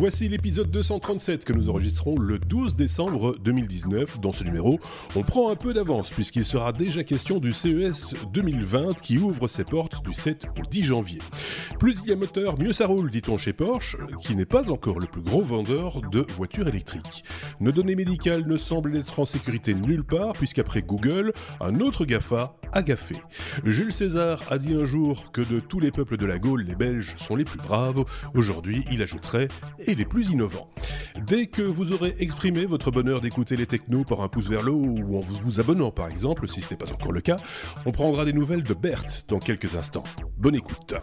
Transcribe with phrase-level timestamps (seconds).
[0.00, 4.18] Voici l'épisode 237 que nous enregistrons le 12 décembre 2019.
[4.18, 4.80] Dans ce numéro,
[5.14, 9.64] on prend un peu d'avance puisqu'il sera déjà question du CES 2020 qui ouvre ses
[9.64, 11.18] portes du 7 au 10 janvier.
[11.78, 15.00] Plus il y a moteur, mieux ça roule, dit-on chez Porsche, qui n'est pas encore
[15.00, 17.22] le plus gros vendeur de voitures électriques.
[17.60, 22.56] Nos données médicales ne semblent être en sécurité nulle part puisqu'après Google, un autre GAFA
[22.72, 23.16] a gaffé.
[23.64, 26.74] Jules César a dit un jour que de tous les peuples de la Gaule, les
[26.74, 28.04] Belges sont les plus braves.
[28.34, 29.48] Aujourd'hui, il ajouterait
[29.94, 30.68] les plus innovants.
[31.26, 34.72] Dès que vous aurez exprimé votre bonheur d'écouter les technos par un pouce vers le
[34.72, 37.38] haut ou en vous abonnant par exemple, si ce n'est pas encore le cas,
[37.86, 40.04] on prendra des nouvelles de Berthe dans quelques instants.
[40.38, 40.94] Bonne écoute.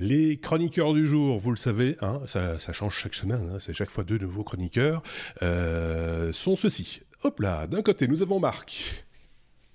[0.00, 3.90] Les chroniqueurs du jour, vous le savez, hein, ça, change chaque semaine, hein, c'est chaque
[3.90, 5.02] fois deux nouveaux chroniqueurs,
[5.42, 7.02] euh, sont ceux-ci.
[7.24, 9.07] Hop là, d'un côté, nous avons Marc.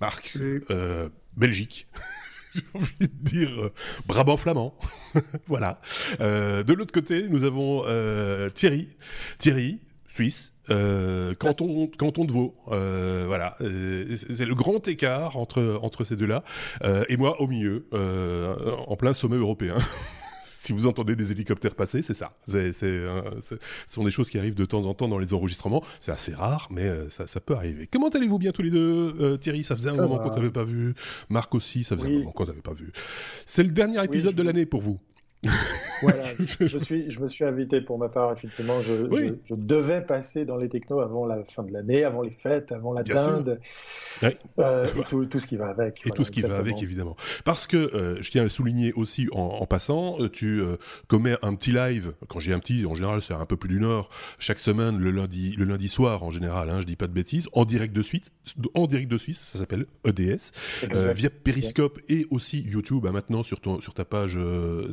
[0.03, 0.37] Marc,
[0.69, 1.87] euh, Belgique.
[2.53, 3.73] J'ai envie de dire euh,
[4.05, 4.77] Brabant flamand.
[5.47, 5.79] voilà.
[6.19, 7.83] de l'autre côté, nous avons
[8.53, 8.89] Thierry.
[9.37, 9.79] Thierry,
[10.13, 10.51] Suisse.
[11.39, 16.43] canton, canton de Vaud, voilà, c'est le grand écart entre entre ces deux-là,
[17.07, 19.77] et moi au milieu, en plein sommet européen.
[20.63, 22.37] si vous entendez des hélicoptères passer, c'est ça.
[22.47, 25.83] C'est, ce sont des choses qui arrivent de temps en temps dans les enregistrements.
[25.99, 27.87] C'est assez rare, mais euh, ça, peut arriver.
[27.91, 29.65] Comment allez-vous bien tous les deux, euh, Thierry?
[29.65, 30.93] Ça faisait un moment qu'on t'avait pas vu.
[31.29, 32.93] Marc aussi, ça faisait un moment qu'on t'avait pas vu.
[33.45, 34.99] C'est le dernier épisode de l'année pour vous.
[36.03, 38.81] Voilà, je, suis, je me suis invité pour ma part, effectivement.
[38.81, 42.71] Je, je, devais passer dans les technos avant la fin de l'année, avant les fêtes,
[42.71, 43.59] avant la dinde,
[44.59, 46.05] euh, et tout, tout, ce qui va avec.
[46.05, 47.15] Et tout ce qui va avec, évidemment.
[47.43, 50.61] Parce que, euh, je tiens à le souligner aussi en, passant, euh, tu
[51.07, 53.85] commets un petit live, quand j'ai un petit, en général c'est un peu plus d'une
[53.85, 57.13] heure, chaque semaine, le lundi, le lundi soir en général, hein, je dis pas de
[57.13, 58.31] bêtises, en direct de suite,
[58.73, 60.51] en direct de Suisse, ça s'appelle EDS,
[61.13, 64.39] via Periscope et aussi YouTube, hein, maintenant sur, ton, sur ta page,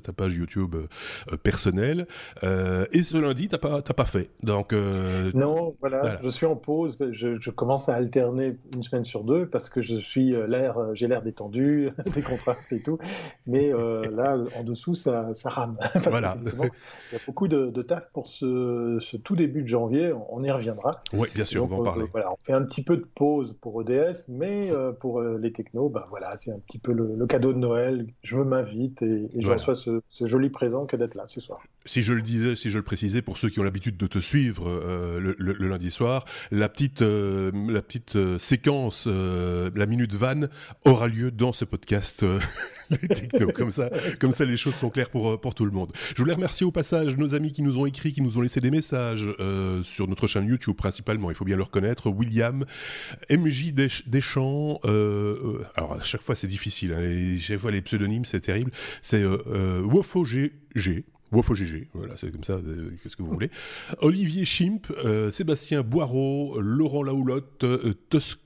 [0.03, 2.07] ta page YouTube euh, personnel.
[2.43, 4.31] Euh, et ce lundi, t'as pas, pas fait.
[4.43, 6.97] Donc euh, non, voilà, je suis en pause.
[7.11, 11.23] Je, commence à alterner une semaine sur deux parce que je suis l'air, j'ai l'air
[11.23, 12.99] détendu, décontracté et tout.
[13.47, 15.77] Mais là, en dessous, ça, ça rame.
[16.11, 16.37] voilà.
[16.43, 16.67] Il
[17.13, 20.13] y a beaucoup de, taf pour ce, tout début de janvier.
[20.31, 20.91] On y reviendra.
[21.13, 22.07] Oui, bien sûr, on va en parler.
[22.13, 26.05] voilà, on fait un petit peu de pause pour ODS, mais pour les technos, ben
[26.09, 28.07] voilà, c'est un petit peu le, cadeau de Noël.
[28.23, 31.61] Je m'invite et, je reçois ce, ce joli présent que d'être là ce soir.
[31.85, 34.19] Si je le disais, si je le précisais, pour ceux qui ont l'habitude de te
[34.19, 40.49] suivre euh, le, lundi soir, la petite, euh, la petite euh, séquence, la minute vanne
[40.85, 42.25] aura lieu dans ce podcast.
[43.39, 45.93] les comme ça, comme ça, les choses sont claires pour pour tout le monde.
[46.15, 48.61] Je voulais remercier au passage nos amis qui nous ont écrit, qui nous ont laissé
[48.61, 49.29] des messages
[49.85, 51.31] sur notre chaîne YouTube principalement.
[51.31, 52.11] Il faut bien le reconnaître.
[52.11, 52.65] William,
[53.31, 53.73] MJ
[54.07, 54.81] Deschamps.
[54.85, 56.93] alors à chaque fois c'est difficile.
[56.93, 58.71] Hein, chaque fois les pseudonymes c'est terrible.
[59.03, 61.05] C'est Wofo G G.
[61.33, 63.51] Wofo GG, voilà, c'est comme ça, euh, qu'est-ce que vous voulez.
[64.01, 68.41] Olivier Schimp, euh, Sébastien Boireau, Laurent Laoulotte, euh, Tusk,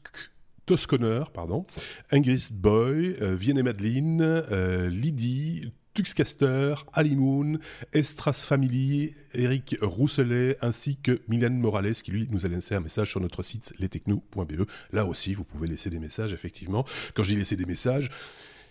[0.67, 1.67] Tosconer, pardon,
[2.11, 4.43] Ingris Boy, Vienne et Madeline,
[4.89, 7.61] Lydie, Tuxcaster, Alimoun,
[7.93, 13.11] Estras Family, Eric Rousselet, ainsi que Mylène Morales, qui lui nous a laissé un message
[13.11, 14.67] sur notre site lestechno.be.
[14.93, 16.85] Là aussi, vous pouvez laisser des messages, effectivement.
[17.15, 18.11] Quand je dis laisser des messages,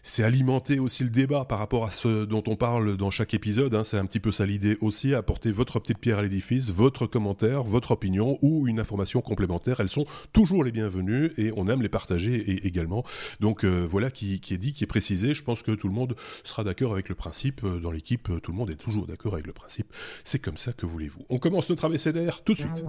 [0.03, 3.73] c'est alimenter aussi le débat par rapport à ce dont on parle dans chaque épisode.
[3.73, 3.83] Hein.
[3.83, 7.63] c'est un petit peu ça l'idée aussi, apporter votre petite pierre à l'édifice, votre commentaire,
[7.63, 9.79] votre opinion ou une information complémentaire.
[9.79, 13.03] Elles sont toujours les bienvenues et on aime les partager également.
[13.39, 15.33] Donc euh, voilà qui, est dit, qui est précisé.
[15.33, 17.63] Je pense que tout le monde sera d'accord avec le principe.
[17.63, 19.87] Euh, dans l'équipe, euh, tout le monde est toujours d'accord avec le principe.
[20.25, 21.25] C'est comme ça que voulez-vous.
[21.29, 22.83] On commence notre abécédaire tout de suite.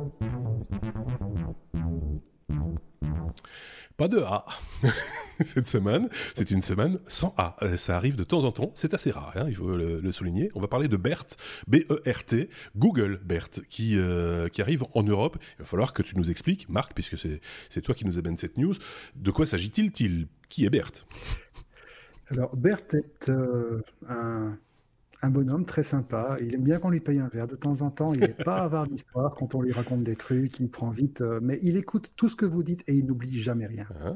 [3.96, 4.44] Pas de A
[5.44, 6.08] cette semaine.
[6.34, 7.54] C'est une semaine sans A.
[7.62, 8.72] Euh, ça arrive de temps en temps.
[8.74, 10.50] C'est assez rare, hein, il faut le, souligner.
[10.56, 11.36] On va parler de BERT,
[11.68, 15.36] B-E-R-T, Google BERT, qui, euh, qui arrive en Europe.
[15.58, 18.58] Il va falloir que tu nous expliques, Marc, puisque c'est toi qui nous amène cette
[18.58, 18.74] news.
[19.14, 21.06] De quoi s'agit-il Qui est BERT
[22.28, 24.58] Alors, BERT est euh, un
[25.24, 26.36] un bonhomme très sympa.
[26.40, 28.12] Il aime bien qu'on lui paye un verre de temps en temps.
[28.12, 30.60] Il n'est pas avare d'histoire quand on lui raconte des trucs.
[30.60, 33.40] Il prend vite, euh, mais il écoute tout ce que vous dites et il n'oublie
[33.40, 33.86] jamais rien.
[34.04, 34.12] Ah.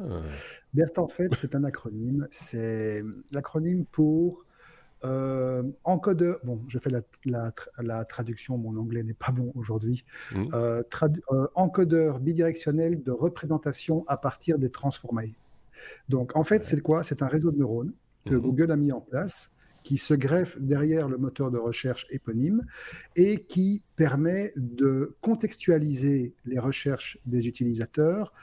[0.75, 2.29] BERT, en fait, c'est un acronyme.
[2.31, 3.03] C'est
[3.33, 4.45] l'acronyme pour
[5.05, 6.39] euh, encodeur.
[6.45, 6.91] Bon, je fais
[7.25, 8.59] la, traduction.
[8.59, 10.05] Mon anglais n'est pas bon aujourd'hui.
[10.33, 10.49] Mmh.
[10.53, 10.83] Euh,
[11.55, 15.35] encodeur bidirectionnel de représentation à partir des transformés.
[16.11, 17.03] Donc, en fait, c'est quoi?
[17.03, 17.93] C'est un réseau de neurones
[18.27, 18.41] que mmh.
[18.41, 19.55] Google a mis en place
[19.89, 22.63] qui se greffe derrière le moteur de recherche éponyme
[23.17, 28.35] et qui permet de contextualiser les recherches des utilisateurs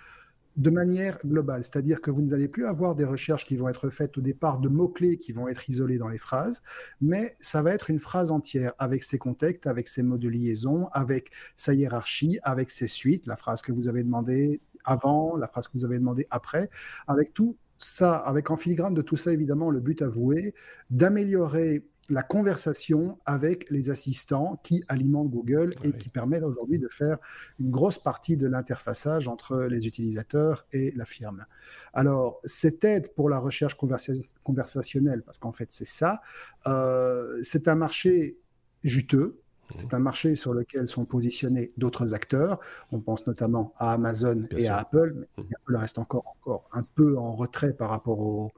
[0.55, 4.17] de manière globale, c'est-à-dire que vous n'allez plus avoir des recherches qui vont être faites
[4.17, 6.63] au départ de mots-clés qui vont être isolés dans les phrases,
[6.99, 10.87] mais ça va être une phrase entière avec ses contextes, avec ses mots de liaison,
[10.93, 15.67] avec sa hiérarchie, avec ses suites, la phrase que vous avez demandé avant, la phrase
[15.67, 16.71] que vous avez demandé après,
[17.05, 20.53] avec tout ça, avec en filigrane de tout ça, évidemment, le but avoué
[20.89, 27.17] d'améliorer la conversation avec les assistants qui alimentent Google et qui permettent aujourd'hui de faire
[27.59, 31.45] une grosse partie de l'interfaçage entre les utilisateurs et la firme.
[31.93, 36.21] Alors, cette aide pour la recherche conversationnelle, parce qu'en fait c'est ça,
[36.67, 38.37] euh, c'est un marché
[38.83, 39.41] juteux,
[39.73, 42.59] c'est un marché sur lequel sont positionnés d'autres acteurs.
[42.91, 47.17] On pense notamment à Amazon et à Apple, mais Apple reste encore, encore un peu
[47.17, 48.51] en retrait par rapport aux,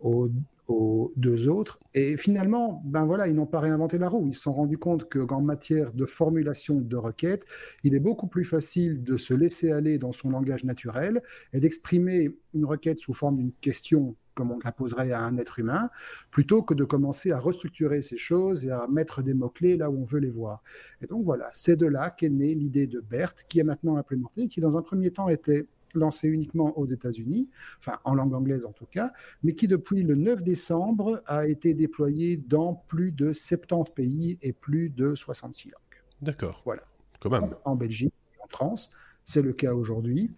[0.00, 0.28] aux
[0.68, 1.78] aux deux autres.
[1.94, 4.26] Et finalement, ben voilà, ils n'ont pas réinventé la roue.
[4.26, 7.44] Ils se sont rendus compte qu'en matière de formulation de requêtes,
[7.84, 11.22] il est beaucoup plus facile de se laisser aller dans son langage naturel
[11.52, 15.58] et d'exprimer une requête sous forme d'une question comme on la poserait à un être
[15.58, 15.90] humain,
[16.30, 20.00] plutôt que de commencer à restructurer ces choses et à mettre des mots-clés là où
[20.00, 20.62] on veut les voir.
[21.00, 24.48] Et donc voilà, c'est de là qu'est née l'idée de BERT, qui est maintenant implémentée,
[24.48, 27.48] qui dans un premier temps était lancé uniquement aux États-Unis,
[27.78, 29.12] enfin en langue anglaise en tout cas,
[29.42, 34.52] mais qui depuis le 9 décembre a été déployé dans plus de 70 pays et
[34.52, 35.82] plus de 66 langues.
[36.22, 36.62] D'accord.
[36.64, 36.82] Voilà.
[37.20, 37.54] Quand même.
[37.64, 38.90] En, Belgique, en France,
[39.24, 40.30] c'est le cas aujourd'hui.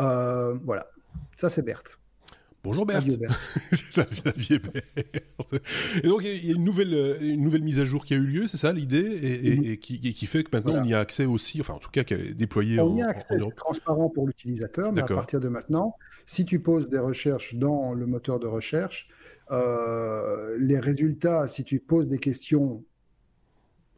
[0.00, 0.88] Euh, voilà.
[1.36, 1.98] Ça, c'est Berthe.
[2.64, 3.06] Bonjour Berthe.
[3.96, 5.62] la, vie est Berthe.
[6.04, 8.16] Et donc il y a une nouvelle, euh, une nouvelle mise à jour qui a
[8.16, 11.60] eu lieu, c'est ça l'idée, et, qui, fait que maintenant on y a accès aussi,
[11.60, 14.92] enfin en tout cas qu'elle est déployée on y a accès, c'est transparent pour l'utilisateur,
[14.92, 19.08] mais à partir de maintenant, si tu poses des recherches dans le moteur de recherche,
[19.50, 22.84] euh, les résultats, si tu poses des questions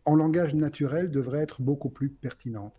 [0.06, 2.75] en langage naturel, devraient être beaucoup plus pertinentes.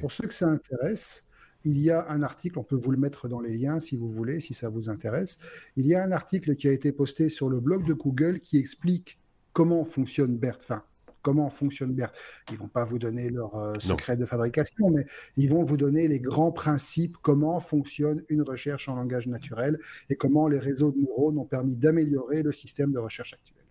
[0.00, 1.28] pour ceux que ça intéresse,
[1.64, 4.10] il y a un article, on peut vous le mettre dans les liens si vous
[4.10, 5.38] voulez, si ça vous intéresse.
[5.76, 8.58] Il y a un article qui a été posté sur le blog de Google qui
[8.58, 9.18] explique
[9.52, 10.58] comment fonctionne BERT.
[10.62, 10.82] Enfin,
[11.22, 12.12] comment fonctionne BERT.
[12.50, 16.08] Ils vont pas vous donner leur euh, secret de fabrication, mais ils vont vous donner
[16.08, 19.78] les grands principes, comment fonctionne une recherche en langage naturel
[20.08, 23.64] et comment les réseaux de neurones ont permis d'améliorer le système de recherche actuel.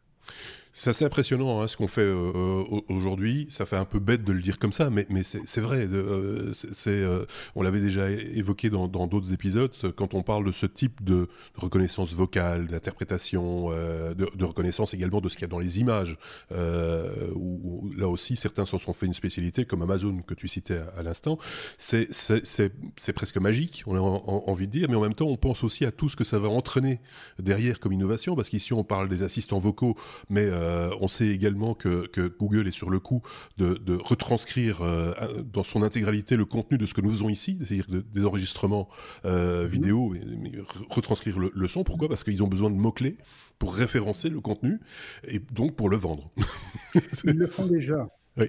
[0.71, 3.47] C'est assez impressionnant hein, ce qu'on fait euh, euh, aujourd'hui.
[3.49, 5.87] Ça fait un peu bête de le dire comme ça, mais, mais c'est vrai.
[5.91, 7.25] Euh,
[7.55, 9.71] on l'avait déjà évoqué dans d'autres épisodes.
[9.95, 15.35] Quand on parle de ce type de reconnaissance vocale, d'interprétation, de, reconnaissance également de ce
[15.35, 16.17] qu'il y a dans les images,
[16.51, 21.01] où, là aussi certains s'en sont fait une spécialité, comme Amazon que tu citais à,
[21.03, 21.39] l'instant.
[21.77, 25.85] C'est presque magique, on a envie de dire, mais en même temps, on pense aussi
[25.85, 26.99] à tout ce que ça va entraîner
[27.39, 29.95] derrière comme innovation, parce qu'ici on parle des assistants vocaux,
[30.29, 32.09] mais euh, on sait également que,
[32.39, 33.21] Google est sur le coup
[33.57, 35.13] de, retranscrire euh,
[35.43, 38.89] dans son intégralité le contenu de ce que nous faisons ici, c'est-à-dire des enregistrements
[39.25, 39.69] euh, mhm.
[39.69, 40.15] vidéo,
[40.89, 41.83] retranscrire le, son.
[41.83, 42.07] Pourquoi?
[42.09, 43.17] Parce qu'ils ont besoin de mots-clés
[43.57, 44.79] pour référencer le contenu
[45.27, 46.31] et donc pour le vendre.
[47.23, 48.09] Ils le font déjà.
[48.37, 48.47] Oui.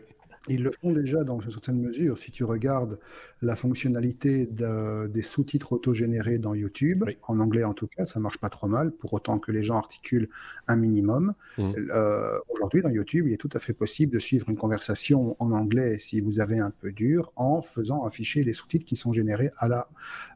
[0.48, 2.16] Ils le font déjà dans une certaine mesure.
[2.16, 2.98] Si tu regardes
[3.42, 8.48] la fonctionnalité des sous-titres autogénérés dans YouTube, en anglais en tout cas, ça marche pas
[8.48, 10.30] trop mal, pour autant que les gens articulent
[10.66, 11.34] un minimum.
[11.58, 11.72] Mmh.
[11.92, 15.52] Euh, aujourd'hui, dans YouTube, il est tout à fait possible de suivre une conversation en
[15.52, 19.50] anglais si vous avez un peu dur, en faisant afficher les sous-titres qui sont générés
[19.58, 19.88] à la,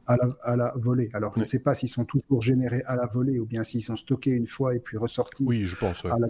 [0.06, 1.11] à la, à la volée.
[1.13, 3.82] Alors, je ne sais pas s'ils sont toujours générés à la volée ou bien s'ils
[3.82, 6.27] sont stockés une fois et puis ressortis oui, je pense, à la,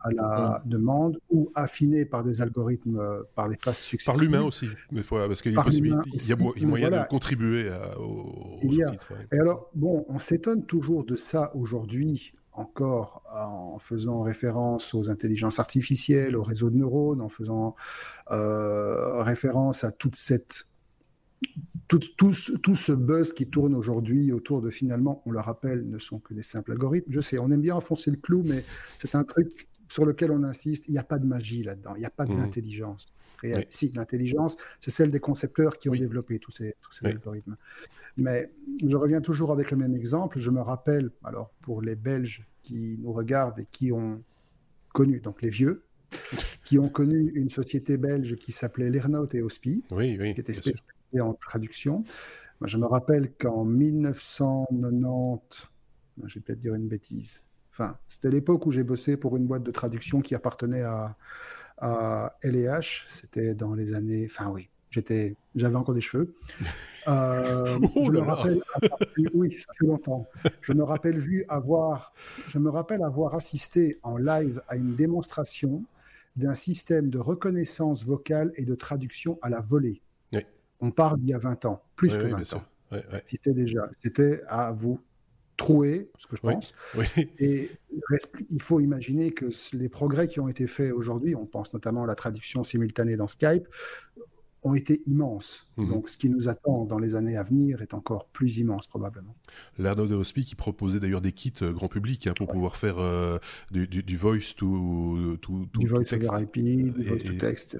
[0.00, 4.14] à la demande ou affinés par des algorithmes euh, par des passes successives.
[4.14, 4.66] Par l'humain aussi,
[5.10, 8.80] parce qu'il y a, il y a moyen de contribuer au, il
[9.32, 15.58] Et alors, bon, on s'étonne toujours de ça aujourd'hui, encore en faisant référence aux intelligences
[15.58, 17.76] artificielles, aux réseaux de neurones, en faisant
[18.30, 20.66] euh, référence à toute cette
[21.88, 25.98] tout, tout, tout, ce buzz qui tourne aujourd'hui autour de finalement, on le rappelle, ne
[25.98, 27.10] sont que des simples algorithmes.
[27.10, 28.62] Je sais, on aime bien enfoncer le clou, mais
[28.98, 32.00] c'est un truc sur lequel on insiste, il n'y a pas de magie là-dedans, il
[32.00, 32.36] n'y a pas mmh.
[32.36, 33.06] d'intelligence.
[33.70, 37.56] Si, l'intelligence, c'est celle des concepteurs qui ont développé tous ces, tous ces algorithmes.
[38.16, 38.50] Mais
[38.84, 40.40] je reviens toujours avec le même exemple.
[40.40, 44.24] Je me rappelle, alors pour les Belges qui nous regardent et qui ont
[44.92, 45.84] connu, donc les vieux,
[46.64, 50.82] qui ont connu une société belge qui s'appelait Lernout et Hospi, qui était spécialisée
[51.20, 52.04] en traduction.
[52.60, 55.68] Moi, je me rappelle qu'en 1990,
[56.24, 57.44] je vais peut-être dire une bêtise,
[57.78, 61.16] Enfin, c'était l'époque où j'ai bossé pour une boîte de traduction qui appartenait à,
[61.76, 63.06] à LH.
[63.08, 64.26] C'était dans les années.
[64.28, 66.34] Enfin, oui, j'étais, j'avais encore des cheveux.
[67.06, 68.60] Euh, je me rappelle,
[69.32, 70.26] oui, ça fait longtemps.
[70.60, 72.12] Je me rappelle vu avoir,
[72.48, 75.84] je me rappelle avoir assisté en live à une démonstration
[76.34, 80.02] d'un système de reconnaissance vocale et de traduction à la volée.
[80.80, 82.64] On parle d'il y a 20 ans, plus que 20 ans.
[83.26, 85.00] C'était déjà, c'était à vous
[85.56, 86.72] trouer, ce que je pense.
[87.38, 87.70] Et
[88.50, 92.06] il faut imaginer que les progrès qui ont été faits aujourd'hui, on pense notamment à
[92.06, 93.68] la traduction simultanée dans Skype,
[94.68, 95.66] ont été immenses.
[95.76, 95.88] Mhm.
[95.88, 99.34] Donc, ce qui nous attend dans les années à venir est encore plus immense, probablement.
[99.78, 102.98] L'arnaud de Hospi qui proposait d'ailleurs des kits euh, grand public hein, pour pouvoir faire
[102.98, 103.38] euh,
[103.70, 106.30] du, du, voice to, to, du voice text.
[106.30, 107.78] Over IP, du voice to text.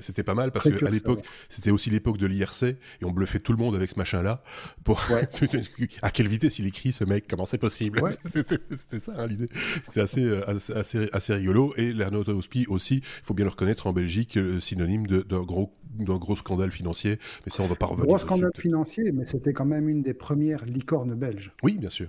[0.00, 3.52] C'était pas mal parce qu'à l'époque, c'était aussi l'époque de l'IRC et on bluffait tout
[3.52, 4.42] le monde avec ce machin-là.
[4.82, 5.02] Pour
[6.02, 7.26] à quelle vitesse il écrit ce mec?
[7.28, 8.02] Comment c'est possible?
[8.24, 9.46] C'était ça hein, l'idée.
[9.82, 11.74] C'était assez, euh, assez, assez, rigolo.
[11.76, 15.74] Et l'arnaud de Hospi aussi, il faut bien le reconnaître en Belgique, synonyme d'un gros
[15.94, 18.06] d'un gros scandale financier, mais ça on va pas revenir.
[18.06, 21.52] Gros scandale financier, mais c'était quand même une des premières licornes belges.
[21.62, 22.08] Oui, bien sûr.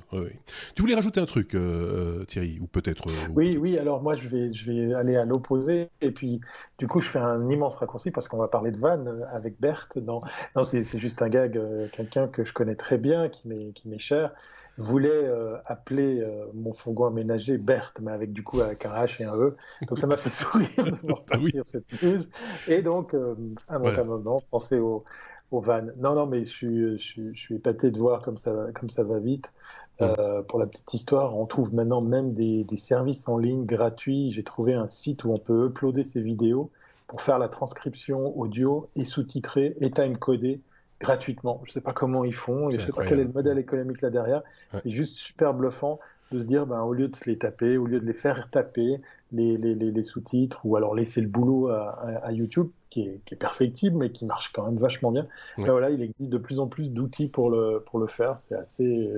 [0.76, 3.08] Tu voulais rajouter un truc, euh, euh, Thierry, ou peut-être.
[3.08, 3.78] Euh, oui, oui.
[3.78, 6.42] Alors moi, je vais, je vais aller à l'opposé, et puis
[6.78, 9.98] du coup, je fais un immense raccourci parce qu'on va parler de Van avec Berthe.
[9.98, 10.22] Non,
[10.56, 11.60] non, c'est juste un gag,
[11.92, 14.32] quelqu'un que je connais très bien, qui m'est qui m'est cher
[14.78, 19.22] voulait euh, appeler euh, mon fourgon aménagé Berthe, mais avec du coup avec un H
[19.22, 19.56] et un E.
[19.88, 22.22] Donc ça m'a fait sourire de voir ah partir cette news.
[22.68, 23.36] Et donc, euh,
[23.68, 25.04] à mon moment, je pensais au,
[25.52, 25.84] au van.
[25.98, 29.20] Non, non, mais je suis, je, suis, épaté de voir comme ça, comme ça va
[29.20, 29.54] vite.
[29.98, 34.32] pour la petite histoire, on trouve maintenant même des, des services en ligne gratuits.
[34.32, 36.70] J'ai trouvé un site où on peut uploader ses vidéos
[37.08, 40.60] pour faire la transcription audio et sous-titrer et time-coder
[41.06, 41.62] gratuitement.
[41.64, 43.58] Je ne sais pas comment ils font, je ne sais pas quel est le modèle
[43.58, 44.42] économique là derrière.
[44.78, 46.00] C'est juste super bluffant
[46.32, 48.50] de se dire, ben, au lieu de se les taper, au lieu de les faire
[48.50, 49.00] taper,
[49.32, 51.90] les, les, les, sous-titres, ou alors laisser le boulot à,
[52.24, 55.26] à, YouTube, qui est, qui est, perfectible, mais qui marche quand même vachement bien,
[55.58, 58.40] ben voilà, il existe de plus en plus d'outils pour le, pour le faire.
[58.40, 59.12] C'est assez,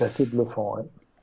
[0.00, 0.76] assez bluffant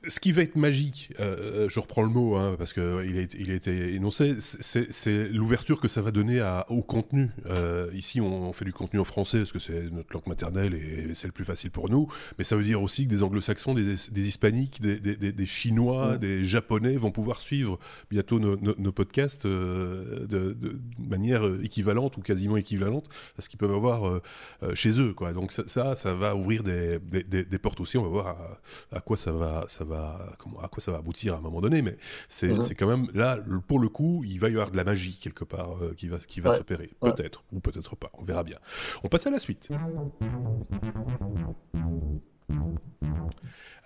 [0.08, 3.02] ce qui va être magique, euh, euh, je reprends le mot hein, parce qu'il a,
[3.02, 7.30] il a été énoncé, c'est l'ouverture que ça va donner à, au contenu.
[7.46, 11.14] Euh, ici, on, fait du contenu en français parce que c'est notre langue maternelle et
[11.14, 12.08] c'est le plus facile pour nous.
[12.38, 16.16] Mais ça veut dire aussi que des anglo-saxons, des, des, hispaniques, des, des, des chinois,
[16.16, 17.78] des japonais vont pouvoir suivre
[18.10, 23.74] bientôt nos, nos, podcasts de, de, manière équivalente ou quasiment équivalente à ce qu'ils peuvent
[23.74, 24.20] avoir
[24.74, 25.12] chez eux.
[25.12, 25.32] Quoi.
[25.32, 27.98] Donc ça, ça, va ouvrir des, portes aussi.
[27.98, 31.34] On va voir à, à quoi ça va, ça va à quoi ça va aboutir
[31.34, 31.96] à un moment donné, mais
[32.28, 32.60] c'est mhm.
[32.78, 35.82] quand même là, pour le coup, il va y avoir de la magie quelque part
[35.82, 36.90] euh, qui va, qui va s'opérer.
[37.00, 38.58] Peut-être, ou peut-être pas, on verra bien.
[39.02, 39.68] On passe à la suite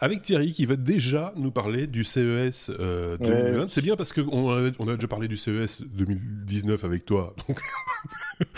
[0.03, 2.81] avec Thierry qui va déjà nous parler du CES 2020.
[2.81, 7.37] Euh, c'est bien parce qu'on a, on a déjà parlé du CES 2019 avec toi,
[7.47, 7.61] donc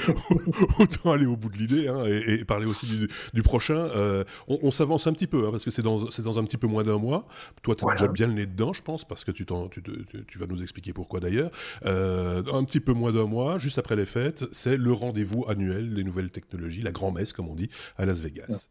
[0.79, 3.77] autant aller au bout de l'idée hein, et, parler aussi du, prochain.
[3.77, 6.67] Euh, on, s'avance un petit peu hein, parce que c'est dans, dans, un petit peu
[6.67, 7.29] moins d'un mois.
[7.63, 9.83] Toi, tu as déjà bien le nez dedans, je pense, parce que tu, tu,
[10.27, 11.51] tu, vas nous expliquer pourquoi d'ailleurs.
[11.85, 15.93] Euh, un petit peu moins d'un mois, juste après les fêtes, c'est le rendez-vous annuel
[15.93, 17.69] des nouvelles technologies, la grand-messe, comme on dit,
[17.99, 18.71] à Las Vegas.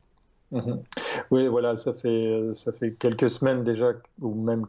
[0.53, 0.83] Mhm.
[1.31, 4.67] Oui, voilà, ça fait, ça fait quelques semaines déjà, ou même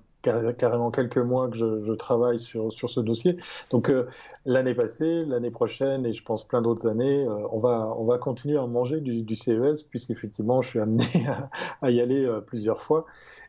[0.56, 3.36] carrément quelques mois que je, travaille sur, sur ce dossier.
[3.70, 4.06] Donc euh,
[4.46, 8.18] l'année passée, l'année prochaine et je pense plein d'autres années, euh, on, va, on va
[8.18, 11.04] continuer à manger du, du CES puisqu'effectivement je suis amené
[11.82, 13.06] à, y aller euh, plusieurs fois.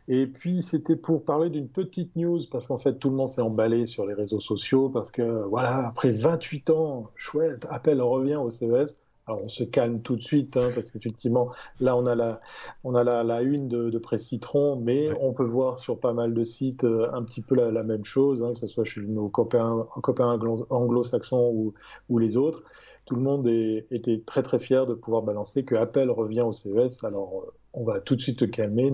[0.08, 3.42] Et puis c'était pour parler d'une petite news parce qu'en fait tout le monde s'est
[3.42, 8.50] emballé sur les réseaux sociaux parce que voilà, après 28 ans, chouette, Apple revient au
[8.50, 8.98] CES.
[9.28, 12.42] Alors on se calme tout de suite hein, parce qu'effectivement là on a la
[12.84, 16.14] on a la, la une de, de Presse Citron, mais on peut voir sur pas
[16.14, 18.86] mal de sites euh, un petit peu la, la même chose, hein, que ce soit
[18.86, 20.40] chez nos copains, copains
[20.70, 21.74] anglo-saxons ou,
[22.10, 22.64] ou, les autres.
[23.06, 26.54] Tout le monde est, était très très fier de pouvoir balancer que Apple revient au
[26.54, 27.04] CES.
[27.04, 28.94] Alors euh, on va tout de suite te calmer.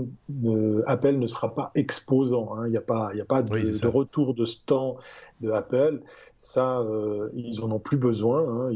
[0.87, 2.55] Apple ne sera pas exposant.
[2.55, 2.67] Hein.
[2.67, 4.97] Il n'y a pas, il a pas de, de, retour de stand
[5.41, 6.01] de Apple.
[6.37, 8.41] Ça, euh, ils en ont plus besoin.
[8.41, 8.71] Hein.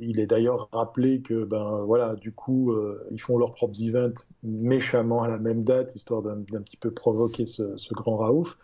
[0.00, 4.24] Il, est d'ailleurs rappelé que, ben voilà, du coup, euh, ils font leurs propres events
[4.42, 8.56] méchamment à la même date, histoire d'un petit peu provoquer ce, grand raouf.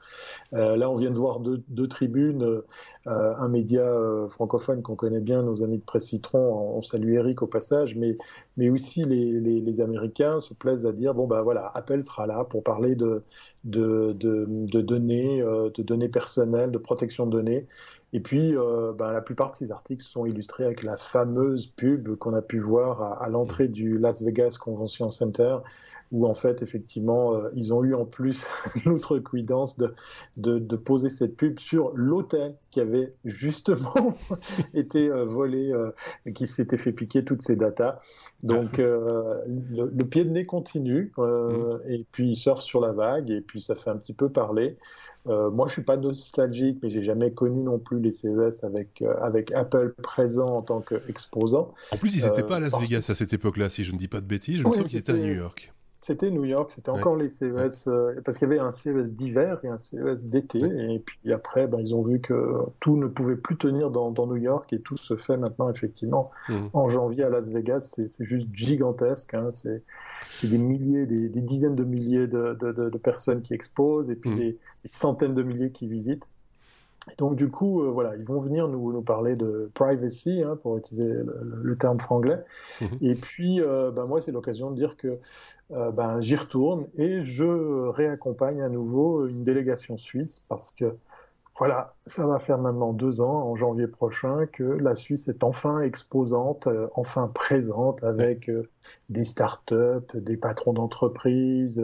[0.54, 2.62] Euh, là, on vient de voir deux, tribunes,
[3.06, 3.84] un média
[4.28, 6.76] francophone qu'on connaît bien, nos amis de Presse Citron.
[6.76, 8.16] On, salue Eric au passage, mais
[8.56, 12.44] mais aussi les, les, Américains se plaisent à dire bon ben voilà, Apple sera là
[12.44, 13.22] pour parler de
[13.64, 17.66] de, de, données, de données personnelles, de protection de données.
[18.12, 22.16] Et puis, euh, ben, la plupart de ces articles sont illustrés avec la fameuse pub
[22.16, 25.58] qu'on a pu voir à, l'entrée du Las Vegas Convention Center,
[26.12, 28.46] où en fait, effectivement, euh, ils ont eu en plus
[28.84, 29.94] l'outrecuidance de,
[30.36, 34.16] de, de, poser cette pub sur l'hôtel qui avait justement
[34.74, 35.90] été euh, volé, euh,
[36.34, 38.00] qui s'était fait piquer toutes ces datas.
[38.42, 41.78] Donc, le, le, pied de nez continue, mmh.
[41.88, 44.76] et puis il surfe sur la vague, et puis ça fait un petit peu parler.
[45.28, 49.02] Euh, moi, je suis pas nostalgique, mais j'ai jamais connu non plus les CES avec,
[49.02, 51.74] euh, avec Apple présent en tant qu'exposant.
[51.90, 54.08] En plus, ils n'étaient pas à Las Vegas à cette époque-là, si je ne dis
[54.08, 54.60] pas de bêtises.
[54.60, 55.72] Je me sens qu'ils étaient à New York.
[56.00, 59.58] C'était New York, c'était encore les CES, euh, parce qu'il y avait un CES d'hiver
[59.64, 63.36] et un CES d'été, et puis après, ben, ils ont vu que tout ne pouvait
[63.36, 66.66] plus tenir dans, New York, et tout se fait maintenant, effectivement, mmh.
[66.74, 69.82] en janvier à Las Vegas, c'est juste gigantesque, hein, c'est
[70.44, 74.38] des milliers, des, dizaines de milliers de, personnes qui exposent, et puis mmh.
[74.38, 76.24] des, centaines de milliers qui visitent.
[77.18, 80.76] Donc du coup, euh, voilà, ils vont venir nous, nous parler de privacy, hein, pour
[80.76, 82.42] utiliser le, terme franglais.
[82.80, 82.84] Mmh.
[83.00, 85.18] Et puis, euh, ben, moi, c'est l'occasion de dire que
[85.72, 90.94] euh, ben, j'y retourne et je réaccompagne à nouveau une délégation suisse parce que
[91.58, 95.80] voilà, ça va faire maintenant deux ans, en janvier prochain, que la Suisse est enfin
[95.80, 98.68] exposante, euh, enfin présente avec euh,
[99.08, 101.82] des startups, des patrons d'entreprises,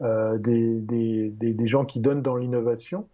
[0.00, 3.08] des, des, des, gens qui donnent dans l'innovation.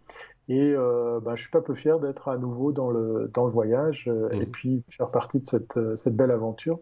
[0.47, 4.11] Et ben, je suis pas peu fier d'être à nouveau dans le, dans le voyage
[4.31, 4.51] et mmh.
[4.51, 6.79] puis faire partie de cette, cette belle aventure.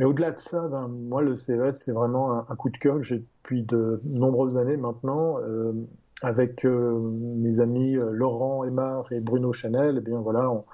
[0.00, 3.02] Mais au-delà de ça, ben, moi, le CES, c'est vraiment un, coup de cœur que
[3.02, 5.38] j'ai depuis de nombreuses années maintenant.
[5.40, 5.72] Euh,
[6.22, 10.64] avec euh, mes amis euh, Laurent Aymar et Bruno Chanel, eh bien voilà, on,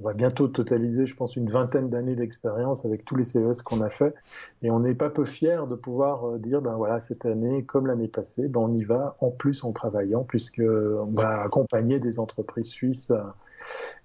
[0.00, 3.80] on va bientôt totaliser, je pense, une vingtaine d'années d'expérience avec tous les CES qu'on
[3.80, 4.14] a fait.
[4.62, 7.86] Et on n'est pas peu fiers de pouvoir euh, dire, ben voilà, cette année, comme
[7.86, 12.68] l'année passée, ben on y va en plus en travaillant, puisqu'on va accompagner des entreprises
[12.68, 13.12] suisses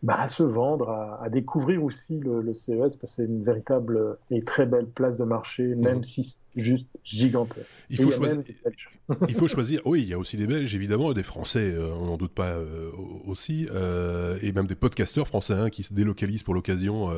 [0.04, 4.42] bah, à se vendre, à, découvrir aussi le, CES, parce que c'est une véritable et
[4.42, 6.04] très belle place de marché, même mmh.
[6.04, 7.76] si c'est juste gigantesque.
[7.90, 8.42] Il faut, choisir...
[9.28, 9.82] il faut choisir.
[9.86, 12.54] Oui, il y a aussi des Belges, évidemment, des Français, euh, on n'en doute pas
[12.54, 12.92] euh,
[13.26, 17.10] aussi, euh, et même des podcasteurs français hein, qui se délocalisent pour l'occasion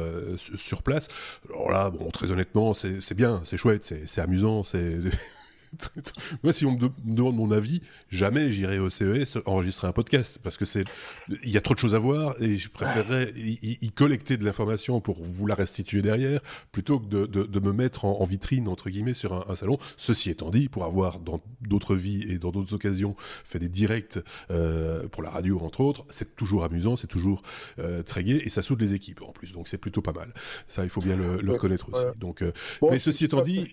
[0.58, 1.08] sur place.
[1.50, 4.98] Alors là, bon, très honnêtement, c'est bien, c'est chouette, c'est amusant, c'est
[6.44, 10.58] Moi, si on me, demande mon avis, jamais j'irai au CES enregistrer un podcast parce
[10.58, 10.84] que c'est,
[11.44, 15.02] il y a trop de choses à voir et je préférerais y, collecter de l'information
[15.02, 19.50] pour vous la restituer derrière plutôt que de, me mettre en, vitrine entre guillemets sur
[19.50, 19.78] un, salon.
[19.98, 24.20] Ceci étant dit, pour avoir dans d'autres vies et dans d'autres occasions fait des directs
[24.52, 27.42] euh, pour la radio entre autres, c'est toujours amusant, c'est toujours
[27.80, 30.34] euh, très gai et ça soude les équipes en plus, donc c'est plutôt pas mal.
[30.68, 32.04] Ça, il faut bien le, reconnaître aussi.
[32.20, 33.70] Donc, euh, mais ceci étant dit.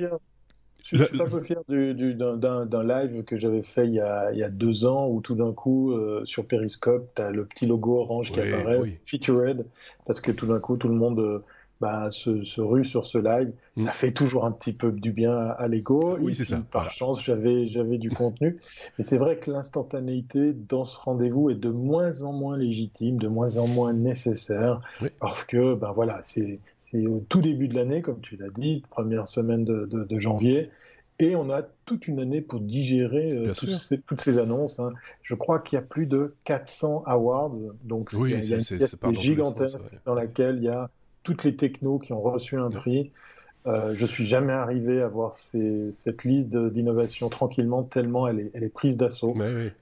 [0.84, 5.08] Je, suis pas peu fier d'un live que j'avais fait il y, a, deux ans
[5.08, 9.00] où tout d'un coup, euh, sur Periscope, tu as le petit logo orange qui apparaît,
[9.06, 9.66] featured,
[10.06, 11.44] parce que tout d'un coup, tout le monde euh,
[11.80, 13.52] bah, se, rue sur ce live.
[13.76, 13.84] Mm.
[13.84, 16.16] Ça fait toujours un petit peu du bien à, l'ego.
[16.20, 16.62] Oui, c'est ça.
[16.70, 18.58] Par chance, j'avais, j'avais du contenu.
[18.98, 23.28] Mais c'est vrai que l'instantanéité dans ce rendez-vous est de moins en moins légitime, de
[23.28, 24.80] moins en moins nécessaire.
[25.20, 28.82] Parce que, ben voilà, c'est, c'est au tout début de l'année, comme tu l'as dit,
[28.90, 30.70] première semaine de, de, janvier.
[31.18, 33.52] Et on a toute une année pour digérer euh,
[34.06, 34.80] toutes ces annonces.
[34.80, 34.92] Hein.
[35.22, 37.56] Je crois qu'il y a plus de 400 awards.
[37.84, 40.90] Donc, oui, il y a une pièce gigantesque dans laquelle il y a
[41.30, 43.12] toutes les technos qui ont reçu un prix.
[43.66, 48.64] Euh, je suis jamais arrivé à voir cette liste d'innovation tranquillement, tellement elle est, elle
[48.64, 49.36] est prise d'assaut.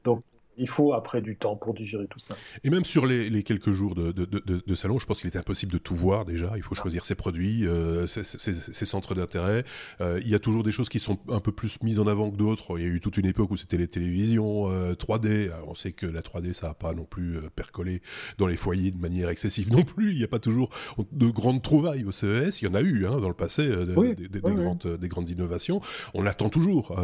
[0.04, 0.22] Donc
[0.58, 2.36] il faut après du temps pour digérer tout ça.
[2.64, 5.78] Et même sur les, quelques jours de, de, salon, je pense qu'il était impossible de
[5.78, 6.52] tout voir déjà.
[6.56, 9.64] Il faut choisir ses produits, euh, ses, centres d'intérêt.
[10.00, 12.30] Euh, il y a toujours des choses qui sont un peu plus mises en avant
[12.30, 12.78] que d'autres.
[12.78, 15.26] Il y a eu toute une époque où c'était les télévisions 3D.
[15.26, 18.02] Euh, on sait que la 3D, ça n'a pas non plus percolé
[18.38, 20.12] dans les foyers de manière excessive non plus.
[20.12, 20.70] Il n'y a pas toujours
[21.12, 22.62] de grandes trouvailles au CES.
[22.62, 25.80] Il y en a eu hein, dans le passé, des, grandes, des grandes innovations.
[26.14, 26.98] On attend toujours,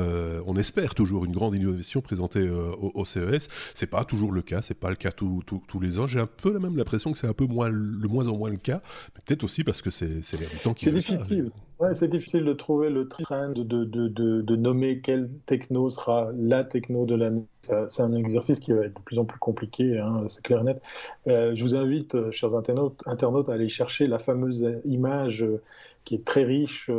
[0.46, 3.43] on espère toujours une grande innovation présentée au, au CES
[3.74, 6.06] c'est pas toujours le cas, c'est pas le cas tous les ans.
[6.06, 8.50] J'ai un peu la même l'impression que c'est un peu moins, le moins en moins
[8.50, 8.80] le cas,
[9.14, 10.06] peut-être aussi parce que c'est
[10.38, 11.50] l'air du temps qui C'est difficile.
[11.80, 16.30] Ouais, c'est difficile de trouver le trend, de, de, de, de, nommer quelle techno sera
[16.38, 17.46] la techno de l'année.
[17.88, 20.64] C'est un exercice qui va être de plus en plus compliqué, hein, c'est clair et
[20.64, 20.82] net.
[21.26, 25.60] Euh, je vous invite, euh, chers internautes, internautes, à aller chercher la fameuse image euh,
[26.04, 26.90] qui est très riche.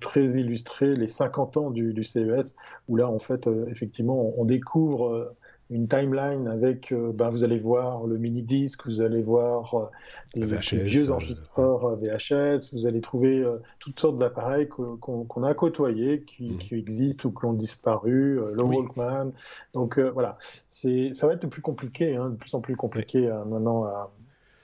[0.00, 2.56] Très illustrée, les 50 ans du, du, CES,
[2.88, 5.34] où là, en fait, effectivement, on découvre
[5.72, 9.86] une timeline avec, euh, ben, vous allez voir le mini-disque, vous allez voir euh,
[10.34, 13.44] des, vieux euh, enregistreurs VHS, vous allez trouver
[13.78, 16.58] toutes sortes d'appareils qu'on a côtoyés, qui, mm.
[16.58, 19.32] qui, existent ou qui ont disparu, le Walkman.
[19.72, 20.36] Donc voilà,
[20.68, 24.12] ça va être de plus compliqué, hein, de plus en plus compliqué maintenant à,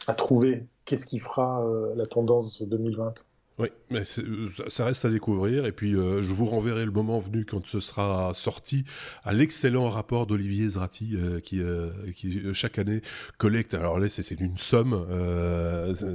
[0.06, 1.66] à trouver qu'est-ce qui fera
[1.96, 3.14] la tendance 2020.
[3.58, 5.66] Oui, mais ça reste à découvrir.
[5.66, 8.84] Et puis, euh, je vous renverrai le moment venu quand ce sera sorti
[9.24, 13.02] à l'excellent rapport d'Olivier Zrati, euh, qui, euh, qui chaque année
[13.36, 13.74] collecte.
[13.74, 15.04] Alors là, c'est une somme.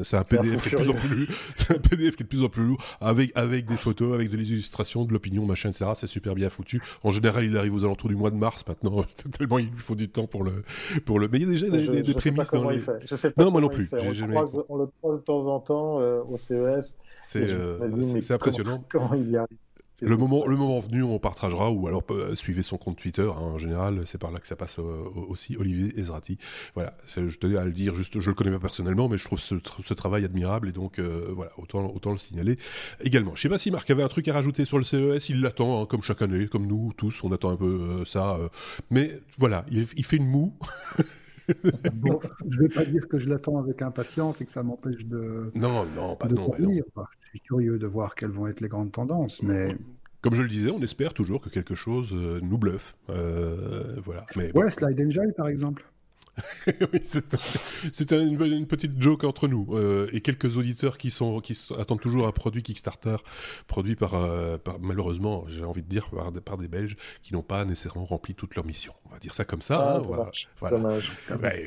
[0.04, 1.28] c'est un PDF qui est de plus en plus,
[1.58, 4.30] c'est un PDF qui est de plus en plus lourd, avec avec des photos, avec
[4.30, 5.92] des illustrations, de l'opinion, machin, etc.
[5.96, 6.82] C'est super bien foutu.
[7.04, 9.04] En général, il arrive aux alentours du mois de mars maintenant.
[9.38, 10.64] tellement il lui faut du temps pour le
[11.04, 11.28] pour le.
[11.28, 12.80] Mais il y a déjà des, des, prémices dans les.
[13.04, 13.90] Je sais pas non, moi non plus.
[13.92, 16.96] On, le croise, on, le croise, de temps en temps au CES.
[17.36, 18.84] Euh, c'est impressionnant.
[20.02, 23.22] le moment, le moment venu, on partagera ou alors euh, suivez son compte Twitter.
[23.30, 25.56] Hein, en général, c'est par là que ça passe euh, aussi.
[25.58, 26.38] Olivier Ezrati.
[26.76, 27.96] Voilà, je tenais à le dire.
[27.96, 31.52] Juste, je le connais pas personnellement, mais je trouve ce, travail admirable et donc voilà,
[31.58, 32.58] autant, autant le signaler
[33.02, 33.36] également.
[33.36, 35.30] Je sais pas si Marc avait un truc à rajouter sur le CES.
[35.30, 38.38] Il l'attend hein, comme chaque année, comme nous tous, on attend un peu ça.
[38.90, 40.54] mais voilà, il, il fait une moue.
[41.94, 45.06] bon, je ne vais pas dire que je l'attends avec impatience et que ça m'empêche
[45.06, 45.52] de.
[45.56, 48.92] Non, non, pas de non, Je suis curieux de voir quelles vont être les grandes
[48.92, 49.76] tendances, mais.
[50.22, 52.96] Comme je le disais, on espère toujours que quelque chose euh, nous bluffe.
[53.10, 54.26] Euh, voilà.
[54.38, 55.86] Mais, ouais, Slide Angel, par exemple.
[56.68, 62.02] oui, c'est une, petite joke entre nous euh, et quelques auditeurs qui sont qui attendent
[62.02, 63.18] toujours un produit Kickstarter
[63.68, 66.10] produit par, euh, malheureusement j'ai envie de dire
[66.44, 68.94] par, des Belges qui n'ont pas nécessairement rempli toute leur mission.
[69.06, 69.80] On va dire ça comme ça.
[69.80, 70.32] Ah, hein, voilà.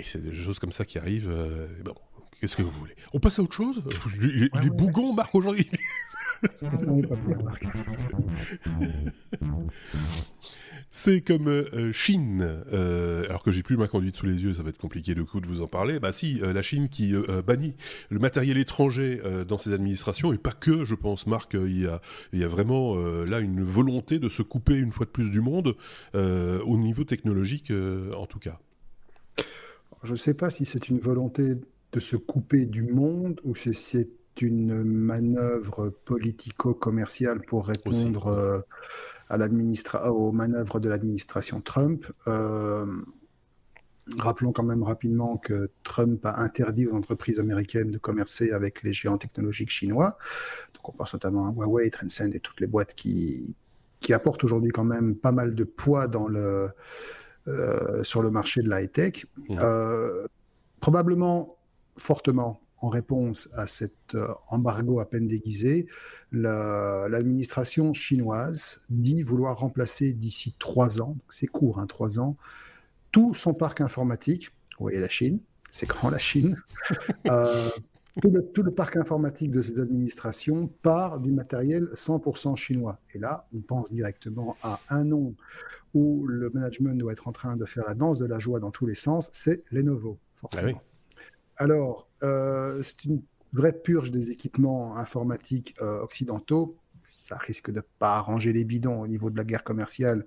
[0.03, 1.31] c'est des choses comme ça qui arrivent.
[1.31, 1.95] Euh, bon,
[2.41, 2.95] qu'est-ce que vous voulez?
[3.13, 3.85] On passe à autre chose?
[4.21, 5.69] Les, les bougons marquent aujourd'hui.
[10.89, 14.63] C'est comme euh, Chine, euh, alors que j'ai plus ma conduite sous les yeux, ça
[14.63, 16.01] va être compliqué de coup de vous en parler.
[16.01, 17.13] Bah si, euh, la Chine qui
[17.47, 17.75] bannit
[18.09, 22.01] le matériel étranger dans ses administrations, et pas que, je pense, Marc, il y a,
[22.33, 25.41] il y a vraiment là une volonté de se couper une fois de plus du
[25.41, 25.77] monde,
[26.15, 27.71] au niveau technologique
[28.17, 28.59] en tout cas.
[30.03, 31.57] Je ne sais pas si c'est une volonté
[31.93, 34.09] de se couper du monde ou si c'est
[34.43, 38.61] une manœuvre politico-commerciale pour répondre euh,
[39.29, 42.07] à aux manœuvres de l'administration Trump.
[42.27, 42.87] Euh,
[44.19, 48.93] rappelons quand même rapidement que Trump a interdit aux entreprises américaines de commercer avec les
[48.93, 50.17] géants technologiques chinois.
[50.75, 53.57] Donc on pense notamment à Huawei, Transcend et toutes les boîtes qui,
[54.01, 56.69] qui apportent aujourd'hui quand même pas mal de poids dans le,
[57.49, 59.27] euh, sur le marché de la high-tech.
[59.49, 59.57] Mmh.
[60.81, 61.57] probablement
[61.97, 65.89] fortement en réponse à cet euh, embargo à peine déguisé,
[66.31, 72.37] l'administration chinoise dit vouloir remplacer d'ici trois ans, c'est court, hein, trois ans,
[73.11, 74.53] tout son parc informatique.
[74.79, 76.57] Vous voyez la Chine, c'est grand la Chine.
[77.27, 77.71] Euh,
[78.23, 83.01] tout, le, tout, le, parc informatique de ces administrations part du matériel 100% chinois.
[83.13, 85.35] Et là, on pense directement à un nom
[85.93, 88.71] où le management doit être en train de faire la danse de la joie dans
[88.71, 90.81] tous les sens, c'est Lenovo, forcément.
[90.81, 90.96] Ah
[91.57, 96.77] alors, euh, c'est une vraie purge des équipements informatiques euh, occidentaux.
[97.03, 100.27] Ça risque de pas arranger les bidons au niveau de la guerre commerciale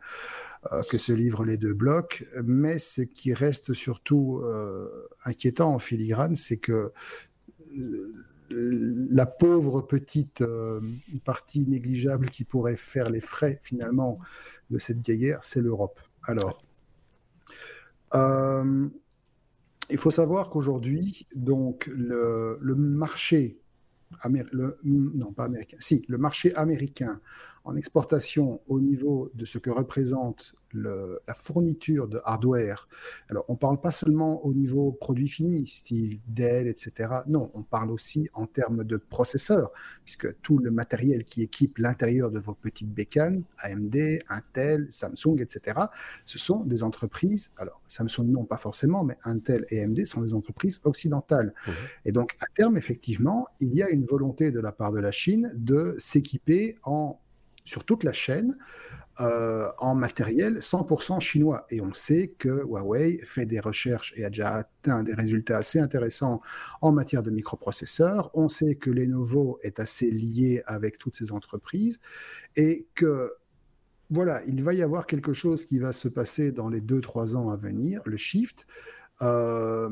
[0.71, 2.25] euh, que se livrent les deux blocs.
[2.43, 4.41] Mais ce qui reste surtout
[5.25, 6.91] inquiétant en filigrane, c'est que
[8.49, 10.43] la pauvre petite
[11.25, 14.17] partie négligeable qui pourrait faire les frais finalement
[14.71, 15.99] de cette guerre, c'est l'Europe.
[16.23, 16.63] Alors,
[19.89, 23.59] il faut savoir qu'aujourd'hui, donc le, le marché,
[24.83, 27.19] non pas américain, si le marché américain
[27.63, 32.87] en exportation au niveau de ce que représente la fourniture de hardware.
[33.29, 37.09] Alors, on ne parle pas seulement au niveau produit fini, style Dell, etc.
[37.27, 39.71] Non, on parle aussi en termes de processeurs,
[40.03, 45.79] puisque tout le matériel qui équipe l'intérieur de vos petites bécanes, AMD, Intel, Samsung, etc.,
[46.25, 50.33] ce sont des entreprises, alors Samsung non pas forcément, mais Intel et AMD sont des
[50.33, 51.53] entreprises occidentales.
[51.65, 51.71] Mmh.
[52.05, 55.11] Et donc, à terme, effectivement, il y a une volonté de la part de la
[55.11, 57.19] Chine de s'équiper en
[57.69, 58.57] sur toute la chaîne
[59.21, 61.65] euh, en matériel 100% chinois.
[61.69, 65.79] Et on sait que Huawei fait des recherches et a déjà atteint des résultats assez
[65.79, 66.41] intéressants
[66.81, 68.31] en matière de microprocesseurs.
[68.33, 71.99] On sait que Lenovo est assez lié avec toutes ces entreprises
[72.55, 73.33] et que
[74.09, 77.51] voilà, il va y avoir quelque chose qui va se passer dans les 2-3 ans
[77.51, 78.65] à venir, le shift,
[79.21, 79.89] euh,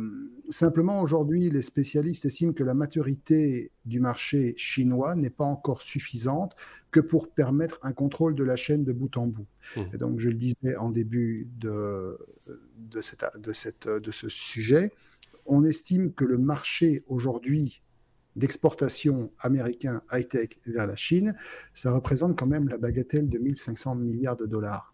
[0.49, 6.55] simplement, aujourd'hui, les spécialistes estiment que la maturité du marché chinois n'est pas encore suffisante
[6.91, 9.47] que pour permettre un contrôle de la chaîne de bout en bout.
[9.75, 9.81] Mmh.
[9.93, 12.17] Et donc, je le disais en début de,
[12.77, 14.91] de, cette, de, cette, de ce sujet,
[15.45, 17.81] on estime que le marché aujourd'hui
[18.37, 21.35] d'exportation américain high-tech vers la Chine,
[21.73, 24.93] ça représente quand même la bagatelle de 1500 milliards de dollars.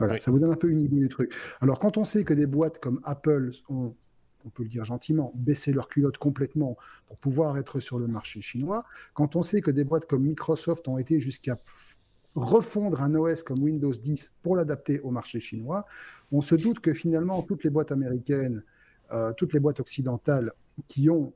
[0.00, 1.32] Voilà, ça vous donne un peu une idée du truc.
[1.60, 3.94] Alors, quand on sait que des boîtes comme Apple ont
[4.46, 8.40] on peut le dire gentiment, baisser leur culotte complètement pour pouvoir être sur le marché
[8.40, 11.58] chinois, quand on sait que des boîtes comme Microsoft ont été jusqu'à
[12.34, 15.84] refondre un OS comme Windows 10 pour l'adapter au marché chinois,
[16.32, 18.62] on se doute que finalement toutes les boîtes américaines,
[19.12, 20.52] euh, toutes les boîtes occidentales
[20.88, 21.34] qui ont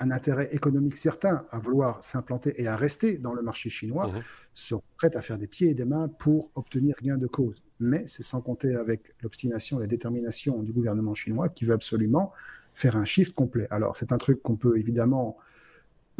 [0.00, 4.20] un intérêt économique certain à vouloir s'implanter et à rester dans le marché chinois mmh.
[4.54, 7.62] sont prêtes à faire des pieds et des mains pour obtenir gain de cause.
[7.78, 12.32] Mais c'est sans compter avec l'obstination et la détermination du gouvernement chinois qui veut absolument
[12.74, 13.66] faire un shift complet.
[13.70, 15.36] Alors c'est un truc qu'on peut évidemment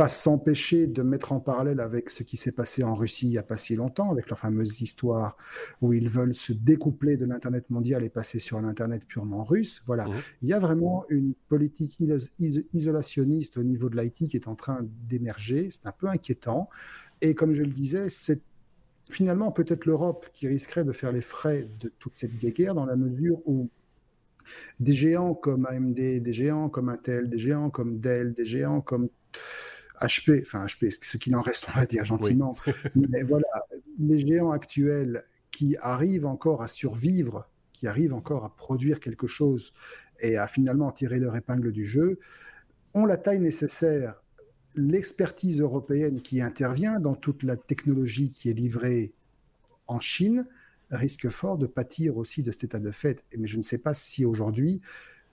[0.00, 3.36] pas s'empêcher de mettre en parallèle avec ce qui s'est passé en Russie il n'y
[3.36, 5.36] a pas si longtemps, avec leur fameuse histoire
[5.82, 9.82] où ils veulent se découpler de l'Internet mondial et passer sur l'Internet purement russe.
[9.84, 10.06] Voilà.
[10.06, 10.12] Mmh.
[10.40, 11.98] Il y a vraiment une politique
[12.72, 15.68] isolationniste au niveau de l'IT qui est en train d'émerger.
[15.68, 16.70] C'est un peu inquiétant.
[17.20, 18.40] Et comme je le disais, c'est
[19.10, 22.96] finalement peut-être l'Europe qui risquerait de faire les frais de toute cette guerre dans la
[22.96, 23.68] mesure où
[24.78, 29.10] des géants comme AMD, des géants comme Intel, des géants comme Dell, des géants comme
[30.00, 32.56] HP, enfin HP, ce qu'il en reste, on va dire gentiment.
[32.94, 33.48] Mais voilà,
[33.98, 39.72] les géants actuels qui arrivent encore à survivre, qui arrivent encore à produire quelque chose
[40.20, 42.18] et à finalement tirer leur épingle du jeu,
[42.94, 44.22] ont la taille nécessaire,
[44.74, 49.12] l'expertise européenne qui intervient dans toute la technologie qui est livrée
[49.86, 50.46] en Chine
[50.90, 53.24] risque fort de pâtir aussi de cet état de fait.
[53.36, 54.80] Mais je ne sais pas si aujourd'hui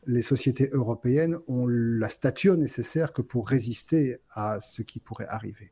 [0.08, 5.72] les sociétés européennes ont la stature nécessaire que pour résister à ce qui pourrait arriver.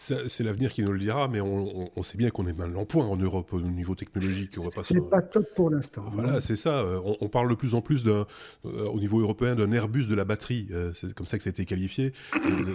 [0.00, 3.04] C'est l'avenir qui nous le dira, mais on, sait bien qu'on est mal en point
[3.04, 4.56] en Europe au niveau technologique.
[4.84, 6.04] C'est pas top pour l'instant.
[6.12, 6.78] Voilà, c'est ça.
[6.78, 8.24] Euh, on, parle de plus en plus euh,
[8.62, 10.68] au niveau européen d'un Airbus de la batterie.
[10.70, 12.12] Euh, c'est comme ça que ça a été qualifié.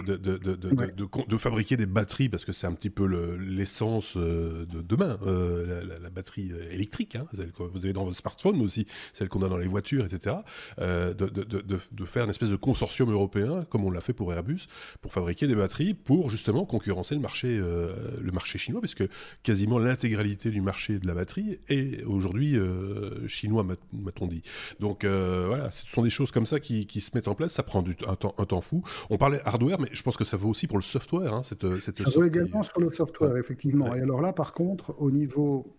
[0.04, 3.06] De, de, fabriquer des batteries, parce que c'est un petit peu
[3.38, 8.64] l'essence de demain, la, batterie électrique, hein, celle que vous avez dans votre smartphone, mais
[8.64, 10.36] aussi celle qu'on a dans les voitures, etc.
[10.78, 14.66] de, faire une espèce de consortium européen, comme on l'a fait pour Airbus,
[15.00, 19.08] pour fabriquer des batteries, pour justement concurrencer le marché, euh, le marché chinois, parce que
[19.42, 24.42] quasiment l'intégralité du marché de la batterie est aujourd'hui euh, chinois, m'a-t-on dit.
[24.80, 27.52] Donc euh, voilà, ce sont des choses comme ça qui, qui, se mettent en place.
[27.52, 28.82] Ça prend du, un, temps, un temps fou.
[29.10, 31.32] On parlait hardware, mais je pense que ça vaut aussi pour le software.
[31.32, 33.94] Hein, cette, cette ça vaut également sur le software, effectivement.
[33.94, 35.78] Et alors là, par contre, au niveau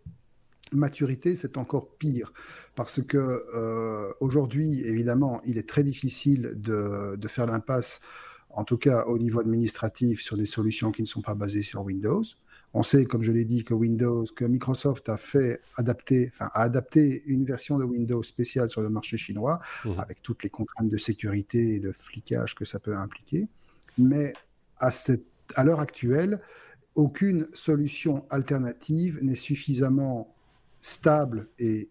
[0.71, 2.33] maturité, c'est encore pire.
[2.75, 3.43] Parce que
[4.19, 8.01] aujourd'hui, évidemment, il est très difficile de, de faire l'impasse
[8.55, 11.83] en tout cas au niveau administratif, sur des solutions qui ne sont pas basées sur
[11.83, 12.23] Windows.
[12.73, 16.63] On sait, comme je l'ai dit, que Windows, que Microsoft a fait adapter, enfin, a
[16.63, 19.91] adapté une version de Windows spéciale sur le marché chinois, mmh.
[19.97, 23.47] avec toutes les contraintes de sécurité et de flicage que ça peut impliquer.
[23.97, 24.33] Mais
[24.77, 24.89] à,
[25.55, 26.41] à l'heure actuelle,
[26.95, 30.33] aucune solution alternative n'est suffisamment
[30.81, 31.89] stable et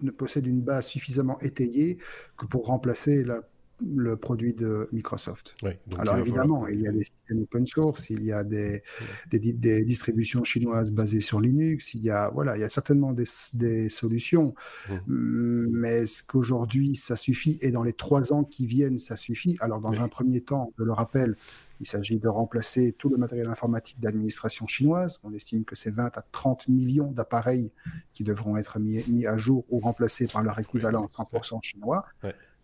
[0.00, 1.98] ne possède une base suffisamment étayée
[2.36, 3.42] que pour remplacer la
[3.86, 5.56] le produit de Microsoft.
[5.98, 8.82] Alors évidemment, il y a des systèmes open source, il y a des,
[9.30, 13.88] des, distributions chinoises basées sur Linux, il y a, voilà, il y a certainement des,
[13.88, 14.54] solutions,
[14.88, 15.66] mmh.
[15.70, 17.58] mais est-ce qu'aujourd'hui ça suffit?
[17.60, 19.56] Et dans les trois ans qui viennent, ça suffit?
[19.60, 21.36] Alors dans un premier temps, je le rappelle,
[21.80, 25.20] il s'agit de remplacer tout le matériel informatique d'administration chinoise.
[25.22, 27.70] On estime que c'est 20 à 30 millions d'appareils
[28.12, 32.04] qui devront être mis, mis, à jour ou remplacés par leur équivalent 100% chinois.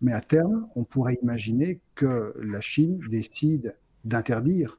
[0.05, 4.79] Mais à terme, on pourrait imaginer que la Chine décide d'interdire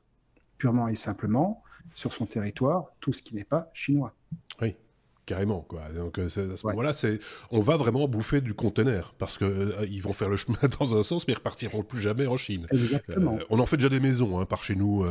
[0.59, 1.63] purement et simplement
[1.95, 4.13] sur son territoire tout ce qui n'est pas chinois.
[4.61, 4.75] Oui.
[5.25, 5.81] Carrément, quoi.
[5.95, 7.17] Donc, euh, à ce moment-là, c'est,
[7.49, 10.95] on va vraiment bouffer du conteneur parce que euh, ils vont faire le chemin dans
[10.95, 12.67] un sens, mais ils repartiront plus jamais en Chine.
[12.71, 13.33] Exactement.
[13.33, 15.03] Euh, on en fait déjà des maisons hein, par chez nous,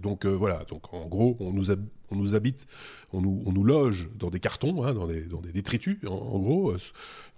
[0.00, 0.64] donc voilà.
[0.68, 1.72] Donc en gros, on nous,
[2.10, 2.66] on nous habite,
[3.12, 6.38] on nous, on nous loge dans des cartons, hein, dans, des, dans des détritus, en,
[6.38, 6.74] gros.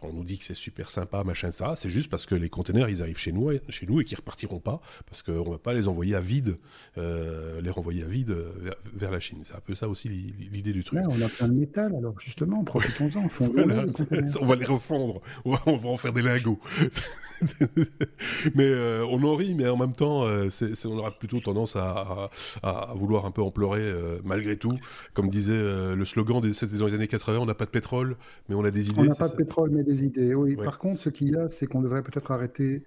[0.03, 1.71] On nous dit que c'est super sympa, machin, etc.
[1.77, 4.61] C'est juste parce que les conteneurs, ils arrivent chez nous, chez nous et qu'ils repartiront
[4.61, 6.59] pas, parce qu'on ne va pas les envoyer à vide,
[6.99, 8.37] euh, les renvoyer à vide
[8.95, 9.39] vers, la Chine.
[9.45, 11.01] C'est un peu ça aussi l'idée du truc.
[11.09, 13.29] on a besoin de métal, alors justement, profitons-en.
[14.41, 16.61] on va les refondre, on va, on va en faire des lingots.
[18.55, 20.49] mais euh, on en rit, mais en même temps, euh,
[20.85, 22.31] on aura plutôt tendance à,
[22.95, 24.19] vouloir un peu en pleurer euh,
[24.57, 24.79] malgré tout.
[25.15, 28.17] Comme disait le slogan, c'était dans les années 80, on n'a pas de pétrole,
[28.49, 29.01] mais on a des idées.
[29.01, 30.35] On n'a pas de pétrole, mais des idées.
[30.35, 30.57] Oui.
[30.57, 32.83] Par contre, ce qu'il y a, c'est qu'on devrait peut-être arrêter.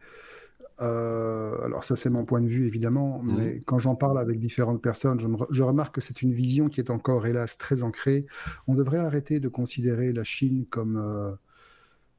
[0.80, 3.36] alors ça c'est mon point de vue évidemment, mmh.
[3.38, 6.80] mais quand j'en parle avec différentes personnes, je, je remarque que c'est une vision qui
[6.80, 8.26] est encore hélas très ancrée.
[8.68, 11.38] On devrait arrêter de considérer la Chine comme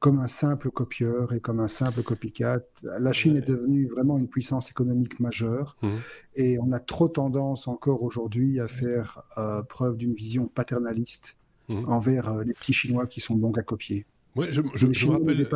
[0.01, 2.61] comme un simple copieur et comme un simple copycat.
[2.99, 5.89] La Chine est devenue vraiment une puissance économique majeure mmh.
[6.37, 11.37] et on a trop tendance encore aujourd'hui à faire euh, preuve d'une vision paternaliste
[11.69, 11.85] mmh.
[11.87, 14.07] envers euh, les petits Chinois qui sont bons à copier.
[14.37, 15.49] Ouais, je, me rappelle.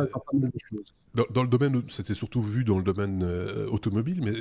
[1.13, 4.33] Dans, le domaine, c'était surtout vu dans le domaine euh, automobile, mais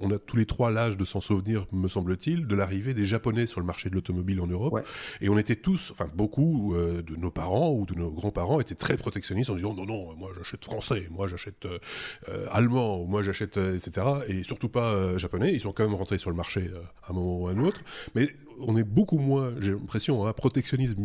[0.00, 3.46] on a tous les trois l'âge de s'en souvenir, me semble-t-il, de l'arrivée des Japonais
[3.48, 4.80] sur le marché de l'automobile en Europe.
[5.20, 8.76] Et on était tous, enfin beaucoup euh, de nos parents ou de nos grands-parents étaient
[8.76, 13.56] très protectionnistes en disant non, non, moi j'achète français, moi j'achète euh, allemand, moi j'achète,
[13.56, 14.06] etc.
[14.28, 15.52] Et surtout pas japonais.
[15.52, 16.70] Ils sont quand même rentrés sur le marché
[17.02, 17.80] à un moment ou à un autre.
[18.14, 18.28] Mais
[18.60, 21.00] on est beaucoup moins, j'ai l'impression, hein, protectionnisme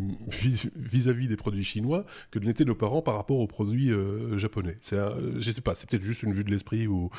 [0.75, 4.77] vis-à-vis des produits chinois que l'était nos parents par rapport aux produits euh, japonais.
[4.81, 4.97] C'est,
[5.39, 7.09] je sais pas, c'est peut-être juste une vue de l'esprit ou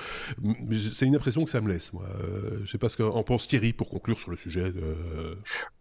[0.72, 1.92] c'est une impression que ça me laisse.
[1.92, 4.70] Moi, euh, je sais pas ce qu'en pense Thierry pour conclure sur le sujet.
[4.70, 4.82] De...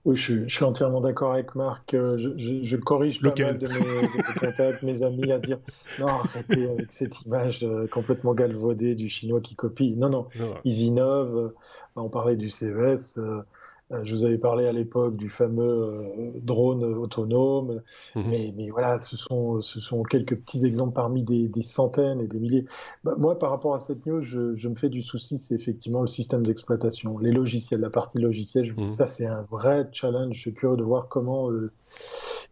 [0.06, 1.94] Oui, je, suis entièrement d'accord avec Marc.
[1.94, 4.08] Euh, je, corrige pas mal de mes,
[4.40, 5.60] contacts, mes amis à dire
[6.00, 9.96] non, arrêtez avec cette image complètement galvaudée du chinois qui copie.
[9.96, 10.28] Non, non,
[10.66, 11.54] ils innovent.
[11.96, 13.20] On parlait du CES.
[13.92, 17.82] Euh, je vous avais parlé à l'époque du fameux euh, drone autonome,
[18.16, 18.24] mhm.
[18.30, 22.40] mais, mais, voilà, ce sont, ce sont quelques petits exemples parmi des, centaines et des
[22.40, 22.66] milliers.
[23.04, 26.02] Bah, moi, par rapport à cette news, je, je me fais du souci, c'est effectivement
[26.02, 28.74] le système d'exploitation, les logiciels, la partie logicielle.
[28.78, 28.90] Mhm.
[28.90, 30.36] Ça, c'est un vrai challenge.
[30.36, 31.72] Je suis curieux de voir comment euh,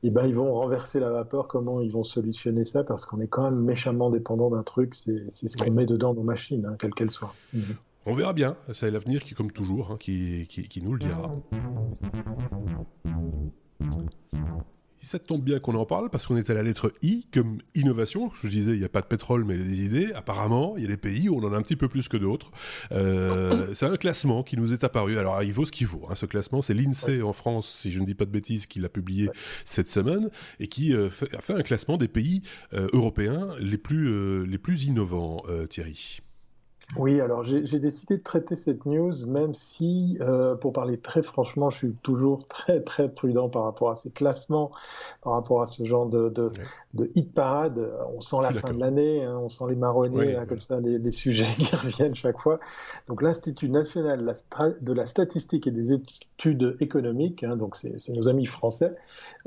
[0.03, 3.27] eh ben, ils vont renverser la vapeur, comment ils vont solutionner ça, parce qu'on est
[3.27, 6.93] quand même méchamment dépendant d'un truc, c'est ce qu'on met dedans nos machines, hein, quelle
[6.93, 7.33] qu'elle soit.
[7.53, 7.75] Mhm.
[8.05, 11.35] On verra bien, c'est l'avenir qui, comme toujours, hein, qui, qui, nous le dira.
[15.03, 18.31] Ça tombe bien qu'on en parle parce qu'on est à la lettre I comme innovation.
[18.41, 20.11] Je disais, il n'y a pas de pétrole mais des idées.
[20.13, 22.17] Apparemment, il y a des pays où on en a un petit peu plus que
[22.17, 22.51] d'autres.
[22.91, 25.19] Euh, c'est un classement qui nous est apparu.
[25.19, 26.07] Alors, il vaut ce qu'il vaut.
[26.09, 28.79] Hein, ce classement, c'est l'INSEE en France, si je ne dis pas de bêtises, qui
[28.79, 29.29] l'a publié
[29.65, 32.41] cette semaine et qui euh, a fait un classement des pays
[32.73, 36.21] euh, européens les plus, les plus innovants, Thierry.
[36.97, 41.69] Oui, alors j'ai décidé de traiter cette news, même si, euh, pour parler très franchement,
[41.69, 44.71] je suis toujours très très prudent par rapport à ces classements,
[45.21, 46.51] par rapport à ce genre de, de,
[46.93, 47.89] de hit parade.
[48.13, 51.11] On sent la fin de l'année, hein, on sent les marronniers, comme ça, les, les,
[51.11, 52.57] sujets qui reviennent chaque fois.
[53.07, 54.33] Donc l'Institut national
[54.81, 58.95] de la statistique et des études économiques, hein, donc c'est nos amis français,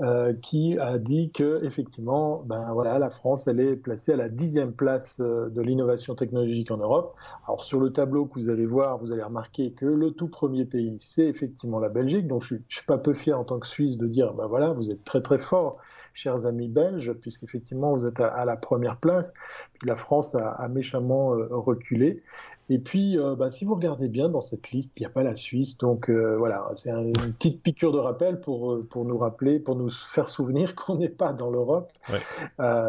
[0.00, 4.28] euh, qui a dit que effectivement, ben voilà, la France, elle est placée à la
[4.28, 7.14] dixième place euh, de l'innovation technologique en Europe.
[7.46, 10.64] Alors sur le tableau que vous allez voir, vous allez remarquer que le tout premier
[10.64, 12.26] pays, c'est effectivement la Belgique.
[12.26, 14.72] Donc je, ne suis pas peu fier en tant que Suisse de dire, ben voilà,
[14.72, 15.74] vous êtes très très fort,
[16.14, 19.32] chers amis belges, puisqu'effectivement vous êtes à, la première place.
[19.78, 22.22] Puis la France a, méchamment euh, reculé.
[22.70, 25.22] Et puis, euh, bah, si vous regardez bien dans cette liste, il n'y a pas
[25.22, 25.76] la Suisse.
[25.76, 29.90] Donc euh, voilà, c'est une petite piqûre de rappel pour, pour nous rappeler, pour nous
[29.90, 31.92] faire souvenir qu'on n'est pas dans l'Europe.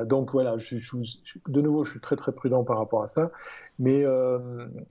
[0.06, 0.76] donc voilà, je,
[1.48, 3.32] de nouveau, je suis très très prudent par rapport à ça.
[3.78, 4.06] Mais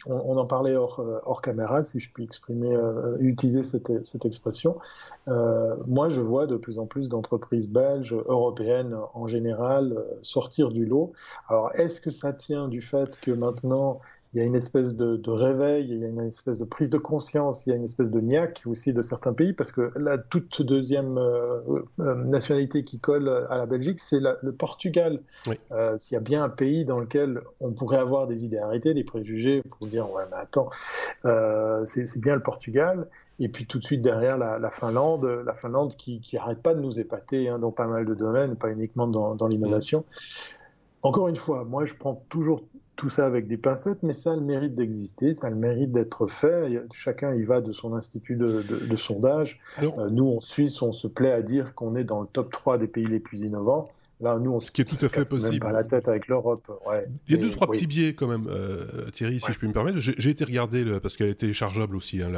[0.06, 2.76] on, en parlait hors, hors caméra, si je puis exprimer,
[3.20, 4.76] utiliser cette, cette expression.
[5.26, 11.12] moi, je vois de plus en plus d'entreprises belges, européennes en général, sortir du lot.
[11.48, 14.00] Alors, est-ce que ça tient du fait que maintenant
[14.34, 16.98] il y a une espèce de, réveil, il y a une espèce de prise de
[16.98, 20.18] conscience, il y a une espèce de niaque aussi de certains pays, parce que la
[20.18, 21.60] toute deuxième euh,
[22.00, 25.20] euh, nationalité qui colle à la Belgique, c'est le Portugal.
[25.70, 28.92] Euh, s'il y a bien un pays dans lequel on pourrait avoir des idées arrêtées,
[28.92, 30.68] des préjugés, pour dire ouais mais attends,
[31.84, 33.06] c'est bien le Portugal.
[33.40, 36.80] Et puis tout de suite derrière la, Finlande, la Finlande qui, qui arrête pas de
[36.80, 40.04] nous épater hein, dans pas mal de domaines, pas uniquement dans, dans l'innovation.
[41.02, 42.62] Encore une fois, moi je prends toujours
[42.96, 45.92] tout ça avec des pincettes, mais ça a le mérite d'exister, ça a le mérite
[45.92, 46.82] d'être fait.
[46.92, 49.60] Chacun y va de son institut de, sondage.
[49.82, 52.78] Euh, nous, en Suisse, on se plaît à dire qu'on est dans le top 3
[52.78, 53.88] des pays les plus innovants.
[54.24, 55.64] Là, nous, on Ce qui est tout à fait possible.
[55.64, 56.60] Même la tête avec l'Europe.
[57.28, 59.72] Il y a deux, trois petits biais quand même, euh, Thierry, si je puis me
[59.72, 59.98] permettre.
[59.98, 62.30] J'ai été regarder, parce qu'elle est téléchargeable aussi, hein,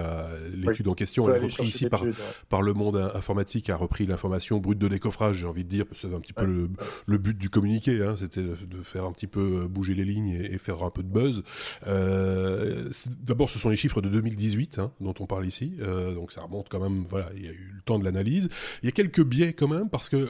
[0.53, 1.29] l'étude en question.
[1.29, 2.05] Elle est reprise ici par,
[2.49, 6.13] par Le Monde Informatique, a repris l'information brute de décoffrage, j'ai envie de dire, c'est
[6.13, 6.69] un petit peu
[7.07, 10.31] le, but du communiqué, hein, c'était de faire un petit peu euh, bouger les lignes
[10.31, 11.43] et, faire un peu de buzz.
[11.87, 16.33] Euh, D'abord, ce sont les chiffres de 2018 hein, dont on parle ici, euh, donc
[16.33, 18.49] ça remonte quand même, voilà, il y a eu le temps de l'analyse.
[18.83, 20.29] Il y a quelques biais quand même, parce que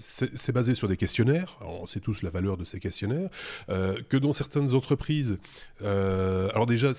[0.00, 3.30] c'est basé sur des questionnaires, on sait tous la valeur de ces questionnaires,
[3.68, 5.38] euh, que dans certaines entreprises,
[5.82, 6.92] euh, alors déjà,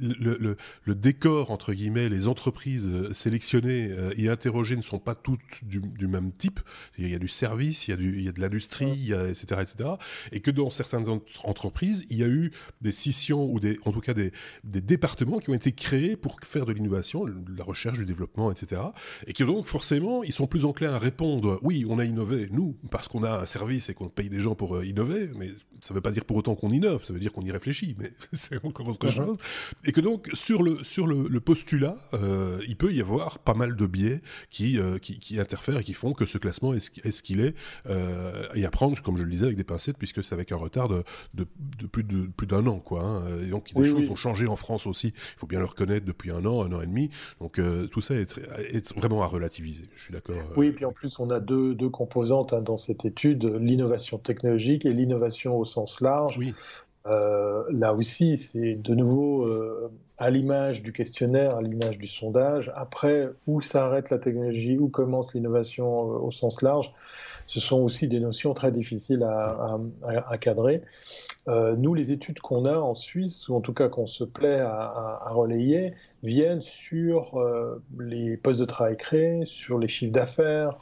[0.00, 5.40] le, décor, entre guillemets, les entreprises euh, sélectionnées euh, et interrogées ne sont pas toutes
[5.62, 6.60] du, même type.
[6.98, 9.62] Il y a du service, il y a, du, il y a de l'industrie, etc.,
[9.62, 9.90] etc.
[10.32, 11.06] Et que dans certaines
[11.44, 14.32] entreprises, il y a eu des scissions ou des, en tout cas des,
[14.64, 18.50] des départements qui ont été créés pour faire de l'innovation, de la recherche, du développement,
[18.50, 18.82] etc.
[19.26, 22.76] Et qui donc, forcément, ils sont plus enclins à répondre oui, on a innové, nous,
[22.90, 25.50] parce qu'on a un service et qu'on paye des gens pour euh, innover, mais
[25.80, 27.96] ça ne veut pas dire pour autant qu'on innove, ça veut dire qu'on y réfléchit,
[27.98, 29.10] mais c'est encore autre uh-huh.
[29.10, 29.36] chose.
[29.84, 33.74] Et que donc, sur le, sur le, postulat, euh, il peut y avoir pas mal
[33.74, 34.20] de biais
[34.50, 36.80] qui, euh, qui, interfèrent et qui font que ce classement est
[37.10, 37.54] ce qu'il est,
[37.88, 40.56] euh, et à prendre, comme je le disais, avec des pincettes, puisque c'est avec un
[40.56, 41.02] retard de,
[41.34, 41.44] de,
[41.86, 42.78] plus d'un plus an.
[42.78, 43.22] Quoi, hein.
[43.42, 46.30] Et donc, des choses ont changé en France aussi, il faut bien le reconnaître, depuis
[46.30, 47.10] un an, un an et demi.
[47.40, 47.60] Donc,
[47.90, 50.36] tout ça est, est, vraiment à relativiser, je suis d'accord.
[50.56, 54.18] Oui, et puis en plus, on a deux, deux composantes hein, dans cette étude, l'innovation
[54.18, 56.38] technologique et l'innovation au sens large.
[56.38, 56.54] Oui.
[57.06, 62.72] Euh, là aussi, c'est de nouveau euh, à l'image du questionnaire, à l'image du sondage.
[62.76, 66.92] Après, où s'arrête la technologie, où commence l'innovation euh, au sens large,
[67.46, 70.80] ce sont aussi des notions très difficiles à, cadrer.
[71.48, 75.28] nous, les études qu'on a en Suisse, ou en tout cas qu'on se plaît à,
[75.30, 75.92] relayer,
[76.22, 77.44] viennent sur
[77.98, 80.78] les postes de travail créés, sur les chiffres d'affaires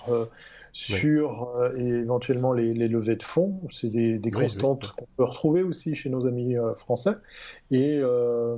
[0.73, 3.61] sur euh, éventuellement les, levées de fonds.
[3.71, 7.15] C'est des, constantes qu'on peut retrouver aussi chez nos amis euh, français.
[7.71, 8.57] Et euh,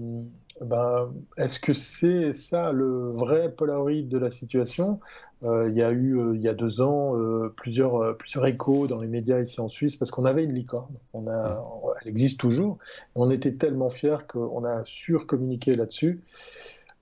[0.61, 5.01] ben, est-ce que c'est ça le vrai Polaroid de la situation?
[5.45, 7.17] Il y a eu, il y a deux ans,
[7.57, 10.95] plusieurs, plusieurs échos dans les médias ici en Suisse parce qu'on avait une licorne.
[11.15, 11.61] On a,
[12.01, 12.79] Elle existe toujours.
[13.17, 16.21] On était tellement fiers qu'on a surcommuniqué là-dessus.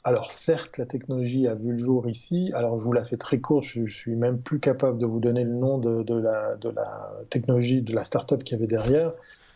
[0.03, 2.51] Alors certes, la technologie a vu le jour ici.
[2.55, 5.45] Alors je vous la fais très courte, je, suis même plus capable de vous donner
[5.45, 9.13] le nom de, la, de la, technologie, de la start-up qu'il y avait derrière.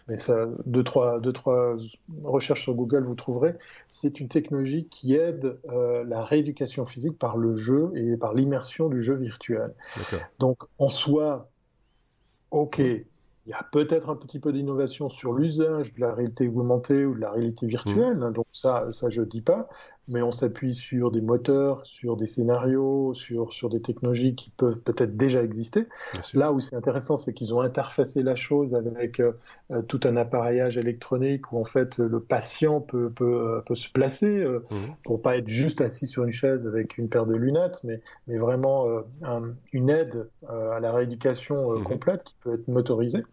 [0.06, 1.76] Mais ça, deux trois, deux, trois
[2.24, 3.54] recherches sur Google, vous trouverez.
[3.88, 8.90] C'est une technologie qui aide euh, la rééducation physique par le jeu et par l'immersion
[8.90, 9.72] du jeu virtuel.
[10.38, 11.48] Donc en soi,
[12.50, 12.82] ok,
[13.46, 17.14] il y a peut-être un petit peu d'innovation sur l'usage de la réalité augmentée ou
[17.14, 18.32] de la réalité virtuelle, mmh.
[18.32, 19.68] donc ça, ça je dis pas,
[20.08, 24.78] mais on s'appuie sur des moteurs, sur des scénarios, sur, sur des technologies qui peuvent
[24.78, 25.86] peut-être déjà exister.
[26.34, 29.32] Là où c'est intéressant, c'est qu'ils ont interfacé la chose avec euh,
[29.70, 33.90] euh, tout un appareillage électronique où en fait le patient peut, peut, euh, peut se
[33.90, 34.76] placer euh, mmh.
[35.04, 38.36] pour pas être juste assis sur une chaise avec une paire de lunettes, mais, mais
[38.36, 38.86] vraiment
[39.72, 41.84] une aide à la rééducation mmh.
[41.84, 43.24] complète qui peut être motorisée.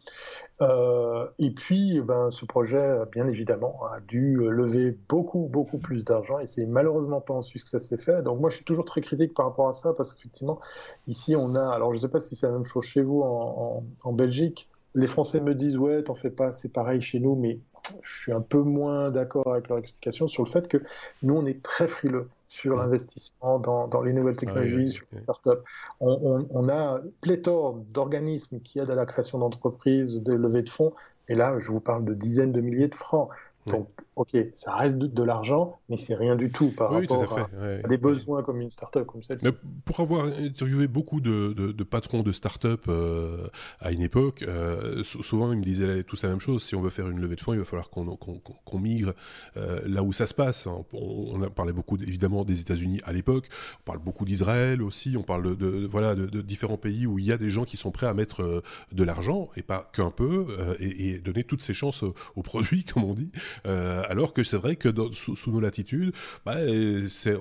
[0.62, 6.40] Euh, et puis, ben, ce projet, bien évidemment, a dû lever beaucoup, beaucoup plus d'argent.
[6.40, 8.22] Et c'est malheureusement pas en Suisse que ça s'est fait.
[8.22, 10.60] Donc moi, je suis toujours très critique par rapport à ça, parce qu'effectivement,
[11.08, 11.70] ici, on a...
[11.70, 14.70] Alors, je ne sais pas si c'est la même chose chez vous en, en Belgique.
[14.94, 17.60] Les Français me disent, ouais, t'en fais pas, c'est pareil chez nous, mais
[18.04, 20.78] je suis un peu moins d'accord avec leur explication sur le fait que
[21.24, 25.20] nous, on est très frileux sur l'investissement dans, dans, les nouvelles ah technologies, sur les
[25.20, 25.64] startups.
[26.02, 30.94] On, on, a pléthore d'organismes qui aident à la création d'entreprises, de levées de fonds,
[31.30, 33.30] et là, je vous parle de dizaines de milliers de francs.
[33.68, 37.98] Donc, ok, ça reste de, l'argent, mais c'est rien du tout par rapport à, des
[37.98, 39.48] besoins comme une start-up comme celle-ci.
[39.86, 43.48] Pour avoir interviewé beaucoup de, de patrons de start-up euh,
[43.80, 46.64] à une époque, euh, souvent ils me disaient tous la même chose.
[46.64, 49.14] Si on veut faire une levée de fonds, il va falloir qu'on migre
[49.58, 50.68] euh, là où ça se passe.
[50.68, 53.48] On, a parlé beaucoup évidemment des États-Unis à l'époque.
[53.82, 55.16] On parle beaucoup d'Israël aussi.
[55.18, 57.92] On parle de, voilà de, différents pays où il y a des gens qui sont
[57.92, 60.48] prêts à mettre de l'argent et pas qu'un peu
[60.80, 63.32] et, et, donner toutes ces chances aux produits, comme on dit.
[63.66, 66.14] Euh, alors que c'est vrai que sous, nos latitudes,
[66.46, 66.56] bah,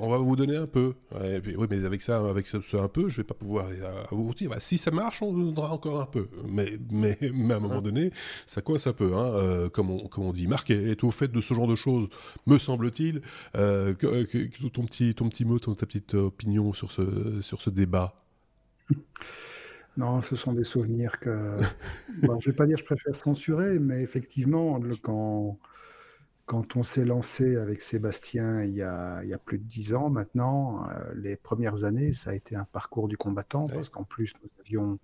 [0.01, 0.95] on va vous donner un peu.
[1.15, 4.51] oui, mais avec ça, avec ce, un peu, je vais pas pouvoir euh, vous dire.
[4.51, 6.29] Bah, si ça marche, on donnera encore un peu.
[6.49, 8.11] Mais, mais, mais à un moment donné,
[8.47, 9.15] ça coince un peu.
[9.17, 11.75] Hein, euh, comme, on, comme on dit, Marc est, au fait de ce genre de
[11.75, 12.09] choses,
[12.47, 13.21] me semble-t-il.
[13.53, 18.15] ton, petit, ton petit mot, ta petite opinion sur ce, sur ce débat?
[19.97, 21.57] Non, ce sont des souvenirs que.
[22.23, 25.59] bon, je ne vais pas dire que je préfère censurer, mais effectivement, quand,
[26.51, 31.15] quand on s'est lancé avec Sébastien il y, a, plus de dix ans maintenant, euh,
[31.15, 34.99] les premières années, ça a été un parcours du combattant parce qu'en plus, nous avions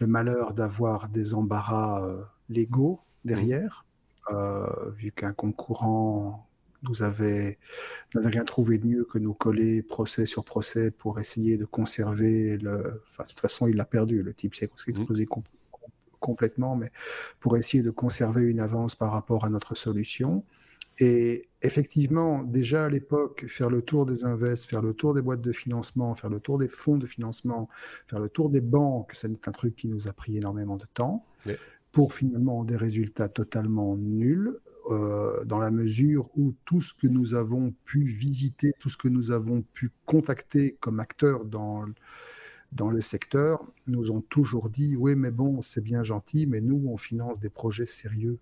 [0.00, 3.86] le malheur d'avoir des embarras euh, légaux derrière,
[4.32, 6.48] euh, vu qu'un concurrent
[6.82, 7.60] nous avait
[8.16, 12.56] n'avait rien trouvé de mieux que nous coller procès sur procès pour essayer de conserver
[12.56, 13.04] le.
[13.10, 14.24] Enfin, de toute façon, il l'a perdu.
[14.24, 15.57] Le type s'est explosé mmh complètement,
[16.76, 16.90] mais
[17.40, 20.44] pour essayer de conserver une avance par rapport à notre solution.
[21.00, 25.40] Et effectivement, déjà à l'époque, faire le tour des invests, faire le tour des boîtes
[25.40, 27.68] de financement, faire le tour des fonds de financement,
[28.06, 31.24] faire le tour des banques, c'est un truc qui nous a pris énormément de temps
[31.92, 34.58] pour finalement des résultats totalement nuls.
[34.90, 39.08] Euh, dans la mesure où tout ce que nous avons pu visiter, tout ce que
[39.08, 41.84] nous avons pu contacter comme acteurs dans
[42.72, 46.88] dans le secteur nous ont toujours dit oui mais bon c'est bien gentil mais nous
[46.88, 48.38] on finance des projets sérieux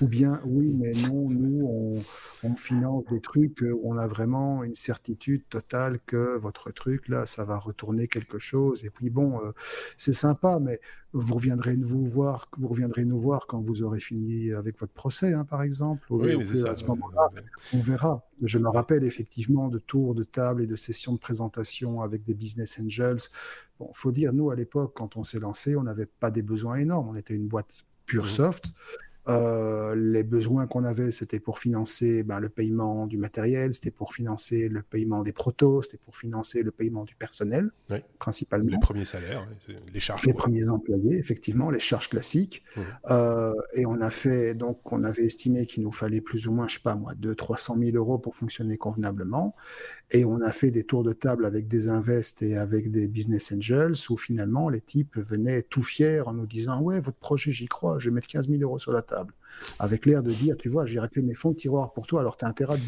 [0.00, 2.02] Ou bien, oui, mais non, nous, on,
[2.48, 7.26] on finance des trucs où on a vraiment une certitude totale que votre truc, là,
[7.26, 8.84] ça va retourner quelque chose.
[8.84, 9.52] Et puis, bon, euh,
[9.96, 10.80] c'est sympa, mais
[11.12, 15.32] vous reviendrez nous voir, vous reviendrez nous voir quand vous aurez fini avec votre procès,
[15.32, 16.06] hein, par exemple.
[16.10, 17.28] Oui, mais ça, à ce moment-là,
[17.72, 18.24] on verra.
[18.42, 22.34] Je me rappelle effectivement de tours de table et de sessions de présentation avec des
[22.34, 23.18] business angels.
[23.78, 26.76] Bon, faut dire, nous, à l'époque, quand on s'est lancé, on n'avait pas des besoins
[26.76, 27.08] énormes.
[27.08, 28.28] On était une boîte pure mmh.
[29.28, 34.14] Euh, les besoins qu'on avait, c'était pour financer ben, le paiement du matériel, c'était pour
[34.14, 37.70] financer le paiement des protos, c'était pour financer le paiement du personnel,
[38.18, 38.70] principalement.
[38.70, 39.46] Les premiers salaires,
[39.92, 40.24] les charges.
[40.24, 42.62] Les premiers employés, effectivement, les charges classiques.
[42.76, 42.80] Mmh.
[43.10, 46.66] Euh, et on a fait, donc, on avait estimé qu'il nous fallait plus ou moins,
[46.68, 49.54] je sais pas moi, 200-300 000 euros pour fonctionner convenablement.
[50.12, 53.52] Et on a fait des tours de table avec des invests et avec des business
[53.52, 57.66] angels où finalement les types venaient tout fiers en nous disant Ouais, votre projet, j'y
[57.66, 59.34] crois, je vais mettre 15 000 euros sur la table.
[59.78, 62.36] Avec l'air de dire Tu vois, j'ai réclamé mes fonds de tiroir pour toi, alors
[62.36, 62.82] tu as intérêt à de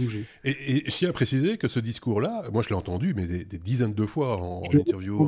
[0.44, 3.94] Et, je tiens à préciser que ce discours-là, moi je l'ai entendu, mais des, dizaines
[3.94, 5.18] de fois en, interview,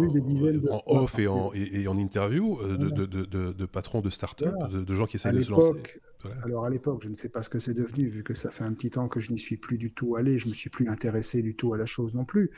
[0.70, 4.94] en, off et en, et, en interview euh, de, de, de, patrons de start-up, de,
[4.94, 5.72] gens qui essayent de se lancer.
[6.42, 8.64] Alors à l'époque, je ne sais pas ce que c'est devenu, vu que ça fait
[8.64, 10.88] un petit temps que je n'y suis plus du tout allé, je me suis plus
[10.88, 12.50] intéressé du tout à la chose non plus.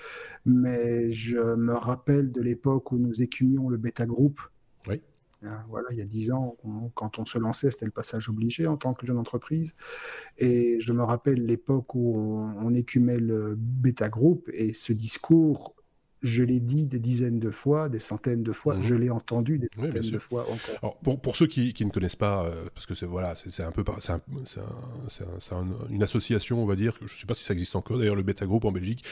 [0.44, 4.40] Mais je me rappelle de l'époque où nous écumions le bêta groupe.
[4.88, 5.00] Oui.
[5.42, 6.56] Hein, voilà, il y a dix ans,
[6.94, 9.74] quand on se lançait, c'était le passage obligé en tant que jeune entreprise.
[10.38, 15.76] Et je me rappelle l'époque où on, on écumait le bêta groupe et ce discours
[16.22, 19.00] je l'ai dit des dizaines de fois, des centaines de fois, je mhm.
[19.00, 20.78] l'ai entendu des centaines de fois encore.
[20.82, 23.62] Alors, pour, pour ceux qui, qui, ne connaissent pas, euh, parce que c'est voilà, c'est
[23.62, 24.20] un peu, c'est un,
[25.52, 28.16] un, une association, on va dire, je ne sais pas si ça existe encore, d'ailleurs
[28.16, 29.04] le Beta Group en Belgique,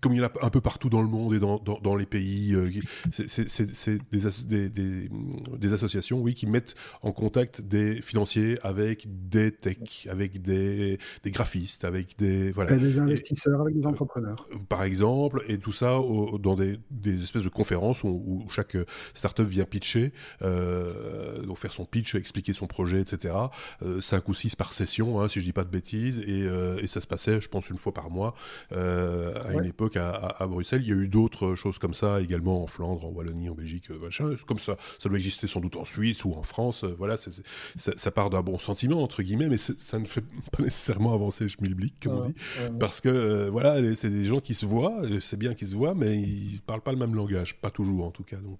[0.00, 2.06] comme il y en a un peu partout dans le monde et dans, dans, les
[2.06, 2.70] pays, euh,
[3.10, 5.10] c'est des, des,
[5.58, 11.84] des, associations oui, qui mettent en contact des financiers avec des techs, avec des, graphistes,
[11.84, 12.52] avec des...
[12.52, 12.76] Voilà.
[12.78, 14.46] des investisseurs, avec des entrepreneurs.
[14.54, 16.00] Euh, par exemple, et tout ça
[16.38, 18.76] dans des, espèces de conférences où, chaque
[19.14, 20.12] startup vient pitcher,
[20.42, 23.34] euh, donc faire son pitch, expliquer son projet, etc.
[24.00, 26.48] cinq ou six par session, hein, si je dis pas de bêtises, et,
[26.82, 28.34] et, ça se passait, je pense, une fois par mois
[28.70, 30.82] à une époque à, Bruxelles.
[30.82, 33.90] Il y a eu d'autres choses comme ça également en Flandre, en Wallonie, en Belgique,
[33.90, 34.30] euh, machin.
[34.46, 36.84] Comme ça, ça doit exister sans doute en Suisse ou en France.
[36.84, 40.20] Euh, voilà, ça, part d'un bon sentiment entre guillemets, mais ça ne fait
[40.52, 42.34] pas nécessairement avancer le schmilblick, comme on dit,
[42.78, 45.94] parce que euh, voilà, c'est des gens qui se voient, c'est bien qu'ils se voient,
[45.94, 48.36] mais ils parlent pas le même langage, pas toujours en tout cas.
[48.36, 48.58] Donc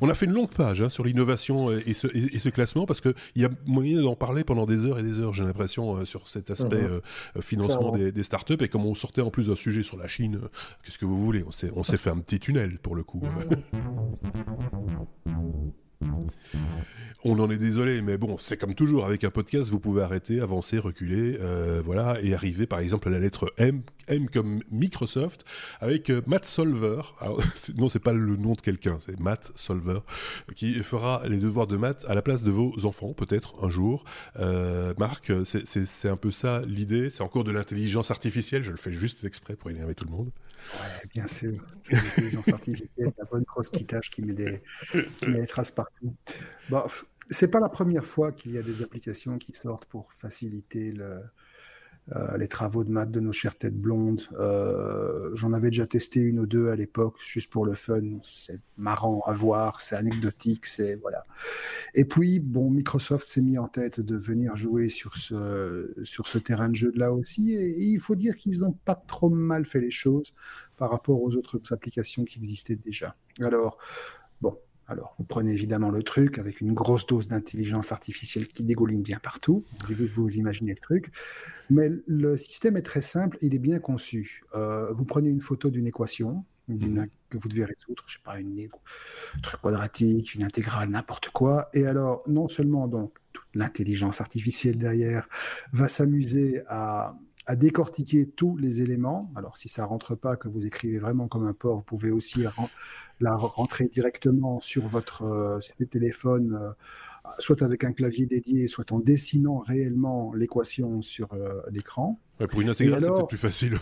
[0.00, 3.42] on a fait une longue page hein, sur l'innovation et, ce, classement parce que il
[3.42, 5.32] y a moyen d'en parler pendant des heures et des heures.
[5.32, 6.86] J'ai l'impression sur cet aspect
[7.40, 10.35] financement des, des, startups et comme on sortait en plus d'un sujet sur la Chine
[10.82, 13.22] Qu'est-ce que vous voulez On s'est fait un petit tunnel pour le coup.
[17.28, 20.40] On en est désolé, mais bon, c'est comme toujours avec un podcast, vous pouvez arrêter,
[20.40, 25.44] avancer, reculer, euh, voilà, et arriver par exemple à la lettre M, M comme Microsoft,
[25.80, 27.00] avec euh, Matt Solver.
[27.76, 30.00] Non, c'est pas le nom de quelqu'un, c'est Matt Solver,
[30.54, 34.04] qui fera les devoirs de maths à la place de vos enfants, peut-être un jour.
[34.38, 37.10] Euh, Marc, c'est un peu ça l'idée.
[37.10, 38.62] C'est encore de l'intelligence artificielle.
[38.62, 40.30] Je le fais juste exprès pour énerver tout le monde.
[40.74, 41.60] Ouais, bien sûr.
[41.82, 44.60] C'est l'intelligence artificielle, la bonne grosse quitage qui met des,
[45.18, 45.85] qui met des traces partout.
[46.70, 46.82] Bon,
[47.28, 50.94] c'est pas la première fois qu'il y a des applications qui sortent pour faciliter
[52.14, 54.22] euh, les travaux de maths de nos chères têtes blondes.
[54.38, 58.00] Euh, j'en avais déjà testé une ou deux à l'époque, juste pour le fun.
[58.22, 61.24] C'est marrant à voir, c'est anecdotique, c'est voilà.
[61.94, 66.76] Et puis, bon, Microsoft s'est mis en tête de venir jouer sur ce, terrain de
[66.76, 67.54] jeu là aussi.
[67.54, 70.32] Et, et il faut dire qu'ils n'ont pas trop mal fait les choses
[70.76, 73.16] par rapport aux autres applications qui existaient déjà.
[73.40, 73.78] Alors,
[74.88, 79.18] alors, vous prenez évidemment le truc avec une grosse dose d'intelligence artificielle qui dégouline bien
[79.18, 79.64] partout.
[79.88, 81.10] Vous, vous imaginez le truc.
[81.70, 84.44] Mais le système est très simple, il est bien conçu.
[84.54, 87.08] Euh, vous prenez une photo d'une équation mhm.
[87.30, 88.68] que vous devez résoudre, je sais pas, une
[89.42, 91.68] truc quadratique, une intégrale, n'importe quoi.
[91.74, 95.28] Et alors, non seulement donc toute l'intelligence artificielle derrière
[95.72, 97.16] va s'amuser à
[97.46, 99.30] à décortiquer tous les éléments.
[99.36, 102.44] Alors, si ça rentre pas, que vous écrivez vraiment comme un porc, vous pouvez aussi
[103.20, 108.98] la rentrer directement sur votre euh, téléphone, euh, soit avec un clavier dédié, soit en
[108.98, 112.18] dessinant réellement l'équation sur euh, l'écran.
[112.50, 113.78] pour une intégrale, c'est peut-être plus facile.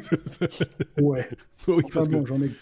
[1.00, 1.28] ouais.
[1.66, 2.52] Oui, enfin, bon, j'en ai.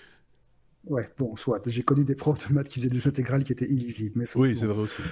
[0.87, 1.61] Ouais, bon, soit.
[1.67, 4.13] J'ai connu des profs de maths qui faisaient des intégrales qui étaient illisibles.
[4.17, 5.03] Mais oui, c'est vrai aussi.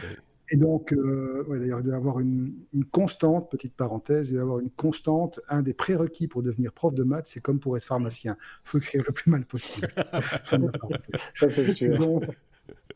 [0.51, 2.55] Et donc, euh, d'ailleurs, il doit y avoir une,
[2.91, 5.41] constante, petite parenthèse, il doit y avoir une constante.
[5.49, 8.37] Un des prérequis pour devenir prof de maths, c'est comme pour être pharmacien.
[8.67, 9.89] Il faut écrire le plus mal possible.
[11.35, 12.21] Ça, c'est sûr.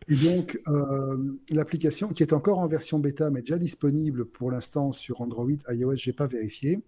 [0.09, 4.93] Et donc, euh, l'application qui est encore en version bêta, mais déjà disponible pour l'instant
[4.93, 6.83] sur Android, iOS, j'ai pas vérifié.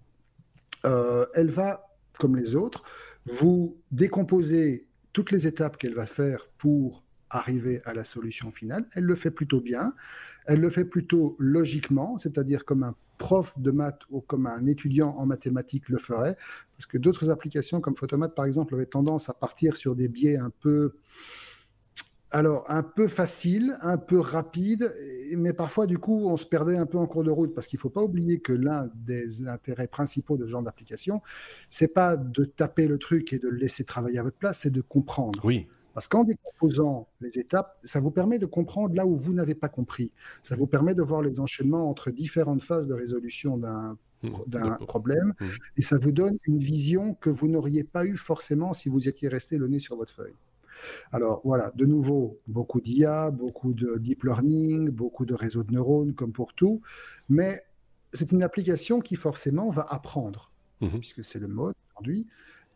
[0.85, 2.83] Euh, elle va, comme les autres,
[3.27, 8.87] vous décomposer toutes les étapes qu'elle va faire pour arriver à la solution finale.
[8.95, 9.95] Elle le fait plutôt bien.
[10.47, 15.15] Elle le fait plutôt logiquement, c'est-à-dire comme un prof de maths ou comme un étudiant
[15.19, 16.37] en mathématiques le ferait,
[16.77, 20.39] parce que d'autres applications comme Photomat, par exemple, avaient tendance à partir sur des biais
[20.39, 20.95] un peu
[22.33, 24.95] alors, un peu facile, un peu rapide,
[25.37, 27.77] mais parfois, du coup, on se perdait un peu en cours de route parce qu'il
[27.79, 31.23] ne faut pas oublier que l'un des intérêts principaux de ce genre d'application,
[31.71, 34.71] c'est pas de taper le truc et de le laisser travailler à votre place, c'est
[34.71, 35.41] de comprendre.
[35.45, 35.67] Oui.
[35.95, 39.69] Parce qu'en décomposant les étapes, ça vous permet de comprendre là où vous n'avez pas
[39.69, 40.13] compris.
[40.43, 45.35] Ça vous permet de voir les enchaînements entre différentes phases de résolution d'un mmh, problème,
[45.41, 45.45] mmh.
[45.79, 49.29] et ça vous donne une vision que vous n'auriez pas eu forcément si vous étiez
[49.29, 50.35] resté le nez sur votre feuille.
[51.13, 56.15] Alors voilà, de nouveau, beaucoup d'IA, beaucoup de deep learning, beaucoup de réseaux de neurones,
[56.15, 56.81] comme pour tout,
[57.29, 57.63] mais
[58.13, 60.99] c'est une application qui forcément va apprendre, mhm.
[60.99, 62.27] puisque c'est le mode aujourd'hui.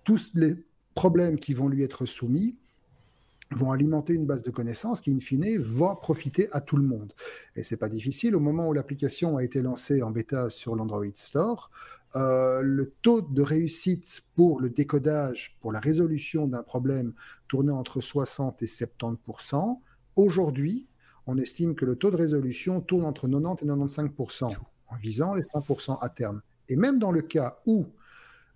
[0.04, 0.54] Tous les
[0.94, 2.56] problèmes qui vont lui être soumis,
[3.50, 7.12] vont alimenter une base de connaissances qui, in fine, va profiter à tout le monde.
[7.56, 8.34] Et c'est pas difficile.
[8.34, 11.70] Au moment où l'application a été lancée en bêta sur l'Android Store,
[12.16, 17.12] euh, le taux de réussite pour le décodage, pour la résolution d'un problème,
[17.48, 19.78] tournait entre 60 et 70%
[20.16, 20.86] Aujourd'hui,
[21.26, 24.54] on estime que le taux de résolution tourne entre 90 et 95%
[24.88, 26.40] en visant les 100% à terme.
[26.68, 27.86] Et même dans le cas où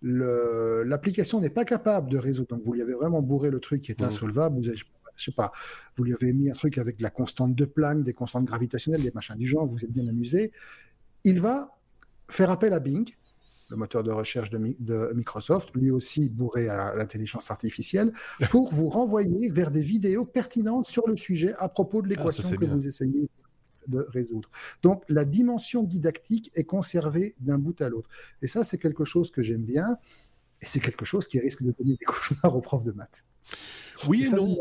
[0.02, 2.48] l'application n'est pas capable de résoudre.
[2.48, 4.04] Donc, vous lui avez vraiment bourré le truc qui est mmh.
[4.04, 4.56] insolvable.
[4.56, 5.52] Vous avez, je sais pas,
[5.96, 9.02] vous lui avez mis un truc avec de la constante de Planck, des constantes gravitationnelles,
[9.02, 10.52] des machins du genre, vous êtes bien amusé.
[11.24, 11.76] Il va
[12.30, 13.08] faire appel à Bing,
[13.70, 18.12] le moteur de recherche de, Microsoft, lui aussi bourré à l'intelligence artificielle,
[18.50, 22.56] pour vous renvoyer vers des vidéos pertinentes sur le sujet à propos de ah, l'équation
[22.56, 23.28] que vous essayez
[23.88, 24.50] de résoudre.
[24.82, 28.10] Donc la dimension didactique est conservée d'un bout à l'autre.
[28.42, 29.98] Et ça, c'est quelque chose que j'aime bien.
[30.60, 33.24] Et c'est quelque chose qui risque de donner des cauchemars aux profs de maths.
[34.06, 34.56] Oui et, non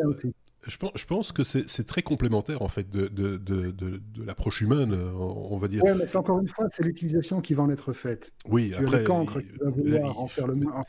[0.70, 5.58] je pense, que c'est très complémentaire en fait de, de, de, de l'approche humaine, on
[5.58, 5.84] va dire.
[5.84, 8.34] Oui, mais c'est encore une fois, c'est l'utilisation qui va en être faite.
[8.48, 8.98] Oui, tu après.
[8.98, 10.84] As les qui vont vouloir en faire, le moins,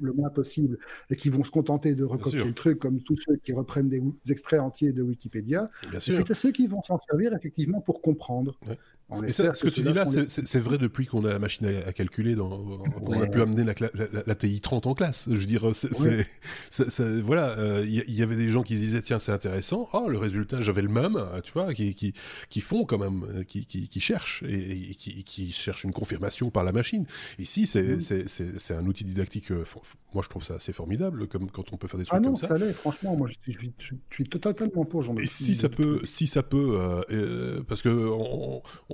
[0.00, 0.78] le, moins, possible
[1.10, 4.02] et qui vont se contenter de recopier le truc, comme tous ceux qui reprennent des
[4.28, 5.70] extraits entiers de Wikipédia.
[5.90, 6.24] Bien sûr.
[6.24, 8.58] Puis, ceux qui vont s'en servir effectivement pour comprendre.
[9.28, 13.20] Ce que, tu dis là, c'est vrai depuis qu'on a la machine à, calculer, qu'on
[13.20, 15.26] a pu amener la, TI 30 en classe.
[15.28, 15.62] Je veux dire,
[17.24, 20.18] voilà, euh, il y, avait des gens qui se disaient tiens c'est intéressant, oh le
[20.18, 24.44] résultat j'avais le même, tu vois, qui, qui, font quand même, euh, qui, qui, cherchent
[24.48, 27.06] et, qui, cherchent une confirmation par la machine.
[27.38, 29.64] Ici c'est c'est un outil didactique, euh,
[30.14, 32.30] moi je trouve ça assez formidable comme quand on peut faire des trucs ah non,
[32.30, 32.48] comme ça.
[32.48, 33.36] ça l'est, franchement, moi je,
[34.10, 35.00] suis totalement pour.
[35.20, 37.02] Et si ça, peut, si ça peut,
[37.68, 37.88] parce que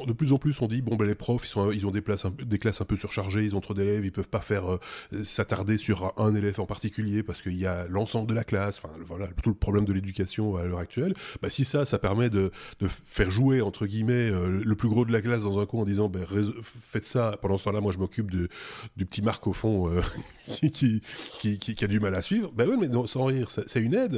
[0.06, 2.84] de plus en plus, on dit bon ben les profs, ils, ont des, classes un
[2.84, 6.60] peu surchargées, ils ont trop d'élèves, ils peuvent pas faire euh, s'attarder sur un élève
[6.60, 8.80] en particulier parce qu'il y a l'ensemble de la classe.
[8.82, 11.14] Enfin voilà, tout le problème de l'éducation à l'heure actuelle.
[11.42, 12.50] Bah, si ça, ça permet de,
[13.04, 15.84] faire jouer entre guillemets euh, le plus gros de la classe dans un coin en
[15.84, 16.24] disant ben,
[16.88, 17.36] faites ça.
[17.42, 18.48] Pendant ce temps-là, moi je m'occupe du
[18.96, 20.00] petit Marc au fond euh,
[20.72, 21.02] qui,
[21.82, 22.52] a du mal à suivre.
[22.52, 24.16] Ben oui, mais sans rire, c'est une aide,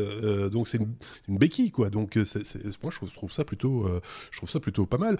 [0.51, 1.91] donc c'est une, béquille quoi.
[1.91, 3.89] Donc moi je trouve ça plutôt,
[4.31, 5.17] je trouve ça plutôt pas mal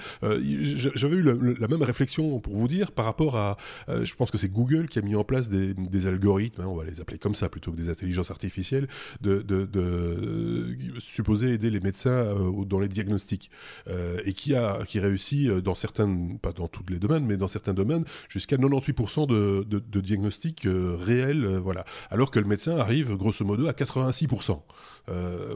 [0.59, 3.57] j'avais eu la même réflexion pour vous dire par rapport à,
[3.89, 6.77] euh, je pense que c'est Google qui a mis en place des, algorithmes, hein, on
[6.77, 8.89] va les appeler comme ça plutôt que des intelligences artificielles,
[9.21, 13.51] de, de, supposer aider les médecins euh, dans les diagnostics
[13.89, 17.49] euh, et qui a qui réussit dans certains, pas dans tous les domaines, mais dans
[17.49, 23.67] certains domaines jusqu'à 98% de, diagnostics réels, voilà, alors que le médecin arrive grosso modo
[23.67, 24.61] à 86%.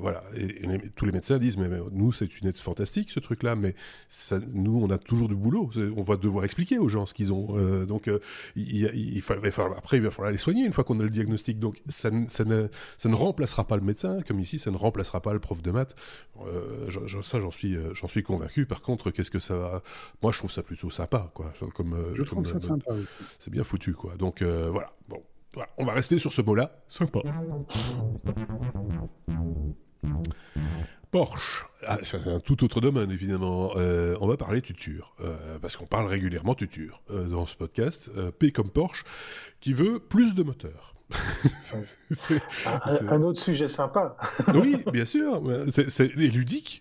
[0.01, 0.63] voilà, et,
[0.97, 3.75] tous les médecins disent mais, nous c'est une aide fantastique ce truc-là, mais
[4.09, 5.71] ça, nous on a toujours du boulot.
[5.97, 7.57] On va devoir expliquer aux gens ce qu'ils ont.
[7.57, 8.19] Euh, donc, euh,
[8.57, 9.23] il, il,
[9.77, 11.59] après, il va falloir les soigner une fois qu'on a le diagnostic.
[11.59, 15.21] Donc, ça, ça, ne, ça, ne, remplacera pas le médecin, comme ici, ça ne remplacera
[15.21, 15.95] pas le prof de maths.
[16.47, 16.91] Euh,
[17.23, 18.67] ça, j'en suis, j'en suis convaincu.
[18.67, 19.83] Par contre, qu'est-ce que ça va
[20.23, 21.53] Moi, je trouve ça plutôt sympa, quoi.
[21.75, 22.93] Comme, je trouve ça sympa.
[23.39, 24.15] C'est bien foutu, quoi.
[24.17, 24.93] Donc, voilà.
[25.09, 25.23] Bon,
[25.55, 25.69] voilà.
[25.79, 26.83] on va rester sur ce mot-là.
[26.89, 27.21] Sympa.
[31.13, 33.73] Porsche, ah, c'est un tout autre domaine évidemment.
[33.77, 38.11] Euh, on va parler tuture, euh, parce qu'on parle régulièrement tuture euh, dans ce podcast.
[38.39, 39.05] P comme Porsche,
[39.61, 40.95] qui veut plus de moteurs.
[43.09, 44.17] un, autre sujet sympa.
[44.55, 45.43] oui, bien sûr.
[45.89, 46.81] C'est ludique.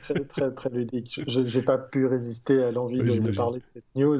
[0.00, 1.20] très, très, très ludique.
[1.28, 4.18] Je n'ai pas pu résister à l'envie de, parler de cette news,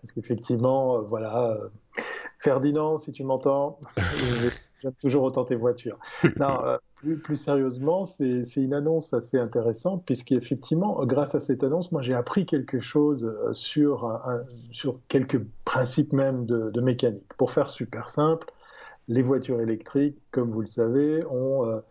[0.00, 1.56] parce qu'effectivement, voilà,
[2.38, 3.78] Ferdinand, si tu m'entends,
[4.92, 5.98] toujours autant tes voitures.
[6.38, 6.58] non,
[6.96, 12.14] plus, plus, sérieusement, c'est une annonce assez intéressante, puisqu'effectivement, grâce à cette annonce, moi j'ai
[12.14, 14.20] appris quelque chose sur,
[14.70, 17.32] sur quelques principes même de, de, mécanique.
[17.36, 18.52] Pour faire super simple,
[19.08, 21.82] les voitures électriques, comme vous le savez, ont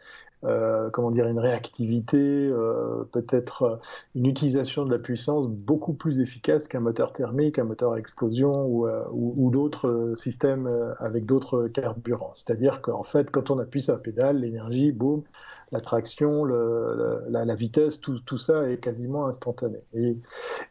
[0.46, 3.76] euh, comment dire, une réactivité, euh, peut-être euh,
[4.16, 8.66] une utilisation de la puissance beaucoup plus efficace qu'un moteur thermique, un moteur à explosion
[8.66, 10.70] ou, ou, d'autres systèmes
[11.00, 12.34] avec d'autres carburants.
[12.34, 15.24] C'est-à-dire qu'en fait, quand on appuie sur la pédale, l'énergie, boum,
[15.74, 19.80] la traction, la, vitesse, tout, tout, ça est quasiment instantané.
[19.94, 20.18] Et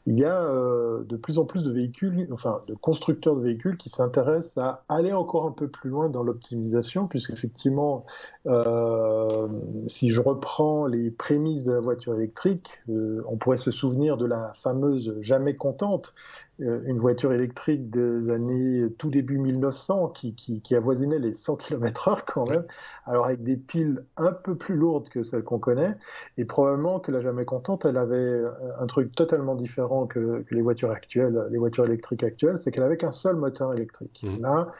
[0.06, 3.88] il y a de plus en plus de véhicules, enfin de constructeurs de véhicules qui
[3.88, 8.06] s'intéressent à aller encore un peu plus loin dans l'optimisation, puisqu'effectivement,
[8.46, 9.48] euh,
[9.86, 14.26] si je reprends les prémices de la voiture électrique, euh, on pourrait se souvenir de
[14.26, 16.14] la fameuse jamais contente,
[16.51, 22.22] euh, une voiture électrique des années tout début 1900 qui, qui, avoisinait les 100 km/h
[22.26, 22.64] quand même,
[23.04, 25.96] alors avec des piles un peu plus lourdes que celles qu'on connaît,
[26.36, 28.42] et probablement que la jamais contente, elle avait
[28.78, 32.98] un truc totalement différent que, les voitures actuelles, les voitures électriques actuelles, c'est qu'elle avait
[32.98, 34.24] qu'un seul moteur électrique.
[34.28, 34.42] Mmh.
[34.42, 34.70] Là,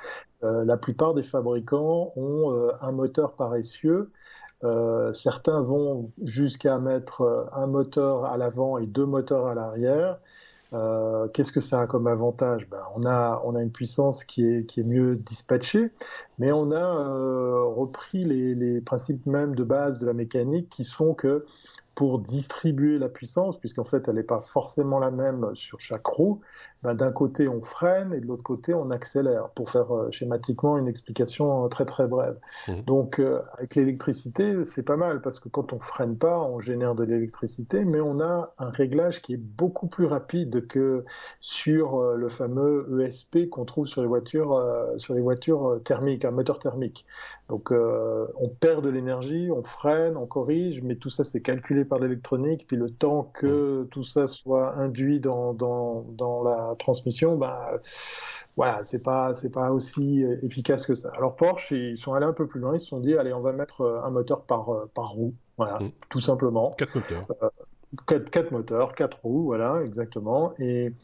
[0.45, 4.11] euh, la plupart des fabricants ont euh, un moteur paresseux.
[4.65, 10.19] Euh, certains vont jusqu'à mettre un moteur à l'avant et deux moteurs à l'arrière.
[11.33, 12.69] Qu'est-ce que ça a comme avantage?
[12.71, 15.91] Ben, on, a, on a une puissance qui est, qui est mieux dispatchée,
[16.39, 21.13] mais on a repris les, les, principes même de base de la mécanique qui sont
[21.13, 21.45] que
[21.95, 26.41] pour distribuer la puissance, puisqu'en fait elle n'est pas forcément la même sur chaque roue,
[26.83, 30.77] ben, d'un côté on freine et de l'autre côté on accélère, pour faire euh, schématiquement
[30.79, 32.39] une explication euh, très très brève.
[32.67, 32.83] Mmh.
[32.87, 36.95] Donc euh, avec l'électricité c'est pas mal, parce que quand on freine pas on génère
[36.95, 41.05] de l'électricité, mais on a un réglage qui est beaucoup plus rapide que
[41.41, 44.61] sur le fameux ESP qu'on trouve sur les voitures,
[44.97, 47.07] sur les voitures thermiques, un moteur thermique.
[47.49, 51.99] Donc on perd de l'énergie, on freine, on corrige, mais tout ça c'est calculé par
[51.99, 53.89] l'électronique, puis le temps que mmh.
[53.89, 57.79] tout ça soit induit dans, dans, dans la transmission, bah,
[58.57, 61.11] voilà, c'est pas, c'est pas aussi euh, efficace que ça.
[61.17, 63.41] Alors Porsche, ils sont allés un peu plus loin, ils se sont dit, allez, on
[63.41, 65.93] va mettre euh, un moteur par, euh, par roue, voilà, mmh.
[66.09, 66.71] tout simplement.
[66.73, 67.27] Quatre moteurs.
[68.07, 70.55] Quatre, moteurs, quatre roues, voilà, exactement.
[70.59, 70.95] Et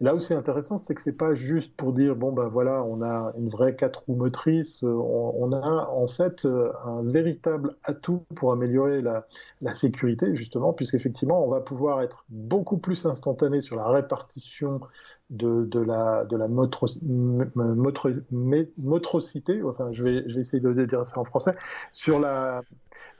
[0.00, 3.02] là où c'est intéressant, c'est que c'est pas juste pour dire bon ben voilà, on
[3.02, 4.82] a une vraie quatre roues motrices.
[4.82, 9.26] On, a en fait un véritable atout pour améliorer la,
[9.74, 14.80] sécurité justement, puisqu'effectivement on va pouvoir être beaucoup plus instantané sur la répartition
[15.28, 16.36] de, la, de
[18.78, 21.54] motrocité, enfin je je vais essayer de dire ça en français,
[21.92, 22.62] sur la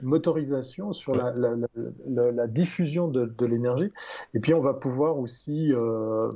[0.01, 3.91] motorisation, sur la, la, la, diffusion de, de l'énergie.
[4.33, 6.29] Et puis on va pouvoir aussi euh,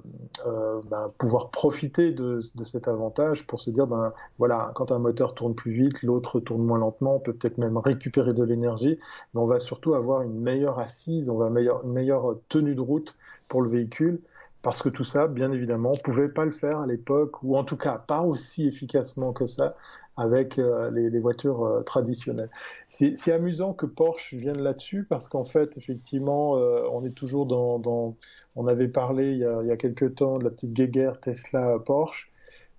[0.45, 4.99] euh, ben, pouvoir profiter de, de, cet avantage pour se dire, ben voilà, quand un
[4.99, 8.99] moteur tourne plus vite, l'autre tourne moins lentement, on peut peut-être même récupérer de l'énergie,
[9.33, 12.81] mais on va surtout avoir une meilleure assise, on va meilleure, une meilleure tenue de
[12.81, 13.15] route
[13.47, 14.21] pour le véhicule.
[14.63, 17.57] Parce que tout ça, bien évidemment, on ne pouvait pas le faire à l'époque, ou
[17.57, 19.75] en tout cas pas aussi efficacement que ça
[20.15, 22.49] avec euh, les, voitures euh, traditionnelles.
[22.87, 28.15] C'est amusant que Porsche vienne là-dessus, parce qu'en fait, effectivement, euh, on est toujours dans,
[28.55, 31.19] On avait parlé il y, a, il y a quelques temps de la petite guéguerre
[31.19, 32.29] Tesla-Porsche.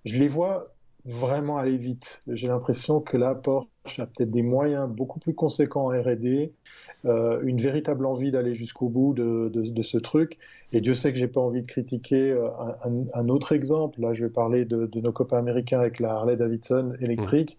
[0.04, 0.74] Je les vois
[1.04, 2.20] vraiment aller vite.
[2.28, 3.68] J'ai l'impression que là, Porsche
[3.98, 6.52] a peut-être des moyens beaucoup plus conséquents en R&D,
[7.04, 10.38] euh, une véritable envie d'aller jusqu'au bout de, de, ce truc.
[10.72, 12.48] Et Dieu sait que j'ai pas envie de critiquer euh,
[13.14, 14.00] un, autre exemple.
[14.00, 17.58] Là, je vais parler de, de, nos copains américains avec la Harley Davidson électrique.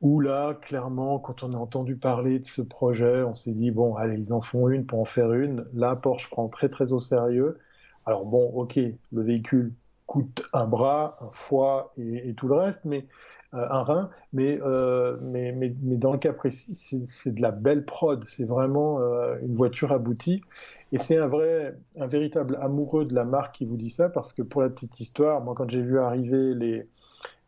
[0.00, 3.94] Où là, clairement, quand on a entendu parler de ce projet, on s'est dit bon,
[3.96, 5.66] allez, ils en font une pour en faire une.
[5.74, 7.58] Là, Porsche prend très très au sérieux.
[8.06, 8.80] Alors bon, ok,
[9.12, 9.74] le véhicule
[10.10, 13.06] coûte un bras, un foie et, tout le reste, mais
[13.54, 14.10] euh, un rein.
[14.36, 16.74] Euh, mais, mais, mais, dans le cas précis,
[17.06, 18.24] c'est de la belle prod.
[18.24, 20.42] C'est vraiment euh, une voiture aboutie.
[20.90, 24.32] Et c'est un vrai, un véritable amoureux de la marque qui vous dit ça, parce
[24.32, 26.88] que pour la petite histoire, moi, quand j'ai vu arriver les,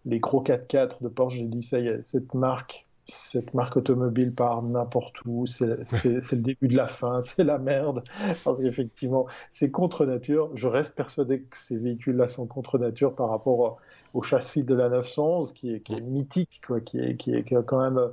[0.05, 4.33] les gros 4x4 de Porsche, j'ai dit ça y est, cette marque cette marque automobile
[4.33, 8.05] part n'importe où, c'est le début de la fin, c'est la merde,
[8.45, 10.51] parce qu'effectivement, c'est contre nature.
[10.55, 13.79] Je reste persuadé que ces véhicules-là sont contre nature par rapport
[14.15, 17.45] au châssis de la 911, qui est, qui est mythique, quoi, qui, est, qui est
[17.65, 18.11] quand même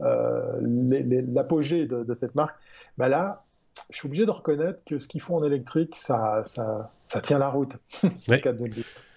[0.00, 0.60] euh,
[1.32, 2.56] l'apogée de, cette marque.
[2.96, 3.44] Bah là,
[3.90, 7.38] je suis obligé de reconnaître que ce qu'ils font en électrique, ça, ça, ça tient
[7.38, 7.76] la route.
[8.16, 8.42] c'est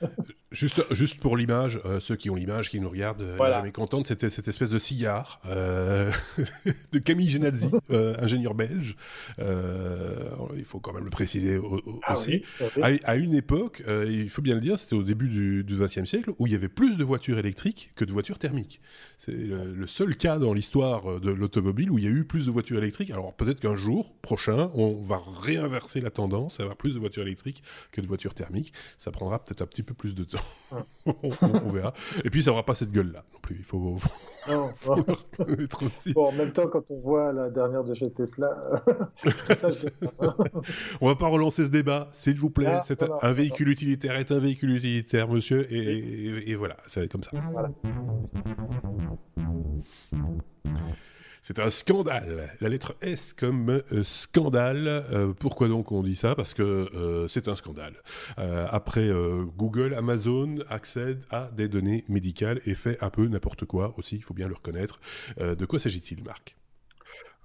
[0.52, 4.08] Juste, juste pour l'image, euh, ceux qui ont l'image, qui nous regardent, euh, jamais contente,
[4.08, 6.12] c'était cette espèce de cigare euh,
[6.92, 8.98] de Camille Genazzi, ingénieur belge.
[9.40, 11.58] il faut quand même le préciser
[12.04, 12.44] ah aussi.
[12.82, 16.48] À, une époque, il faut bien le dire, c'était au début du XXe siècle, où
[16.48, 18.82] il y avait plus de voitures électriques que de voitures thermiques.
[19.18, 22.52] C'est le, seul cas dans l'histoire de l'automobile où il y a eu plus de
[22.52, 23.12] voitures électriques.
[23.12, 27.64] Alors peut-être qu'un jour prochain, on va réinverser la tendance, avoir plus de voitures électriques
[27.94, 28.74] que de voitures thermiques.
[28.98, 30.41] Ça prendra peut-être un petit peu plus de temps.
[31.06, 31.94] on, verra.
[32.24, 33.58] Et puis, ça n'aura pas cette gueule-là non plus.
[33.60, 33.98] Il faut,
[34.48, 34.72] non,
[35.86, 36.14] aussi.
[36.14, 38.82] Bon, en même temps, quand on voit la dernière de chez Tesla,
[41.02, 42.68] on va pas relancer ce débat, s'il vous plaît.
[42.68, 47.12] Ah, c'est un, véhicule utilitaire est un véhicule utilitaire, monsieur, et, et, et voilà, c'est
[47.12, 47.32] comme ça.
[47.52, 47.70] Voilà.
[51.42, 52.50] C'est un scandale.
[52.62, 54.88] La lettre S comme euh, scandale.
[54.88, 56.36] Euh, pourquoi donc on dit ça?
[56.36, 57.96] Parce que euh, c'est un scandale.
[58.38, 59.10] après,
[59.58, 64.24] Google, Amazon accède à des données médicales et fait un peu n'importe quoi aussi, il
[64.24, 65.00] faut bien le reconnaître.
[65.40, 66.56] de quoi s'agit-il, Marc?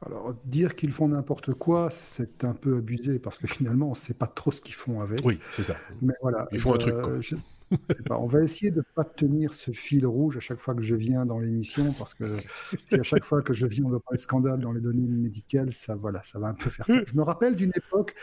[0.05, 3.97] Alors, dire qu'ils font n'importe quoi, c'est un peu abusé parce que finalement, on ne
[3.97, 5.25] sait pas trop ce qu'ils font avec.
[5.25, 5.77] Oui, c'est ça.
[6.03, 6.47] Mais voilà.
[6.53, 6.95] Ils font un truc.
[8.11, 10.95] On va essayer de ne pas tenir ce fil rouge à chaque fois que je
[10.95, 12.25] viens dans l'émission, parce que
[12.85, 15.73] si à chaque fois que je viens, on va parler scandale dans les données médicales,
[15.73, 16.87] ça, voilà, ça va un peu faire.
[16.89, 18.15] Je me rappelle d'une époque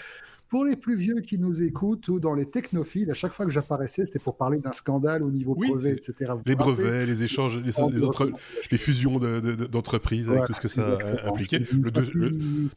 [0.53, 3.51] pour les plus vieux qui nous écoutent ou dans les technophiles, à chaque fois que
[3.51, 6.33] j'apparaissais, c'était pour parler d'un scandale au niveau brevet, etc.
[6.45, 7.71] les brevets, les échanges, les,
[8.69, 11.57] les, fusions d'entreprises avec tout ce que ça impliquait.
[11.71, 12.69] Le,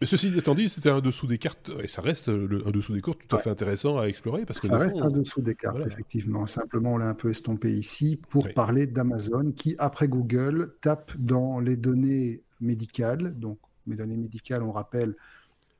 [0.00, 3.02] Mais ceci étant dit, c'était un dessous des cartes, et ça reste un dessous des
[3.02, 4.46] cartes tout à fait intéressant à explorer.
[4.46, 6.46] Parce que ça reste un dessous des cartes, effectivement.
[6.46, 11.58] Simplement, on l'a un peu estompé ici pour parler d'Amazon qui, après Google, tape dans
[11.58, 13.36] les données médicales.
[13.36, 15.16] Donc, mes données médicales, on rappelle,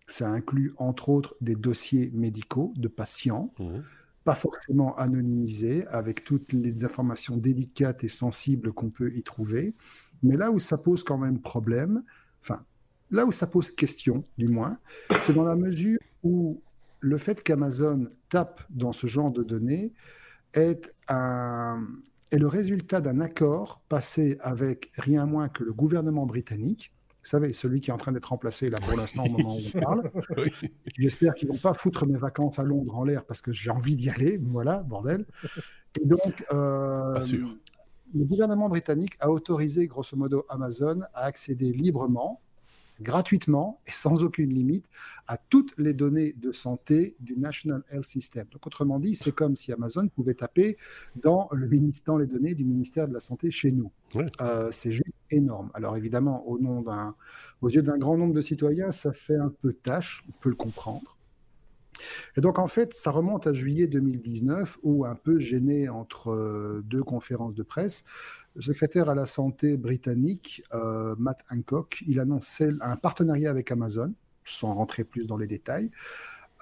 [0.07, 3.79] ça inclut entre autres des dossiers médicaux de patients, mmh.
[4.25, 9.75] pas forcément anonymisés, avec toutes les informations délicates et sensibles qu'on peut y trouver.
[10.23, 12.03] Mais là où ça pose quand même problème,
[12.41, 12.65] enfin,
[13.11, 14.79] là où ça pose question, du moins,
[15.21, 16.63] c'est dans la mesure où
[17.01, 19.93] le fait qu'Amazon tape dans ce genre de données
[20.55, 21.87] est, un,
[22.31, 26.94] est le résultat d'un accord passé avec rien moins que le gouvernement britannique,
[27.25, 29.61] vous savez, celui qui est en train d'être remplacé là pour l'instant au moment où
[29.75, 30.11] on parle.
[30.99, 33.97] J'espère qu'ils vont pas foutre mes vacances à Londres en l'air parce que j'ai envie
[33.97, 34.39] d'y aller.
[34.43, 35.25] Voilà, bordel.
[35.99, 37.19] Et donc, euh,
[38.15, 42.43] le gouvernement britannique a autorisé grosso modo Amazon à accéder librement
[43.01, 44.87] gratuitement et sans aucune limite
[45.27, 48.47] à toutes les données de santé du National Health System.
[48.53, 50.77] Donc, autrement dit, c'est comme si Amazon pouvait taper
[51.17, 51.69] dans, le,
[52.07, 53.91] dans les données du ministère de la Santé chez nous.
[54.41, 55.71] Euh, c'est juste énorme.
[55.75, 57.15] Alors, évidemment, au nom d'un,
[57.63, 60.57] aux yeux d'un grand nombre de citoyens, ça fait un peu tâche, on peut le
[60.57, 61.15] comprendre.
[62.37, 66.83] Et donc, en fait, ça remonte à juillet 2019, où, un peu gêné entre euh,
[66.85, 68.05] deux conférences de presse,
[68.55, 74.13] le secrétaire à la santé britannique, euh, Matt Hancock, il annonçait un partenariat avec Amazon,
[74.45, 75.91] sans rentrer plus dans les détails,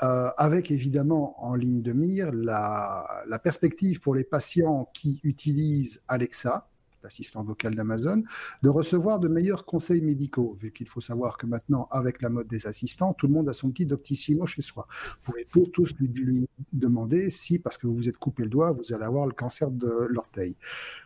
[0.03, 6.67] euh, avec évidemment en ligne de mire la, perspective pour les patients qui utilisent Alexa,
[7.03, 8.23] l'assistant vocal d'Amazon,
[8.63, 12.47] de recevoir de meilleurs conseils médicaux, vu qu'il faut savoir que maintenant, avec la mode
[12.47, 14.87] des assistants, tout le monde a son petit Doctissimo chez soi.
[14.91, 18.51] Vous pouvez pour tous lui, lui, demander si, parce que vous vous êtes coupé le
[18.51, 20.57] doigt, vous allez avoir le cancer de l'orteil.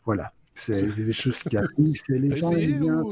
[0.04, 0.32] Voilà.
[0.56, 3.02] C'est des choses qui arrivent, c'est les gens bien.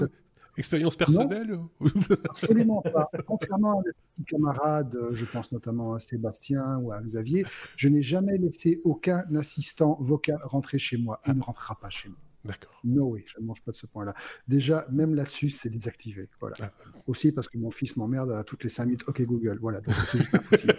[0.56, 1.58] Expérience personnelle
[2.30, 3.10] Absolument pas.
[3.26, 7.44] Contrairement à mes petits camarades, je pense notamment à Sébastien ou à Xavier,
[7.76, 11.20] je n'ai jamais laissé aucun assistant vocal rentrer chez moi.
[11.26, 12.18] Il ne rentrera pas chez moi.
[12.44, 12.78] D'accord.
[12.84, 14.14] No way, je ne mange pas de ce point-là.
[14.46, 16.28] Déjà, même là-dessus, c'est désactivé.
[16.40, 16.56] Voilà.
[16.60, 16.70] Ah.
[17.06, 19.04] Aussi parce que mon fils m'emmerde à toutes les 5 minutes.
[19.08, 19.80] Ok Google, voilà.
[19.80, 20.74] Donc c'est juste impossible.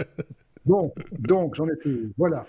[0.64, 1.94] bon, donc j'en étais.
[2.16, 2.46] Voilà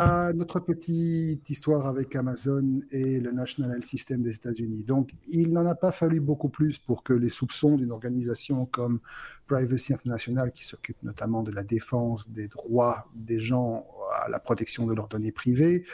[0.00, 4.82] à notre petite histoire avec Amazon et le National Health System des États-Unis.
[4.84, 9.00] Donc, il n'en a pas fallu beaucoup plus pour que les soupçons d'une organisation comme
[9.46, 14.86] Privacy International, qui s'occupe notamment de la défense des droits des gens à la protection
[14.86, 15.84] de leurs données privées,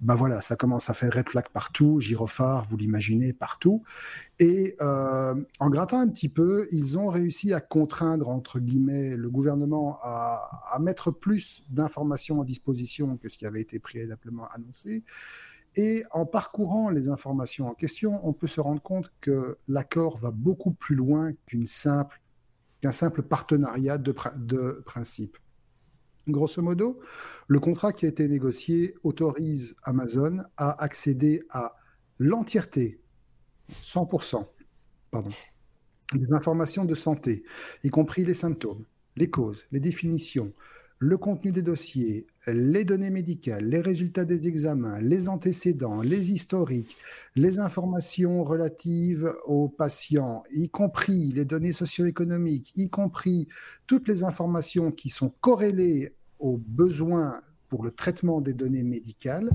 [0.00, 3.82] ben voilà, ça commence à faire red flag partout, gyrophare, vous l'imaginez, partout.
[4.38, 9.30] Et euh, en grattant un petit peu, ils ont réussi à contraindre, entre guillemets, le
[9.30, 15.04] gouvernement à, mettre plus d'informations à disposition que ce qui avait été préalablement annoncé.
[15.76, 20.30] Et en parcourant les informations en question, on peut se rendre compte que l'accord va
[20.30, 21.32] beaucoup plus loin
[21.66, 22.20] simple
[22.82, 25.38] qu'un simple partenariat de, de principe.
[26.28, 27.00] Grosso modo,
[27.48, 31.74] le contrat qui a été négocié autorise Amazon à accéder à
[32.18, 33.00] l'entièreté,
[33.82, 34.46] 100%,
[35.10, 35.30] pardon,
[36.14, 37.42] des informations de santé,
[37.82, 38.84] y compris les symptômes,
[39.16, 40.52] les causes, les définitions,
[41.02, 46.96] le contenu des dossiers, les données médicales, les résultats des examens, les antécédents, les historiques,
[47.34, 53.48] les informations relatives aux patients, y compris les données socio-économiques, y compris
[53.88, 59.50] toutes les informations qui sont corrélées aux besoins pour le traitement des données médicales.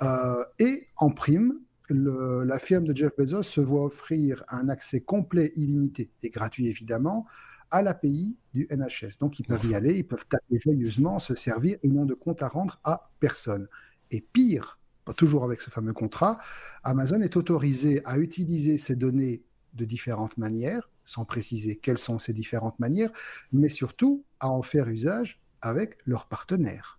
[0.00, 1.60] Euh, et en prime,
[1.90, 7.26] la firme de Jeff Bezos se voit offrir un accès complet, illimité et gratuit évidemment
[7.70, 9.18] à l'API du NHS.
[9.20, 12.42] Donc, ils peuvent y aller, ils peuvent taper joyeusement, se servir et n'ont de compte
[12.42, 13.68] à rendre à personne.
[14.10, 14.80] Et pire,
[15.14, 16.38] toujours avec ce fameux contrat,
[16.84, 19.42] Amazon est autorisé à utiliser ces données
[19.74, 23.10] de différentes manières, sans préciser quelles sont ces différentes manières,
[23.52, 26.98] mais surtout à en faire usage avec leurs partenaires,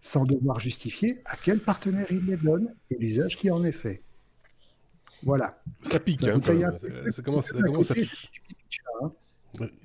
[0.00, 4.02] sans devoir justifier à quel partenaire ils les donnent et l'usage qui en est fait.
[5.22, 5.60] Voilà.
[5.82, 6.40] Ça pique, ça, hein,
[7.10, 8.16] ça, commence, ça commence à piquer.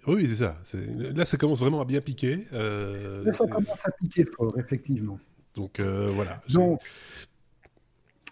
[0.07, 0.59] Oui, c'est ça.
[1.15, 2.45] Là, ça commence vraiment à bien piquer.
[2.53, 5.19] Euh, Là, ça commence à piquer fort, effectivement.
[5.55, 6.41] Donc, euh, voilà.
[6.49, 6.81] Donc,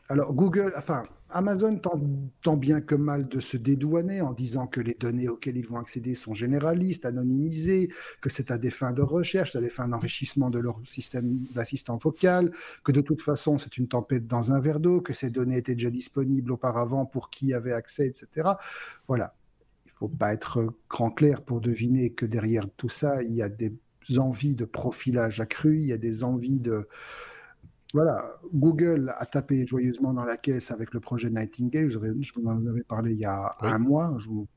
[0.10, 4.94] alors, Google, enfin, Amazon tente bien que mal de se dédouaner en disant que les
[4.94, 9.56] données auxquelles ils vont accéder sont généralistes, anonymisées, que c'est à des fins de recherche,
[9.56, 12.52] à des fins d'enrichissement de leur système d'assistant vocal,
[12.84, 15.76] que de toute façon c'est une tempête dans un verre d'eau, que ces données étaient
[15.76, 18.50] déjà disponibles auparavant pour qui avait accès, etc.
[19.08, 19.34] Voilà
[20.02, 23.72] faut pas être grand clair pour deviner que derrière tout ça, il y a des
[24.18, 26.88] envies de profilage accru, il y a des envies de...
[27.94, 31.90] Voilà, Google a tapé joyeusement dans la caisse avec le projet Nightingale.
[31.90, 34.16] Je, vous en avais parlé il y a un mois.
[34.18, 34.48] Je vous,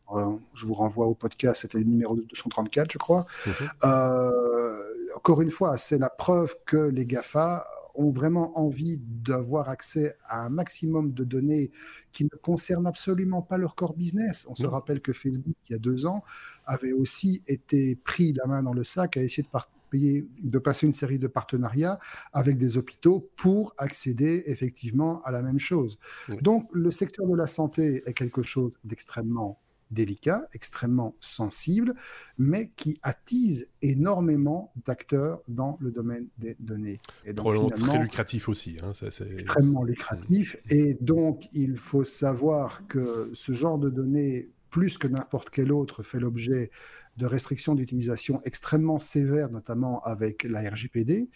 [0.54, 3.26] je vous, renvoie au podcast, c'était le numéro 234, je crois.
[3.44, 3.52] Mhm.
[3.84, 4.82] Euh,
[5.16, 10.44] encore une fois, c'est la preuve que les GAFA ont vraiment envie d'avoir accès à
[10.44, 11.70] un maximum de données
[12.12, 14.46] qui ne concernent absolument pas leur core business.
[14.48, 16.22] On se rappelle que Facebook, il y a deux ans,
[16.66, 20.92] avait aussi été pris la main dans le sac à essayer de, de passer une
[20.92, 21.98] série de partenariats
[22.32, 25.98] avec des hôpitaux pour accéder effectivement à la même chose.
[26.42, 29.60] Donc le secteur de la santé est quelque chose d'extrêmement
[29.94, 31.94] délicat, extrêmement sensible,
[32.36, 37.00] mais qui attise énormément d'acteurs dans le domaine des données.
[37.24, 38.78] Et donc, très lucratif aussi.
[38.82, 38.92] Hein,
[39.32, 40.56] extrêmement lucratif.
[40.56, 40.74] Mmh.
[40.74, 46.02] Et donc, il faut savoir que ce genre de données, plus que n'importe quel autre,
[46.02, 46.70] fait l'objet
[47.16, 51.28] de restrictions d'utilisation extrêmement sévères, notamment avec la RGPD,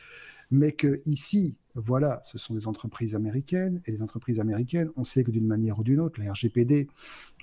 [0.51, 5.23] mais que ici, voilà, ce sont des entreprises américaines, et les entreprises américaines, on sait
[5.23, 6.89] que d'une manière ou d'une autre, la RGPD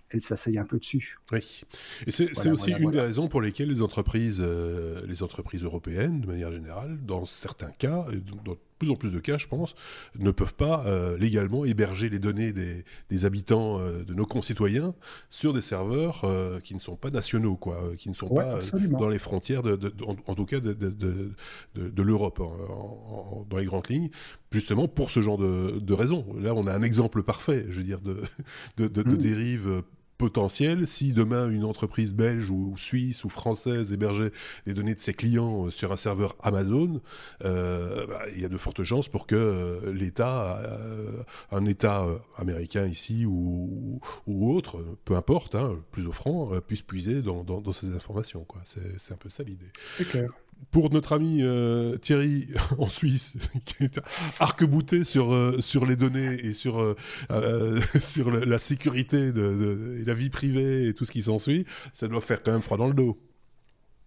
[0.10, 1.18] elle s'asseye un peu dessus.
[1.32, 1.64] Oui.
[2.06, 6.28] Et c'est aussi une des raisons pour lesquelles les entreprises, euh, les entreprises européennes, de
[6.28, 8.06] manière générale, dans certains cas,
[8.44, 9.76] dans plus en plus de cas, je pense,
[10.18, 14.94] ne peuvent pas euh, légalement héberger les données des, habitants, euh, de nos concitoyens,
[15.30, 16.26] sur des serveurs
[16.64, 18.60] qui ne sont pas nationaux, quoi, qui ne sont pas
[18.90, 22.42] dans les frontières, de, en, tout cas, de, l'Europe,
[23.50, 24.10] dans les grandes lignes,
[24.52, 26.26] justement pour ce genre de, raisons.
[26.40, 28.22] Là, on a un exemple parfait, je veux dire, de,
[28.78, 29.18] de, mm.
[29.18, 29.84] dérive
[30.18, 34.32] potentiel si demain une entreprise belge ou, suisse ou française hébergeait
[34.66, 37.02] les données de ses clients euh, sur un serveur Amazon,
[37.44, 40.62] euh, bah, il y a de fortes chances pour que euh, l'État,
[41.52, 42.06] un État
[42.38, 48.46] américain ici ou, autre, peu importe, hein, plus offrant, puisse puiser dans ces informations.
[48.64, 49.72] C'est un peu ça l'idée.
[49.88, 50.30] C'est clair
[50.76, 53.36] pour notre ami euh, Thierry en Suisse,
[53.66, 54.00] qui est
[54.42, 56.96] arc-bouté sur, euh, sur les données et sur,
[57.32, 62.10] euh, sur la sécurité de, et la vie privée et tout ce qui s'ensuit, ça
[62.10, 63.18] doit faire quand même froid dans le dos.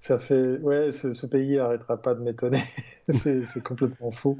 [0.01, 2.63] Ça fait, ouais, ce, pays n'arrêtera pas de m'étonner.
[3.09, 4.39] c'est complètement faux.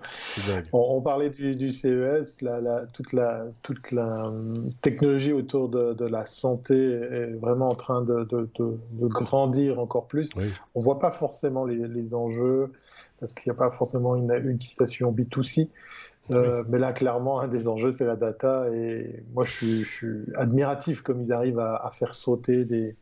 [0.73, 6.77] On, parlait du, CES, la, toute la, toute la hum, technologie autour de, la santé
[6.77, 8.49] est vraiment en train de,
[9.09, 10.31] grandir encore plus.
[10.77, 12.73] On voit pas forcément les, enjeux
[13.19, 15.69] parce qu'il n'y a pas forcément une, utilisation B2C.
[16.35, 18.67] Euh, mais là, clairement, un des enjeux, c'est la data.
[18.73, 22.95] Et moi, je suis, admiratif comme ils arrivent à faire sauter des,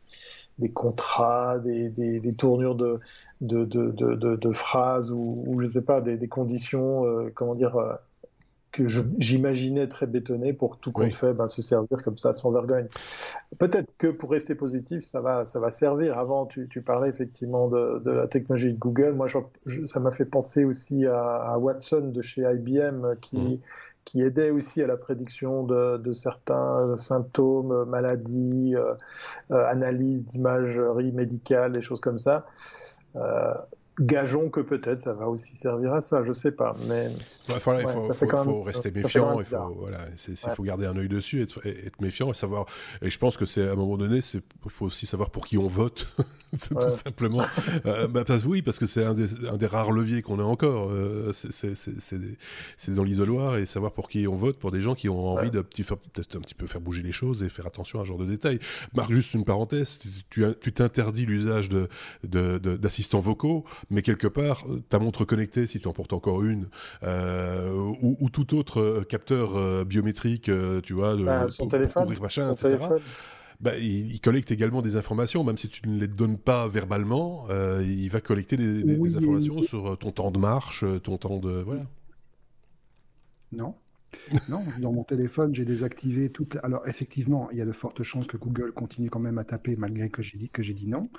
[0.59, 2.99] des contrats, des, des, tournures de,
[3.41, 3.91] de, de,
[4.35, 7.93] de, phrases ou, ou, je sais pas, des, conditions, euh, comment dire, euh,
[8.71, 8.85] que
[9.17, 12.87] j'imaginais très bétonnées pour tout compte fait ben, se servir comme ça sans vergogne.
[13.57, 16.17] Peut-être que pour rester positif, ça va, ça va servir.
[16.17, 19.13] Avant, tu, tu parlais effectivement de, la technologie de Google.
[19.13, 19.27] Moi,
[19.85, 23.37] ça m'a fait penser aussi à, Watson de chez IBM qui.
[23.37, 23.59] Mmh
[24.07, 28.93] qui aidait aussi à la prédiction de, certains symptômes, maladies, euh,
[29.51, 32.45] euh, analyse d'imagerie médicale, des choses comme ça.
[33.17, 33.53] Euh,
[33.99, 36.75] gageons que peut-être ça va aussi servir à ça, je sais pas.
[36.87, 37.09] Mais
[37.49, 39.99] il faut, rester méfiant, il faut, voilà,
[40.55, 42.65] faut garder un œil dessus, être, être, méfiant et savoir.
[43.01, 45.57] Et je pense que c'est à un moment donné, il faut aussi savoir pour qui
[45.57, 46.07] on vote,
[46.51, 47.45] tout simplement.
[47.85, 49.15] euh, bah, oui, parce que c'est un,
[49.49, 50.89] un, des rares leviers qu'on a encore.
[50.91, 55.27] Euh, c'est dans l'isoloir et savoir pour qui on vote, pour des gens qui ont
[55.27, 58.09] envie de peut-être un petit peu faire bouger les choses et faire attention à ce
[58.09, 58.59] genre de détails.
[58.93, 61.69] Marc, juste une parenthèse, tu t'interdis l'usage
[62.23, 66.67] d'assistants de, vocaux mais quelque part, ta montre connectée, si tu en portes encore une,
[67.03, 67.71] euh,
[68.01, 70.51] ou, tout autre euh, capteur euh, biométrique,
[70.83, 72.77] tu vois, de, bah, son téléphone, machin, etc.
[73.59, 77.47] Bah, il, collecte également des informations, même si tu ne les donnes pas verbalement,
[77.81, 81.63] il va collecter des, informations sur ton temps de marche, ton temps de...
[81.65, 81.83] Voilà.
[83.53, 83.75] Non,
[84.49, 86.57] non, dans mon téléphone, j'ai désactivé toutes.
[86.63, 89.75] Alors, effectivement, il y a de fortes chances que Google continue quand même à taper
[89.75, 91.09] malgré que j'ai dit que j'ai dit non.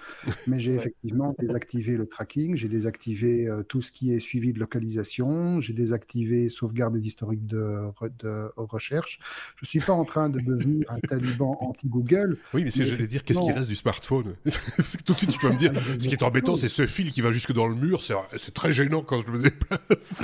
[0.46, 4.58] Mais j'ai effectivement désactivé le tracking, j'ai désactivé euh, tout ce qui est suivi de
[4.58, 9.20] localisation, j'ai désactivé sauvegarde des historiques de, de, recherche.
[9.56, 12.38] Je suis pas en train de devenir un taliban anti-Google.
[12.54, 14.34] Oui, mais si j'allais dire, qu'est-ce qui reste du smartphone?
[14.44, 16.68] Parce que tout de suite, tu vas me dire, ah, ce qui est embêtant, c'est
[16.68, 18.02] ce fil qui va jusque dans le mur.
[18.02, 20.22] C'est très gênant quand je me déplace.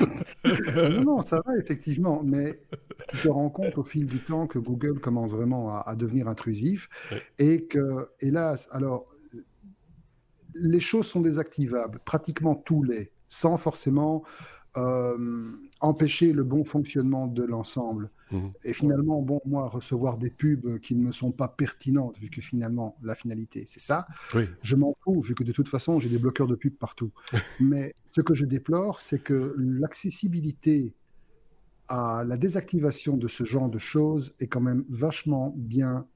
[0.77, 2.54] non, non, ça va effectivement, mais
[3.09, 6.89] tu te rends compte au fil du temps que Google commence vraiment à, devenir intrusif
[7.39, 9.07] et que, hélas, alors,
[10.55, 14.23] les choses sont désactivables, pratiquement tous les, sans forcément
[14.77, 18.11] euh, empêcher le bon fonctionnement de l'ensemble.
[18.31, 18.49] Mmh.
[18.65, 22.41] Et finalement, bon, moi, recevoir des pubs qui ne me sont pas pertinentes, vu que
[22.41, 24.07] finalement, la finalité, c'est ça,
[24.63, 27.13] je m'en fous, vu que de toute façon, j'ai des bloqueurs de pubs partout.
[27.61, 30.95] Mais ce que je déplore, c'est que l'accessibilité
[31.89, 36.07] à la désactivation de ce genre de choses est quand même vachement bien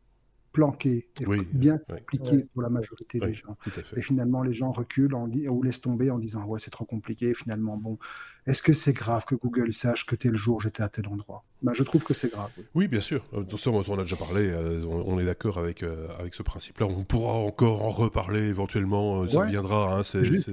[0.59, 3.57] planqué et bien compliqué pour la majorité des gens.
[3.97, 7.33] Et finalement, les gens reculent ou laissent tomber en disant ouais c'est trop compliqué.
[7.33, 7.97] finalement, bon,
[8.45, 11.45] est-ce que c'est grave que Google sache que tel jour j'étais à tel endroit?
[11.63, 12.51] Ben, Je trouve que c'est grave.
[12.75, 12.89] Oui.
[12.89, 13.25] bien sûr.
[13.35, 13.45] Euh,
[13.89, 14.49] on a déjà parlé.
[14.49, 16.87] Euh, on, est d'accord avec euh, avec ce principe-là.
[16.87, 19.29] On pourra encore en reparler éventuellement.
[19.29, 19.99] ça viendra.
[19.99, 20.51] Hein, juste,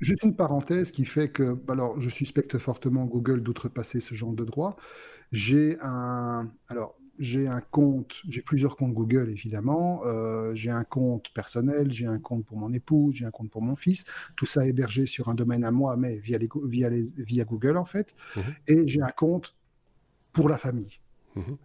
[0.00, 4.44] juste, une parenthèse qui fait que alors je suspecte fortement Google d'outrepasser ce genre de
[4.44, 4.76] droit.
[5.30, 11.32] J'ai un alors j'ai un compte, j'ai plusieurs comptes Google évidemment, euh, j'ai un compte
[11.34, 14.04] personnel, j'ai un compte pour mon épouse, j'ai un compte pour mon fils,
[14.36, 17.76] tout ça hébergé sur un domaine à moi, mais via, les, via, les, via Google
[17.76, 18.42] en fait, mhm.
[18.68, 19.54] et j'ai un compte
[20.32, 21.00] pour la famille.
[21.36, 21.56] Mhm.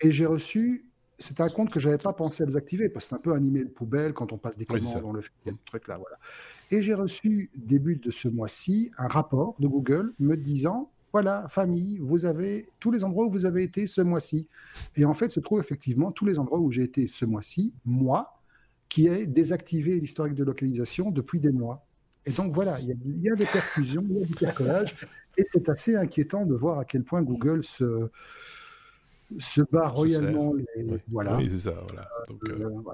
[0.00, 0.86] Et j'ai reçu,
[1.18, 3.44] c'est un compte que j'avais pas pensé à désactiver, parce que c'est un peu un
[3.44, 5.22] email poubelle quand on passe des commandes, dans le
[5.64, 6.16] truc là, voilà.
[6.70, 12.00] Et j'ai reçu, début de ce mois-ci, un rapport de Google me disant voilà, famille,
[12.02, 14.48] vous avez tous les endroits où vous avez été ce mois-ci.
[14.96, 18.34] Et en fait, se trouvent effectivement tous les endroits où j'ai été ce mois-ci, moi,
[18.88, 21.86] qui ai désactivé l'historique de localisation depuis des mois.
[22.26, 24.96] Et donc voilà, il y, a, des perfusions, il y a du percolage,
[25.36, 28.10] et c'est assez inquiétant de voir à quel point Google se,
[29.38, 30.52] se bat royalement.
[31.12, 31.36] Voilà.
[31.36, 31.84] Oui, c'est ça.
[31.92, 32.08] Voilà.
[32.48, 32.92] Euh, euh,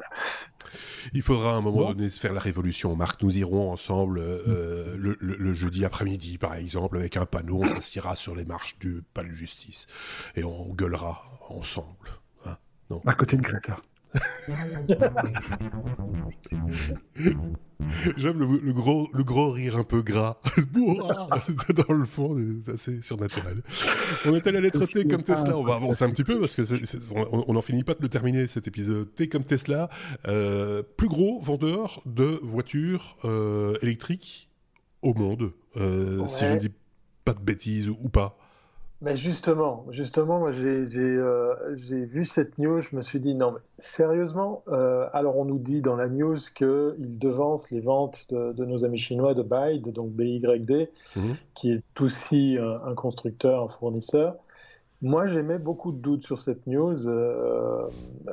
[1.12, 2.94] il faudra à un moment donné faire la révolution.
[2.96, 7.60] Marc, nous irons ensemble euh, le, jeudi après-midi, par exemple, avec un panneau.
[7.62, 9.86] On s'assiera sur les marches du palais de justice
[10.36, 12.10] et on gueulera ensemble.
[12.46, 12.56] Hein
[12.90, 13.76] non à côté de Greta.
[18.16, 20.38] J'aime le, gros, le gros rire un peu gras.
[20.72, 23.62] Dans le fond, c'est assez surnaturel.
[24.26, 25.56] On est allé à lettre T comme Tesla.
[25.56, 26.62] On va avancer un petit peu parce que
[27.30, 29.12] on n'en finit pas de le terminer cet épisode.
[29.14, 29.88] T comme Tesla,
[30.26, 34.50] euh, plus gros vendeur de voitures euh, électriques
[35.02, 35.52] au monde.
[35.76, 36.72] Euh, si je ne dis
[37.24, 38.39] pas de bêtises ou pas.
[39.02, 43.60] Mais justement, justement, moi j'ai euh, vu cette news, je me suis dit non, mais
[43.78, 48.64] sérieusement, euh, alors on nous dit dans la news qu'ils devancent les ventes de, de,
[48.66, 51.36] nos amis chinois de BYD, donc BYD, mhm.
[51.54, 54.36] qui est aussi un, constructeur, un fournisseur.
[55.00, 57.08] Moi, j'aimais beaucoup de doutes sur cette news.
[57.08, 57.86] Euh,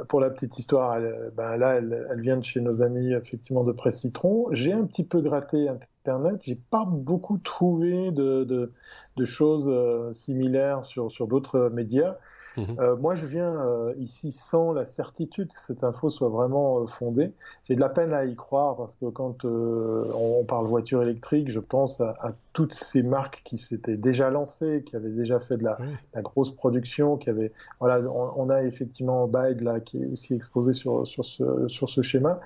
[0.10, 1.00] pour la petite histoire,
[1.38, 4.50] ben là, elle, elle, vient de chez nos amis effectivement de Presse Citron.
[4.52, 5.70] J'ai un petit peu gratté
[6.08, 6.42] Internet.
[6.42, 8.72] J'ai pas beaucoup trouvé de, de,
[9.18, 12.16] de choses euh, similaires sur, sur d'autres médias.
[12.56, 12.78] Mhm.
[12.80, 17.34] Euh, moi, je viens euh, ici sans la certitude que cette info soit vraiment fondée.
[17.66, 21.60] J'ai de la peine à y croire parce que quand on parle voiture électrique, je
[21.60, 25.78] pense à, toutes ces marques qui s'étaient déjà lancées, qui avaient déjà fait de la,
[26.16, 30.74] la grosse production, qui avaient, voilà, on, a effectivement Bide là qui est aussi exposé
[30.74, 32.40] sur, sur, ce, sur ce schéma.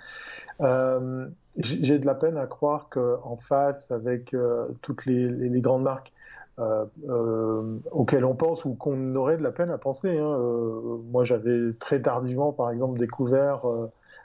[1.57, 4.35] J'ai de la peine à croire qu'en face, avec
[4.81, 6.13] toutes les, grandes marques,
[7.91, 10.17] auquel on pense ou qu'on aurait de la peine à penser.
[10.17, 10.37] Hein.
[11.11, 13.63] moi, j'avais très tardivement, par exemple, découvert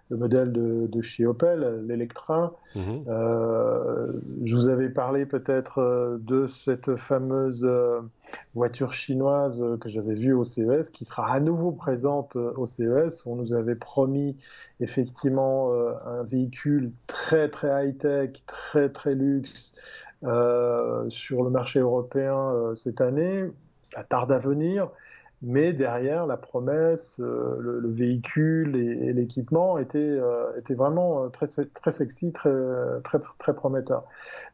[0.09, 2.55] le modèle de, de chez Opel, l'Electra.
[2.75, 3.05] Mhm.
[3.09, 4.13] Euh,
[4.45, 8.01] je vous avais parlé peut-être euh, de cette fameuse euh,
[8.55, 13.27] voiture chinoise que j'avais vue au CES, qui sera à nouveau présente au CES.
[13.27, 14.37] On nous avait promis
[14.81, 15.73] effectivement
[16.07, 19.73] un véhicule très très high-tech, très très luxe
[20.23, 23.45] sur le marché européen cette année.
[23.83, 24.91] Ça tarde à venir
[25.47, 31.93] mais derrière la promesse, euh, le, véhicule et, l'équipement étaient, euh, vraiment euh, très, très
[31.93, 32.53] sexy, très,
[33.05, 34.05] très, très prometteur.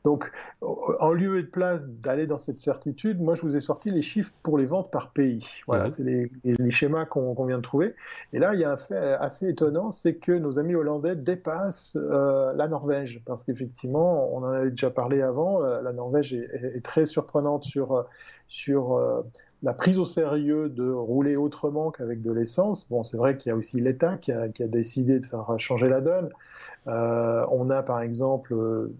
[0.04, 3.90] Donc, en lieu et de place d'aller dans cette certitude, moi je vous ai sorti
[3.90, 5.48] les chiffres pour les ventes par pays.
[5.66, 6.30] Voilà, c'est les,
[6.70, 7.94] schémas qu'on vient de trouver.
[8.34, 11.96] Et là, il y a un fait assez étonnant, c'est que nos amis hollandais dépassent
[11.96, 17.06] la Norvège, parce qu'effectivement, on en avait déjà parlé avant, la Norvège est, est très
[17.06, 18.04] surprenante sur
[18.52, 19.00] sur
[19.62, 22.88] la prise au sérieux de rouler autrement qu'avec de l'essence.
[22.90, 26.00] Bon, c'est vrai qu'il y a aussi l'État qui a, décidé de faire changer la
[26.00, 26.28] donne.
[26.86, 28.54] Euh, on a par exemple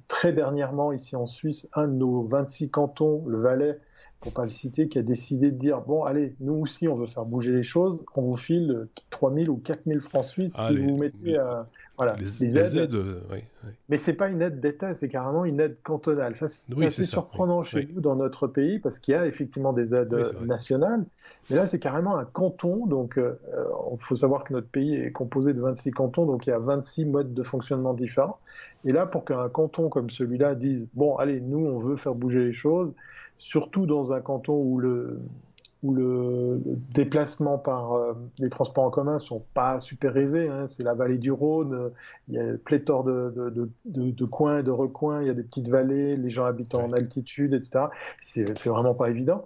[0.09, 3.79] très dernièrement ici en Suisse un de nos 26 cantons, le Valais,
[4.21, 7.07] pour pas le citer, qui a décidé de dire bon allez, nous aussi on veut
[7.07, 11.39] faire bouger les choses, on vous file 3000 ou 4000 francs suisses si vous mettez
[11.39, 11.67] un
[11.99, 12.95] voilà, les, aides.
[12.95, 13.19] Euh,
[13.89, 16.35] Mais c'est pas une aide d'État, c'est carrément une aide cantonale.
[16.37, 19.95] Ça, c'est assez surprenant chez nous dans notre pays parce qu'il y a effectivement des
[19.95, 21.05] aides nationales.
[21.51, 22.87] Mais là, c'est carrément un canton.
[22.87, 23.37] Donc, il euh,
[24.01, 27.05] faut savoir que notre pays est composé de 26 cantons, donc il y a 26
[27.05, 28.39] modes de fonctionnement différents.
[28.85, 32.43] Et là, pour qu'un canton comme celui-là dise bon, allez, nous, on veut faire bouger
[32.43, 32.95] les choses,
[33.43, 35.21] surtout dans un canton où le
[35.83, 36.61] où le,
[36.95, 40.47] déplacement par euh, les transports en commun sont pas super aisés.
[40.49, 40.69] Hein.
[40.69, 41.91] C'est la vallée du Rhône,
[42.29, 45.35] il y a pléthore de, de, de, de, coins et de recoins, il y a
[45.35, 47.87] des petites vallées, les gens habitent en altitude, etc.
[48.21, 49.45] C'est vraiment pas évident.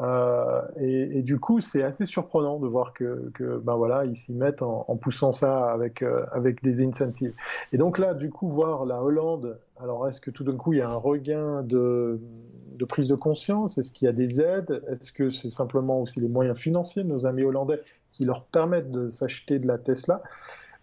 [0.00, 4.32] Euh, et, du coup, c'est assez surprenant de voir que, que ben voilà, ils s'y
[4.32, 7.34] mettent en, poussant ça avec, euh, avec des incentives.
[7.72, 10.78] Et donc là, du coup, voir la Hollande, alors est-ce que tout d'un coup, il
[10.78, 12.20] y a un regain de,
[12.88, 13.78] prise de conscience?
[13.78, 14.82] Est-ce qu'il y a des aides?
[14.88, 17.80] Est-ce que c'est simplement aussi les moyens financiers de nos amis hollandais
[18.12, 20.22] qui leur permettent de s'acheter de la Tesla?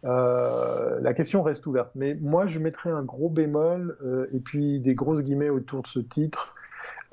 [0.03, 1.91] Euh, la question reste ouverte.
[1.95, 3.97] Mais moi, je mettrais un gros bémol
[4.33, 6.55] et puis des grosses guillemets autour de ce titre.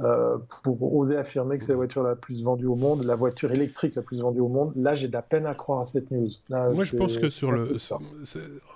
[0.00, 3.50] Euh, pour oser affirmer que c'est la voiture la plus vendue au monde, la voiture
[3.50, 4.72] électrique la plus vendue au monde.
[4.76, 6.28] Là, j'ai de la peine à croire à cette news.
[6.50, 7.76] Moi, je pense que sur le,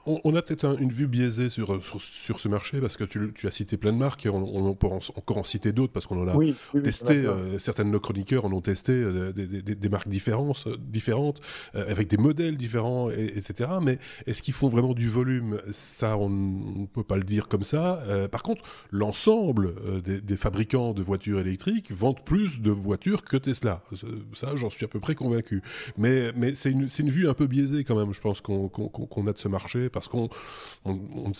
[0.04, 3.52] on, a peut-être une vue biaisée sur, sur, ce marché parce que tu, tu, as
[3.52, 6.80] cité plein de marques et on, peut encore en citer d'autres parce qu'on en a
[6.82, 7.24] testé.
[7.24, 11.40] Euh, certains de nos chroniqueurs en ont testé euh, des, marques différentes, différentes
[11.72, 13.70] avec des modèles différents, etc.
[13.80, 15.60] Mais est-ce qu'ils font vraiment du volume?
[15.70, 18.02] Ça, on ne peut pas le dire comme ça.
[18.32, 23.82] par contre, l'ensemble des, des fabricants de voitures électriques vendent plus de voitures que Tesla.
[24.34, 25.62] Ça, j'en suis à peu près convaincu.
[25.96, 28.68] Mais, mais c'est une, une, vue un peu biaisée quand même, je pense, qu'on
[29.26, 30.28] a de ce marché, parce qu'on,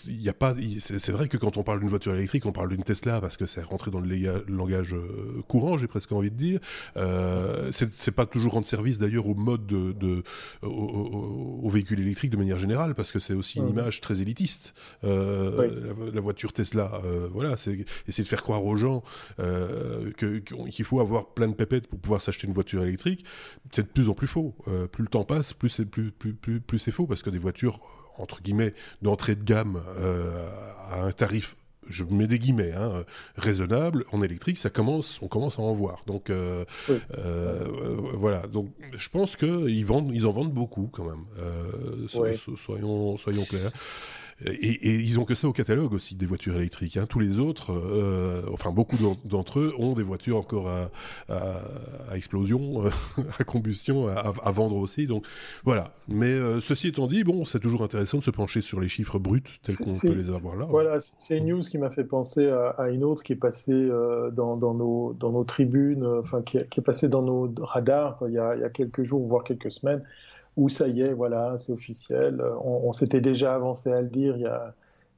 [0.07, 2.85] il a pas, c'est vrai que quand on parle d'une voiture électrique, on parle d'une
[2.85, 6.61] Tesla parce que c'est rentré dans le langage euh, courant, j'ai presque envie de dire.
[6.97, 10.23] Euh, c'est pas toujours rendre service d'ailleurs au mode de, de
[10.63, 14.75] au, véhicule électrique de manière générale, parce que c'est aussi une image très élitiste.
[15.05, 19.03] Euh, la, voiture Tesla, euh, voilà, c'est essayer de faire croire aux gens
[19.41, 23.25] euh, qu'il faut avoir plein de pépettes pour pouvoir s'acheter une voiture électrique,
[23.71, 24.55] c'est de plus en plus faux.
[24.69, 27.39] Euh, plus le temps passe, plus c'est plus, plus, plus, c'est faux, parce que des
[27.39, 27.81] voitures,
[28.17, 30.49] entre guillemets, d'entrée de gamme euh,
[30.91, 31.57] à un tarif
[31.89, 33.05] je mets des guillemets, hein,
[33.37, 36.05] raisonnable en électrique, ça commence, on commence à en voir.
[36.07, 36.31] Donc
[38.15, 38.47] voilà.
[38.47, 41.25] Donc je pense qu'ils vendent, ils en vendent beaucoup quand même.
[42.57, 43.73] soyons, soyons clairs.
[44.45, 46.97] Et, ils ont que ça au catalogue aussi des voitures électriques.
[46.97, 47.07] Hein.
[47.09, 52.85] Tous les autres, euh, enfin beaucoup d'entre eux ont des voitures encore à, explosion,
[53.39, 55.07] à combustion, à, vendre aussi.
[55.07, 55.25] Donc
[55.65, 55.93] voilà.
[56.09, 59.19] Mais euh, ceci étant dit, bon, c'est toujours intéressant de se pencher sur les chiffres
[59.19, 60.67] bruts tels qu'on peut les avoir là.
[60.69, 64.31] Voilà, c'est une news qui m'a fait penser à, une autre qui est passée euh,
[64.31, 68.57] dans, nos, dans nos tribunes, enfin qui, est passée dans nos radars il y, a,
[68.57, 70.03] il y a quelques jours, voire quelques semaines
[70.57, 72.43] où ça y est, voilà, c'est officiel.
[72.63, 74.75] On, s'était déjà avancé à le dire il y a,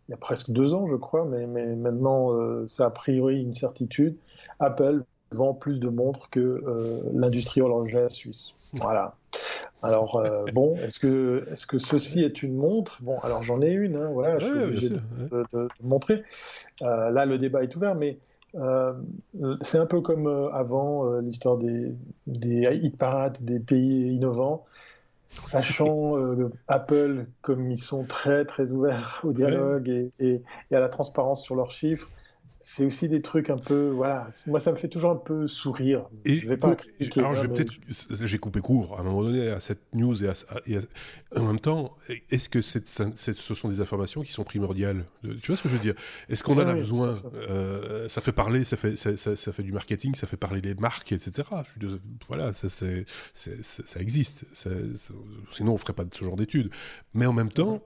[0.09, 3.41] il y a presque deux ans, je crois, mais, mais maintenant, euh, c'est a priori
[3.41, 4.17] une certitude.
[4.61, 5.03] Apple
[5.33, 8.55] vend plus de montres que euh, l'industrie horlogère suisse.
[8.75, 9.15] Voilà.
[9.83, 12.99] Alors, euh, bon, est-ce que, est que ceci est une montre?
[13.03, 16.23] Bon, alors j'en ai une, hein, voilà, je suis obligé de, montrer.
[16.81, 18.19] là, le débat est ouvert, mais
[19.63, 21.93] c'est un peu comme avant l'histoire des,
[22.27, 24.65] des hit parades des pays innovants
[25.43, 30.43] sachant euh, Apple comme ils sont très très ouverts au dialogue et,
[30.73, 32.09] à la transparence sur leurs chiffres,
[32.67, 34.27] c'est aussi des trucs un peu, voilà.
[34.47, 36.07] Moi, ça me fait toujours un peu sourire.
[36.25, 36.75] Et je vais pas.
[37.17, 37.75] alors, je vais peut-être,
[38.25, 40.31] j'ai coupé court à un moment donné à cette news et,
[41.37, 41.95] en même temps,
[42.31, 45.05] est-ce que ce sont des informations qui sont primordiales
[45.43, 45.95] Tu vois ce que je veux dire?
[46.31, 47.21] Est-ce qu'on en a besoin?
[47.35, 48.23] euh, ça.
[48.23, 51.47] fait parler, ça fait, ça, ça, fait du marketing, ça fait parler les marques, etc.
[52.29, 53.05] voilà, ça, c'est,
[53.35, 54.47] ça existe.
[55.51, 56.71] sinon, on ferait pas ce genre d'études.
[57.13, 57.83] Mais en même temps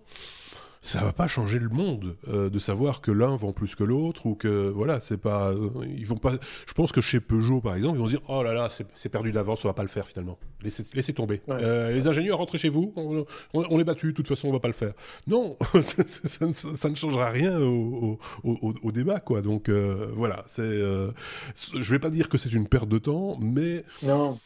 [0.81, 4.27] ça va pas changer le monde euh, de savoir que l'un vend plus que l'autre
[4.27, 6.35] ou que voilà c'est pas euh, ils vont pas
[6.67, 9.33] je pense que chez Peugeot par exemple ils vont dire oh là là c'est perdu
[9.33, 10.39] d'avance on va pas le faire finalement.
[10.63, 11.41] Laissez, laissez tomber.
[11.49, 13.25] Euh, les ingénieurs rentrez chez vous on,
[13.55, 14.93] on, est battu de toute façon on va pas le faire.
[15.27, 19.43] Non ça, ne changera rien au, au, au, débat quoi.
[19.43, 24.39] Donc voilà c'est je vais pas dire que c'est une perte de temps mais non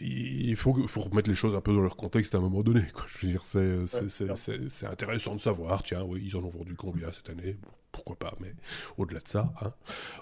[0.00, 2.82] il faut, faut, remettre les choses un peu dans leur contexte à un moment donné.
[2.92, 3.04] Quoi.
[3.08, 7.30] Je veux dire, c'est intéressant de savoir, tiens, oui, ils en ont vendu combien cette
[7.30, 7.56] année?
[7.90, 8.54] Pourquoi pas, mais
[8.98, 9.72] au-delà de ça, hein,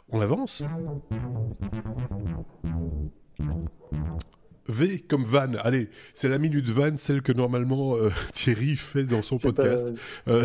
[0.08, 0.62] on avance.
[4.68, 5.54] V comme van.
[5.62, 9.92] Allez, c'est la minute van, celle que normalement euh, Thierry fait dans son podcast.
[10.28, 10.44] Euh,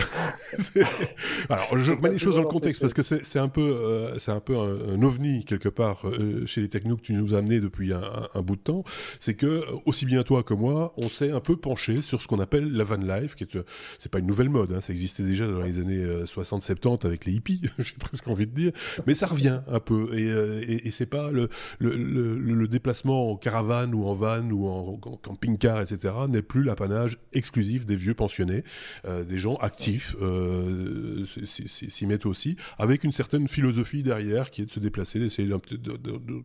[1.50, 4.32] alors, je remets les choses dans le contexte parce que c'est un peu, euh, c'est
[4.32, 6.06] un peu un, ovni quelque part
[6.46, 8.84] chez les technos que tu nous as amené depuis un, bout de temps.
[9.20, 12.40] C'est que aussi bien toi que moi, on s'est un peu penché sur ce qu'on
[12.40, 13.58] appelle la van life, qui est,
[13.98, 17.34] c'est pas une nouvelle mode, hein, ça existait déjà dans les années 60-70 avec les
[17.34, 18.72] hippies, j'ai presque envie de dire,
[19.08, 20.28] mais ça revient un peu et,
[20.72, 21.50] et, et c'est pas le,
[21.80, 26.64] le, le, le, déplacement en caravane ou en van ou en, camping-car, etc., n'est plus
[26.64, 28.64] l'apanage exclusif des vieux pensionnés.
[29.06, 34.66] Euh, des gens actifs euh, s'y mettent aussi, avec une certaine philosophie derrière qui est
[34.66, 36.44] de se déplacer, d'essayer de, de, de,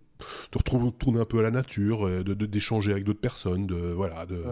[0.52, 3.66] de, retourner un peu à la nature, euh, d'échanger avec d'autres personnes.
[3.66, 4.42] De, voilà, de...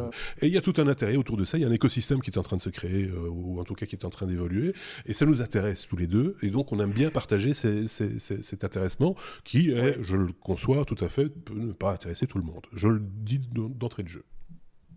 [0.41, 1.59] Et il y a tout un intérêt autour de ça.
[1.59, 3.74] Il y a un écosystème qui est en train de se créer, ou en tout
[3.74, 4.74] cas qui est en train d'évoluer.
[5.07, 6.36] Et ça nous intéresse tous les deux.
[6.43, 9.15] Et donc on aime bien partager cet intéressement
[9.45, 12.66] qui est, je le conçois tout à fait, peut ne pas intéresser tout le monde.
[12.73, 14.24] Je le dit d'entrée de jeu.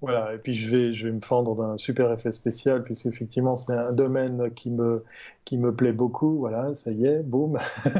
[0.01, 3.73] Voilà, et puis je vais, je vais me fendre d'un super effet spécial, puisqu'effectivement c'est
[3.73, 5.03] un domaine qui me,
[5.43, 6.37] qui me plaît beaucoup.
[6.37, 7.57] Voilà, ça y est, boum.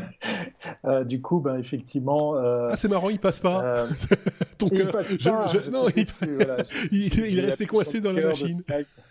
[0.86, 2.36] Euh, du coup, ben, effectivement.
[2.36, 3.64] Euh, ah, c'est marrant, il passe pas.
[3.64, 3.88] Euh,
[4.58, 4.92] Ton cœur.
[5.72, 5.88] non,
[6.92, 8.62] il, est resté coincé dans la machine.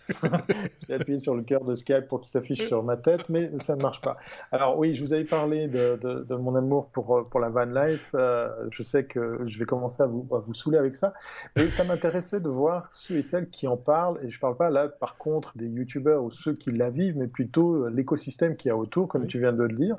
[0.88, 3.76] J'ai appuyé sur le cœur de Skype pour qu'il s'affiche sur ma tête, mais ça
[3.76, 4.16] ne marche pas.
[4.52, 8.10] Alors oui, je vous avais parlé de, de, mon amour pour, pour la van life.
[8.14, 11.12] je sais que je vais commencer à vous, à vous saouler avec ça,
[11.56, 14.18] mais ça m'intéressait de voir ceux et celles qui en parlent.
[14.22, 17.16] Et je ne parle pas là, par contre, des youtubeurs ou ceux qui la vivent,
[17.16, 19.96] mais plutôt l'écosystème qui y a autour, comme tu viens de le dire.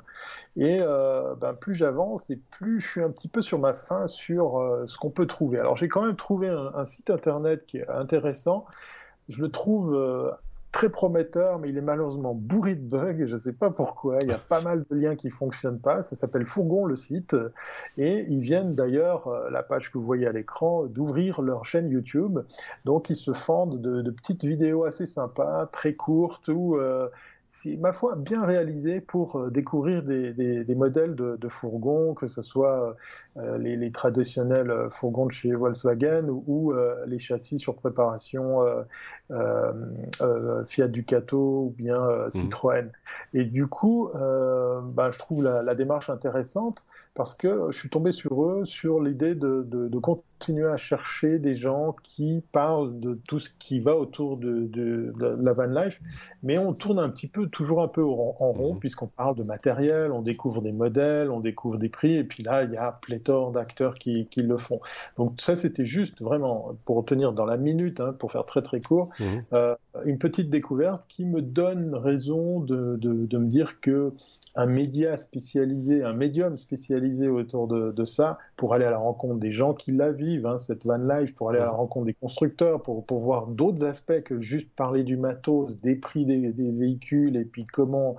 [0.56, 4.06] Et euh, ben, plus j'avance et plus je suis un petit peu sur ma fin
[4.06, 5.58] sur euh, ce qu'on peut trouver.
[5.58, 8.64] Alors j'ai quand même trouvé un, site internet qui est intéressant.
[9.28, 10.30] Je le trouve euh,
[10.72, 13.26] très prometteur, mais il est malheureusement bourré de bugs.
[13.26, 14.18] Je ne sais pas pourquoi.
[14.22, 16.02] Il y a pas mal de liens qui fonctionnent pas.
[16.02, 17.36] Ça s'appelle Fourgon le site,
[17.96, 22.40] et ils viennent d'ailleurs, la page que vous voyez à l'écran, d'ouvrir leur chaîne YouTube.
[22.84, 26.78] Donc ils se fendent de, petites vidéos assez sympas, très courtes, où
[27.50, 32.26] c'est, ma foi, bien réalisé pour euh, découvrir des, des, modèles de, de, fourgons, que
[32.26, 32.94] ce soit
[33.36, 36.72] euh, les, les, traditionnels euh, fourgons de chez Volkswagen ou,
[37.06, 38.60] les châssis sur préparation
[40.66, 42.30] Fiat Ducato ou bien mmh.
[42.30, 42.90] Citroën.
[43.34, 46.84] Et du coup, bah, je trouve la, la, démarche intéressante
[47.14, 50.27] parce que je suis tombé sur eux sur l'idée de, de, de continuer
[50.70, 55.52] à chercher des gens qui parlent de tout ce qui va autour de, de, la
[55.52, 56.00] van life,
[56.42, 58.80] mais on tourne un petit peu, toujours un peu en, rond, mhm.
[58.80, 62.64] puisqu'on parle de matériel, on découvre des modèles, on découvre des prix, et puis là,
[62.64, 64.80] il y a pléthore d'acteurs qui, qui, le font.
[65.16, 68.80] Donc ça, c'était juste vraiment, pour tenir dans la minute, hein, pour faire très très
[68.80, 69.40] court, mhm.
[69.52, 69.74] euh,
[70.04, 74.12] une petite découverte qui me donne raison de, de, me dire que
[74.54, 79.38] un média spécialisé, un médium spécialisé autour de, de, ça, pour aller à la rencontre
[79.38, 82.14] des gens qui la vivent, hein, cette van life, pour aller à la rencontre des
[82.14, 86.72] constructeurs, pour, pour voir d'autres aspects que juste parler du matos, des prix des, des
[86.72, 88.16] véhicules et puis comment,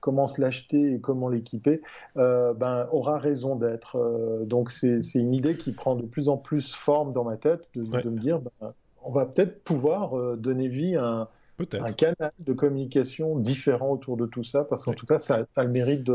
[0.00, 1.80] comment se l'acheter et comment l'équiper,
[2.16, 3.96] euh, ben, aura raison d'être.
[3.96, 7.68] Euh, donc c'est une idée qui prend de plus en plus forme dans ma tête,
[7.74, 8.72] de, de me dire, ben,
[9.02, 11.28] on va peut-être pouvoir euh, donner vie à un
[11.74, 15.60] un canal de communication différent autour de tout ça, parce qu'en tout cas, ça, ça,
[15.60, 16.10] a le mérite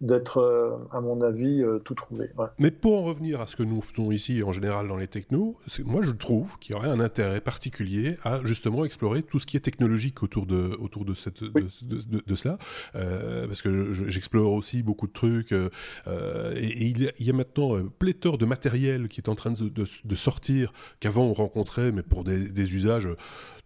[0.00, 2.30] d'être, euh, à mon avis, euh, tout trouvé.
[2.58, 5.58] Mais pour en revenir à ce que nous faisons ici, en général, dans les technos,
[5.84, 9.56] moi, je trouve qu'il y aurait un intérêt particulier à justement explorer tout ce qui
[9.56, 12.58] est technologique autour de, autour de, cette, de, cela,
[12.94, 15.68] euh, parce que j'explore aussi beaucoup de trucs, et,
[16.06, 21.32] il, y a, maintenant pléthore de matériel qui est en train de, sortir, qu'avant on
[21.32, 23.08] rencontrait, mais pour des, des usages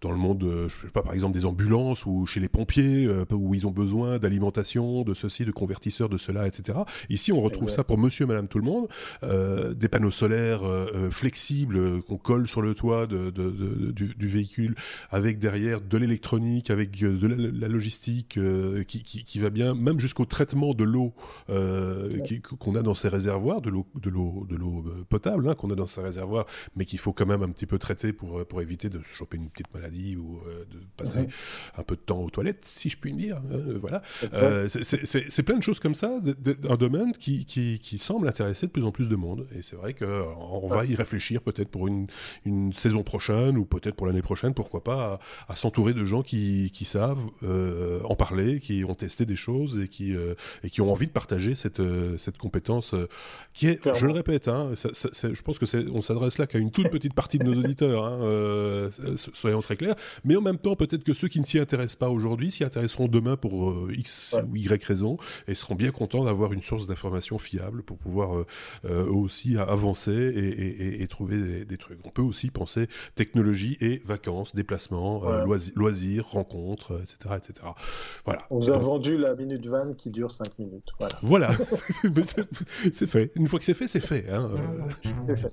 [0.01, 3.55] dans le monde, je sais pas, par exemple des ambulances ou chez les pompiers, où
[3.55, 6.79] ils ont besoin d'alimentation, de ceci, de convertisseurs, de cela, etc.
[7.09, 8.89] Ici, on retrouve ça pour monsieur et madame tout le monde.
[9.77, 10.63] des panneaux solaires
[11.11, 14.75] flexibles qu'on colle sur le toit de, du, véhicule,
[15.11, 18.39] avec derrière de l'électronique, avec de la, logistique
[18.89, 21.15] qui, qui, va bien, même jusqu'au traitement de l'eau
[21.49, 26.47] qu'on a dans ces réservoirs, de l'eau potable hein, qu'on a dans ces réservoirs,
[26.77, 29.49] mais qu'il faut quand même un petit peu traiter pour, pour éviter de choper une
[29.49, 30.41] petite maladie ou
[30.71, 31.27] de passer
[31.77, 33.37] un peu de temps aux toilettes, si je puis dire.
[33.37, 34.03] Hein, voilà.
[34.35, 36.12] Euh, c'est plein de choses comme ça,
[36.69, 39.47] un domaine qui, qui, qui, semble intéresser de plus en plus de monde.
[39.57, 42.07] Et c'est vrai qu'on va y réfléchir peut-être pour une,
[42.45, 46.71] une, saison prochaine ou peut-être pour l'année prochaine, pourquoi pas, à, s'entourer de gens qui,
[46.73, 50.35] qui savent euh, en parler, qui ont testé des choses et qui, euh,
[50.65, 51.83] et qui ont envie de partager cette,
[52.19, 52.95] cette compétence
[53.53, 56.91] qui est, je le répète, hein, je pense que on s'adresse là qu'à une toute
[56.91, 58.91] petite partie de nos auditeurs, hein,
[59.35, 62.09] soyons très clairs, mais en même temps, peut-être que ceux qui ne s'y intéressent pas
[62.09, 65.17] aujourd'hui s'y intéresseront demain pour euh, X ou Y raison
[65.49, 68.47] et seront bien contents d'avoir une source d'information fiable pour pouvoir euh,
[68.85, 71.99] euh, eux aussi avancer et, trouver des, trucs.
[72.05, 75.23] On peut aussi penser technologie et vacances, déplacements,
[75.75, 77.69] loisirs, rencontres, etc., etc.
[78.25, 78.41] Voilà.
[78.51, 80.91] On vous a vendu la minute van qui dure 5 minutes.
[80.99, 81.17] Voilà.
[81.23, 81.57] Voilà.
[82.93, 83.33] c'est fait.
[83.35, 84.31] Une fois que c'est fait, c'est fait.
[84.31, 84.51] Hein.
[85.27, 85.49] C'est fait.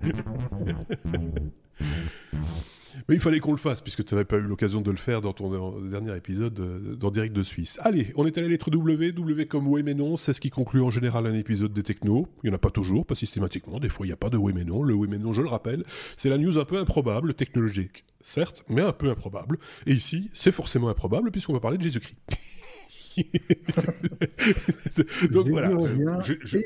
[3.08, 5.22] Mais il fallait qu'on le fasse, puisque tu n'avais pas eu l'occasion de le faire
[5.22, 7.80] dans ton dernier épisode euh, dans Direct de Suisse.
[7.82, 10.50] Allez, on est à la lettre W, W comme oui mais non, c'est ce qui
[10.50, 12.28] conclut en général un épisode des technos.
[12.44, 14.38] Il n'y en a pas toujours, pas systématiquement, des fois il n'y a pas de
[14.38, 14.84] oui mais non.
[14.84, 15.84] Le oui mais non, je le rappelle,
[16.18, 19.58] c'est la news un peu improbable, technologique, certes, mais un peu improbable.
[19.86, 22.16] Et ici, c'est forcément improbable, puisqu'on va parler de Jésus-Christ.
[25.32, 25.72] Donc voilà.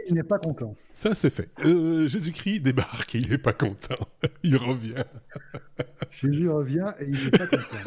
[0.08, 0.76] il n'est pas content.
[0.94, 1.50] Ça, c'est fait.
[1.66, 3.96] Euh, Jésus-Christ débarque et il n'est pas content.
[4.44, 5.04] il revient.
[6.12, 7.78] Jésus revient et il n'est pas content.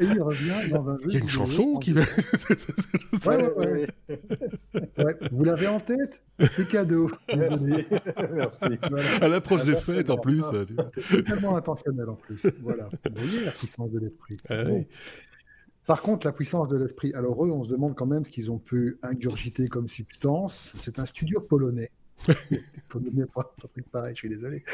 [0.00, 1.04] Et il revient dans un jeu.
[1.06, 2.02] Il y a une chanson qui va.
[3.26, 3.86] ouais, ouais,
[5.32, 6.22] Vous l'avez en tête?
[6.52, 7.10] C'est cadeau.
[7.34, 7.86] Merci.
[8.32, 8.78] Merci.
[9.20, 10.44] À l'approche des fêtes, en plus.
[11.10, 12.46] C'est tellement intentionnel, en plus.
[12.62, 12.88] Voilà.
[13.10, 14.36] Vous voyez la puissance de l'esprit.
[14.48, 14.64] Ah
[15.86, 18.50] par contre, la puissance de l'esprit, alors eux, on se demande quand même ce qu'ils
[18.50, 20.74] ont pu ingurgiter comme substance.
[20.76, 21.90] C'est un studio polonais.
[22.94, 24.64] Ne pas un truc pareil, je suis désolé.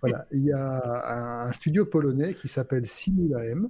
[0.00, 3.68] Voilà, il y a un studio polonais qui s'appelle Simula M,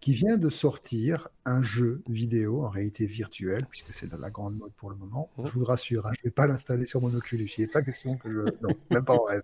[0.00, 4.58] qui vient de sortir un jeu vidéo en réalité virtuelle, puisque c'est de la grande
[4.58, 5.30] mode pour le moment.
[5.36, 5.46] Oh.
[5.46, 7.48] Je vous rassure, hein, je ne vais pas l'installer sur mon Oculus.
[7.56, 8.40] Il n'est pas question que je.
[8.62, 9.42] Non, même pas en rêve.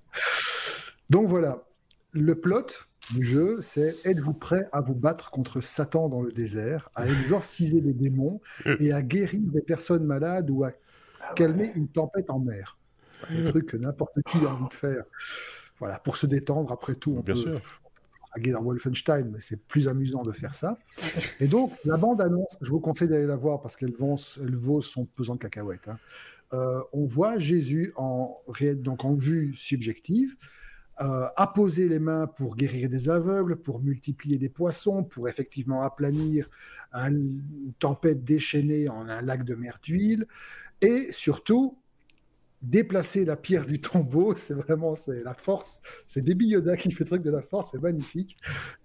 [1.09, 1.65] Donc voilà,
[2.13, 2.67] le plot,
[3.15, 7.81] du jeu, c'est êtes-vous prêt à vous battre contre Satan dans le désert, à exorciser
[7.81, 8.41] les démons
[8.79, 10.73] et à guérir des personnes malades ou à
[11.35, 12.79] calmer une tempête en mer?
[13.29, 15.05] Un truc que n'importe qui a envie de faire.
[15.79, 17.61] Voilà, pour se détendre, après tout, on Bien peut sûr.
[18.37, 20.79] dans Wolfenstein, mais c'est plus amusant de faire ça.
[21.41, 24.81] Et donc, la bande-annonce, je vous conseille d'aller la voir parce qu'elle vaut, elle vaut
[24.81, 25.89] son pesant de cacahuètes.
[25.89, 25.99] Hein.
[26.53, 28.39] Euh, on voit Jésus en,
[28.77, 30.37] donc en vue subjective,
[31.01, 36.51] euh, apposer les mains pour guérir des aveugles, pour multiplier des poissons, pour effectivement aplanir
[36.93, 37.43] une
[37.79, 40.27] tempête déchaînée en un lac de mer d'huile,
[40.81, 41.79] et surtout
[42.63, 47.05] déplacer la pierre du tombeau, c'est vraiment c'est la force, c'est Baby Yoda qui fait
[47.05, 48.37] le truc de la force, c'est magnifique.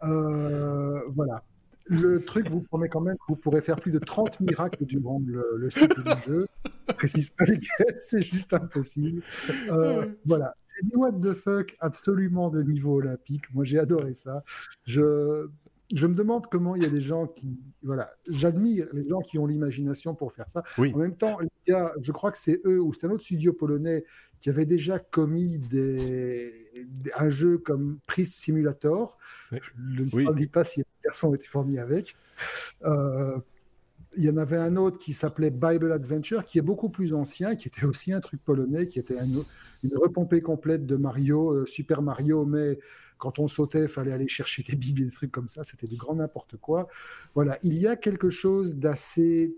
[0.04, 1.44] Euh, voilà
[1.88, 5.22] le truc vous promet quand même que vous pourrez faire plus de 30 miracles durant
[5.26, 6.48] le, cycle du jeu.
[6.88, 9.22] Je précise pas lesquels, c'est juste impossible.
[9.70, 13.44] Euh, voilà, c'est du what the fuck absolument de niveau olympique.
[13.54, 14.44] Moi, j'ai adoré ça.
[14.84, 15.48] Je,
[15.94, 17.60] je me demande comment il y a des gens qui.
[17.84, 20.64] Voilà, j'admire les gens qui ont l'imagination pour faire ça.
[20.78, 21.38] En même temps,
[21.68, 24.04] je crois que c'est eux ou c'est un autre studio polonais
[24.40, 26.65] qui avait déjà commis des,
[27.16, 29.18] un jeu comme Priest Simulator.
[29.52, 32.16] Je ne dis pas si les garçons étaient fournis avec.
[32.84, 33.38] Euh,
[34.18, 37.56] il y en avait un autre qui s'appelait Bible Adventure, qui est beaucoup plus ancien,
[37.56, 39.44] qui était aussi un truc polonais, qui était une
[39.98, 42.80] repompée complète de Mario, euh, Super Mario, mais
[43.18, 45.64] quand on sautait, il fallait aller chercher des bibles et des trucs comme ça.
[45.64, 46.88] C'était du grand n'importe quoi.
[47.34, 49.56] Voilà, il y a quelque chose d'assez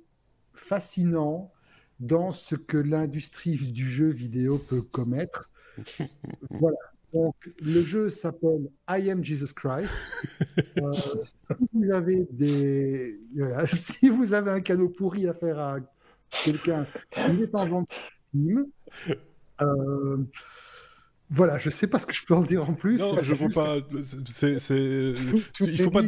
[0.53, 1.52] fascinant
[1.99, 5.49] dans ce que l'industrie du jeu vidéo peut commettre.
[6.49, 6.77] voilà.
[7.13, 9.95] Donc, le jeu s'appelle I Am Jesus Christ.
[10.77, 10.91] Euh,
[11.57, 13.19] si vous avez des,
[13.67, 15.77] si vous avez un cadeau pourri à faire à
[16.43, 16.85] quelqu'un,
[17.29, 18.67] il est en vente Steam.
[19.61, 20.17] Euh,
[21.30, 22.99] Voilà, je sais pas ce que je peux en dire en plus.
[22.99, 23.78] Non, je vois pas.
[24.26, 24.56] C'est,
[25.60, 26.02] il faut pas.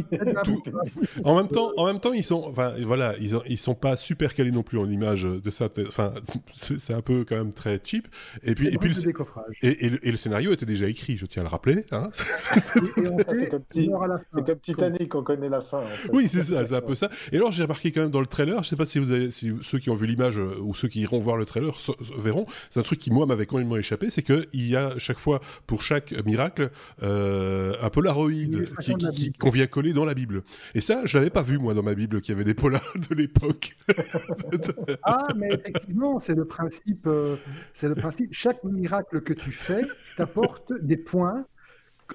[1.25, 3.97] En même temps, en même temps, ils sont, enfin, voilà, ils, ont, ils sont pas
[3.97, 5.67] super calés non plus en image de ça.
[5.87, 6.13] Enfin,
[6.55, 8.07] c'est un peu quand même très cheap.
[8.43, 9.13] Et puis, et puis, le,
[9.61, 11.85] et, et, le, scénario était déjà écrit, je tiens à le rappeler.
[11.91, 15.83] Hein c'est comme, Titanic, on connaît la fin.
[16.13, 17.09] Oui, c'est ça, c'est un peu ça.
[17.33, 19.31] Et alors, j'ai remarqué quand même dans le trailer, je sais pas si vous avez,
[19.31, 21.77] si ceux qui ont vu l'image euh, ou ceux qui iront voir le trailer
[22.17, 25.19] verront, c'est un truc qui moi m'avait complètement échappé, c'est que il y a chaque
[25.19, 26.69] fois, pour chaque miracle,
[27.01, 28.29] euh, un Polaroid
[29.39, 30.43] qu'on vient coller dans la Bible.
[30.75, 32.93] Et ça, je l'avais pas vu, moi, dans ma Bible, qu'il y avait des polars
[33.09, 33.75] de l'époque.
[35.03, 37.07] ah, mais effectivement, c'est le principe.
[37.07, 37.37] Euh,
[37.73, 38.29] c'est le principe.
[38.33, 39.81] Chaque miracle que tu fais
[40.15, 41.45] t'apporte des points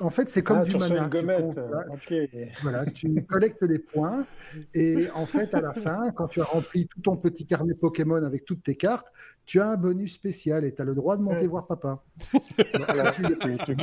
[0.01, 1.09] en fait, c'est comme ah, du mana.
[1.09, 2.29] Tu,
[2.62, 4.27] voilà, tu collectes les points
[4.75, 8.23] et en fait, à la fin, quand tu as rempli tout ton petit carnet Pokémon
[8.25, 9.09] avec toutes tes cartes,
[9.47, 12.03] tu as un bonus spécial et tu as le droit de monter voir papa.
[12.33, 13.75] tu,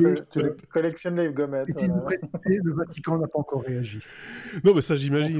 [0.71, 1.67] collectionnes les gommettes.
[2.45, 3.99] le Vatican n'a pas encore réagi.
[4.63, 5.39] Non, mais ça, j'imagine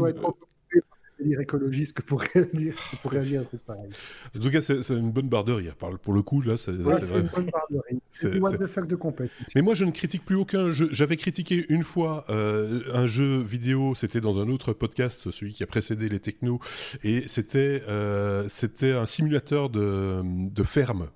[1.40, 3.90] écologiste que pour réagir, pour réagir à truc pareil.
[4.36, 5.76] En tout cas, c'est une bonne barre de rire.
[5.76, 8.00] Pour le coup, là, c'est ouais, une bonne barre de rire.
[8.10, 9.46] C'est what the fuck de compétition.
[9.56, 10.90] Mais moi, je ne critique plus aucun jeu.
[10.92, 15.64] J'avais critiqué une fois euh, un jeu vidéo, c'était dans un autre podcast, celui qui
[15.64, 16.60] a précédé les technos,
[17.04, 21.08] et c'était euh, c'était un simulateur de, de ferme.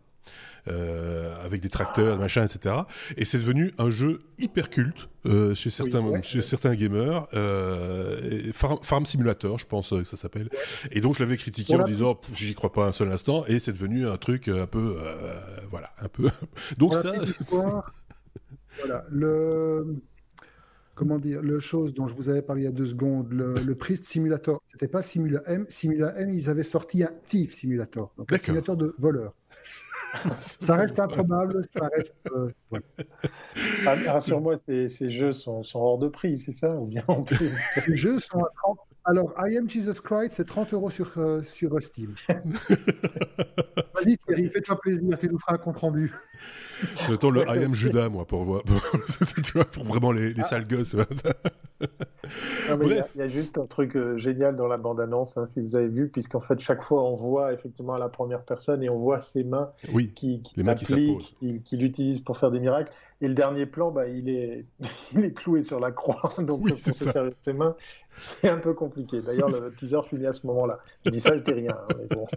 [0.67, 2.73] Euh, avec des tracteurs, machin, etc.
[3.17, 7.27] Et c'est devenu un jeu hyper culte euh, chez certains, chez certains gamers.
[7.35, 10.49] Euh, Farm, Simulator, je pense que ça s'appelle.
[10.91, 13.45] Et donc je l'avais critiqué en disant, j'y crois pas un seul instant.
[13.45, 14.97] Et c'est devenu un truc un peu,
[15.69, 16.29] voilà, un peu.
[16.79, 17.13] donc ça.
[18.79, 20.01] voilà, le
[20.95, 23.53] comment dire, le chose dont je vous avais parlé il y a deux secondes, le,
[23.53, 25.65] le Priest Simulator, c'était pas Simula M.
[25.67, 29.35] Simula M, ils avaient sorti un Thief Simulator, donc un simulateur de voleur
[30.35, 32.15] ça reste improbable, ça reste.
[32.31, 32.51] Euh,
[33.85, 37.03] ah, rassure-moi, ces, ces, jeux sont, sont, hors de prix, c'est ça Ou bien
[37.71, 38.79] Ces jeux sont à 30.
[39.07, 42.15] Alors, I Am Jesus Christ, c'est 30 euros sur, euh, sur Steam.
[42.29, 46.11] Vas-y Thierry, fais-toi plaisir, tu nous feras un compte rendu.
[47.07, 48.63] J'attends le I am Judas, moi, pour voir.
[49.43, 50.43] tu vois, pour vraiment les, les ah.
[50.43, 50.95] sales gosses.
[51.81, 55.87] il y, a juste un truc euh, génial dans la bande-annonce, hein, si vous avez
[55.87, 59.43] vu, puisqu'en fait, chaque fois, on voit effectivement la première personne et on voit ses
[59.43, 60.55] mains oui, qui, qui
[61.39, 62.91] qui, qui l'utilisent pour faire des miracles.
[63.21, 64.65] Et le dernier plan, bah, il, est,
[65.13, 67.75] il est cloué sur la croix, donc pour se servir de ses mains,
[68.41, 69.21] c'est un peu compliqué.
[69.21, 70.79] D'ailleurs, le teaser finit à ce moment-là.
[71.05, 71.71] Je dis ça, je dis rien.
[71.71, 72.27] Hein, mais bon.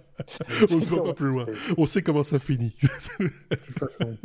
[0.71, 1.47] On ne va pas plus loin.
[1.77, 2.75] On sait comment ça finit.
[3.21, 4.17] de toute façon.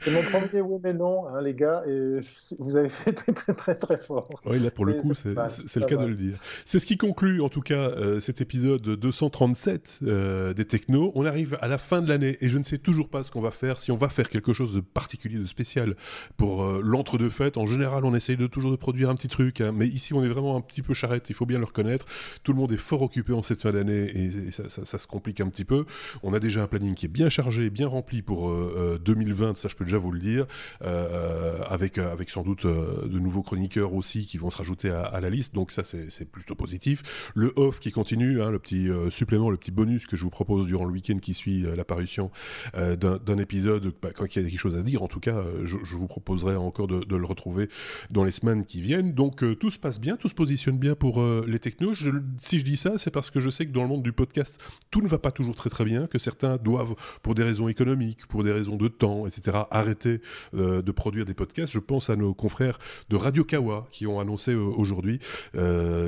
[0.00, 2.20] C'est mon premier oui mais non, hein, les gars, et
[2.58, 4.28] vous avez fait très très très très fort.
[4.46, 6.38] Oui, là pour le coup, c'est le cas de le dire.
[6.64, 11.12] C'est ce qui conclut en tout cas euh, cet épisode 237 euh, des Technos.
[11.14, 13.40] On arrive à la fin de l'année et je ne sais toujours pas ce qu'on
[13.40, 15.96] va faire, si on va faire quelque chose de particulier, de spécial
[16.36, 17.56] pour euh, l'entre-deux fêtes.
[17.56, 20.24] En général, on essaye de toujours de produire un petit truc, hein, mais ici on
[20.24, 22.06] est vraiment un petit peu charrette, il faut bien le reconnaître.
[22.42, 25.48] Tout le monde est fort occupé en cette fin d'année et, ça, se complique un
[25.48, 25.84] petit peu.
[26.22, 28.52] On a déjà un planning qui est bien chargé, bien rempli pour
[28.98, 30.46] 2020, euh, ça je peux déjà vous le dire,
[30.82, 35.30] euh, avec, avec sans doute de nouveaux chroniqueurs aussi qui vont se rajouter à, la
[35.30, 37.02] liste, donc ça c'est plutôt positif.
[37.34, 40.66] Le off qui continue, hein, le petit supplément, le petit bonus que je vous propose
[40.66, 42.30] durant le week-end qui suit l'apparition
[42.74, 45.76] d'un épisode, bah, quand il y a quelque chose à dire, en tout cas, je,
[45.96, 47.68] vous proposerai encore de, le retrouver
[48.10, 49.12] dans les semaines qui viennent.
[49.12, 51.94] Donc euh, tout se passe bien, tout se positionne bien pour euh, les technos.
[52.38, 54.60] si je dis ça, c'est parce que je sais que dans le monde du podcast,
[54.90, 58.26] tout ne va pas toujours très très bien, que certains doivent, pour des raisons économiques,
[58.26, 60.20] pour des raisons de temps, etc., arrêter
[60.54, 61.72] euh, de produire des podcasts.
[61.72, 62.78] Je pense à nos confrères
[63.08, 65.20] de Radio Kawa qui ont annoncé aujourd'hui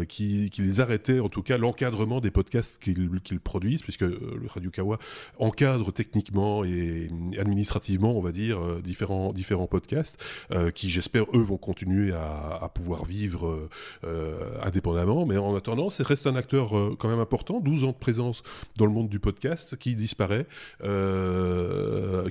[0.08, 4.04] qu'ils arrêtaient en tout cas l'encadrement des podcasts qu'ils produisent, puisque
[4.48, 4.98] Radio Kawa
[5.38, 7.08] encadre techniquement et
[7.38, 10.18] administrativement, on va dire, différents, différents podcasts
[10.50, 13.68] euh, qui, j'espère, eux, vont continuer à, pouvoir vivre euh,
[14.04, 15.26] euh, indépendamment.
[15.26, 18.42] Mais en attendant, c'est reste un acteur quand même important, 12 ans de présence
[18.78, 20.46] dans le monde du podcast qui disparaît,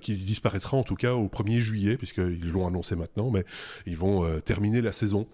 [0.02, 3.45] qui disparaîtra en tout cas au 1er juillet, puisqu'ils l'ont annoncé maintenant, mais
[3.86, 5.28] ils vont terminer la saison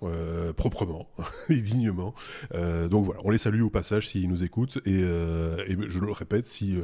[0.55, 1.07] proprement
[1.49, 2.13] et dignement.
[2.89, 4.79] donc voilà, on les salue au passage s'ils nous écoutent.
[4.85, 6.75] Et, je le répète, si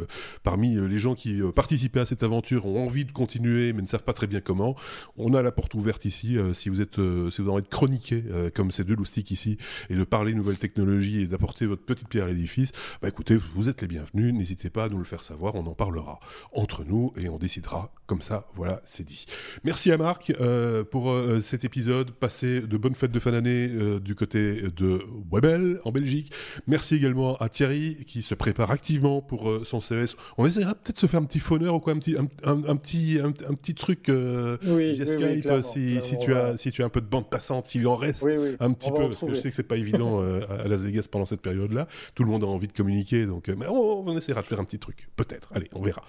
[0.44, 4.04] parmi les gens qui participaient à cette aventure ont envie de continuer mais ne savent
[4.04, 4.76] pas très bien comment,
[5.18, 6.38] on a la porte ouverte ici.
[6.38, 9.58] Euh, si vous êtes, euh, si vous de chroniquer euh, comme ces deux loustiques ici,
[9.96, 13.70] et de parler nouvelles technologies et d'apporter votre petite pierre à l'édifice, bah écoutez, vous
[13.70, 14.34] êtes les bienvenus.
[14.34, 15.56] N'hésitez pas à nous le faire savoir.
[15.56, 16.20] On en parlera
[16.54, 18.48] entre nous et on décidera comme ça.
[18.56, 19.26] Voilà, c'est dit.
[19.64, 22.12] Merci à Marc euh, pour euh, cet épisode.
[22.12, 25.02] Passez de bonnes fêtes de fin d'année euh, du côté de
[25.32, 26.32] Webel en Belgique.
[26.68, 30.16] Merci également à Thierry qui se prépare activement pour son CES.
[30.38, 33.20] On essaiera peut-être de se faire un petit phoneur ou quoi, un petit, un, petit,
[33.24, 37.08] un, petit truc via Skype si, si tu as, si tu as un peu de
[37.08, 38.28] bande passante, s'il en reste
[38.60, 41.26] un petit peu, parce que je sais que c'est pas évident à Las Vegas pendant
[41.26, 41.88] cette période-là.
[42.14, 44.80] Tout le monde a envie de communiquer, donc mais on, essaiera de faire un petit
[44.80, 45.52] truc, peut-être.
[45.54, 46.04] Allez, on verra.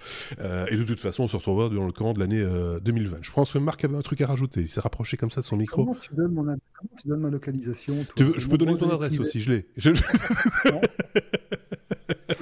[0.69, 2.45] et de toute façon, on se retrouvera dans le camp de l'année
[2.81, 3.17] 2020.
[3.21, 4.61] Je pense que Marc avait un truc à rajouter.
[4.61, 5.85] Il s'est rapproché comme ça de son micro.
[5.85, 6.55] Comment tu donnes, mon...
[7.01, 9.67] tu donnes ma localisation Je peux donner ton adresse aussi, je l'ai.
[9.77, 9.91] Je...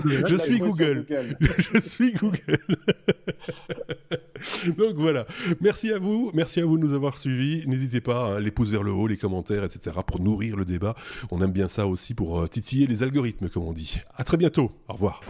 [0.06, 1.06] je suis Google.
[1.40, 2.60] je suis Google.
[4.78, 5.26] Donc voilà.
[5.62, 6.32] Merci à vous.
[6.34, 7.68] Merci à vous de nous avoir suivis.
[7.68, 9.98] N'hésitez pas, hein, les pouces vers le haut, les commentaires, etc.
[10.06, 10.96] pour nourrir le débat.
[11.32, 14.00] On aime bien ça aussi pour euh, titiller les algorithmes, comme on dit.
[14.16, 14.72] À très bientôt.
[14.88, 15.22] Au revoir.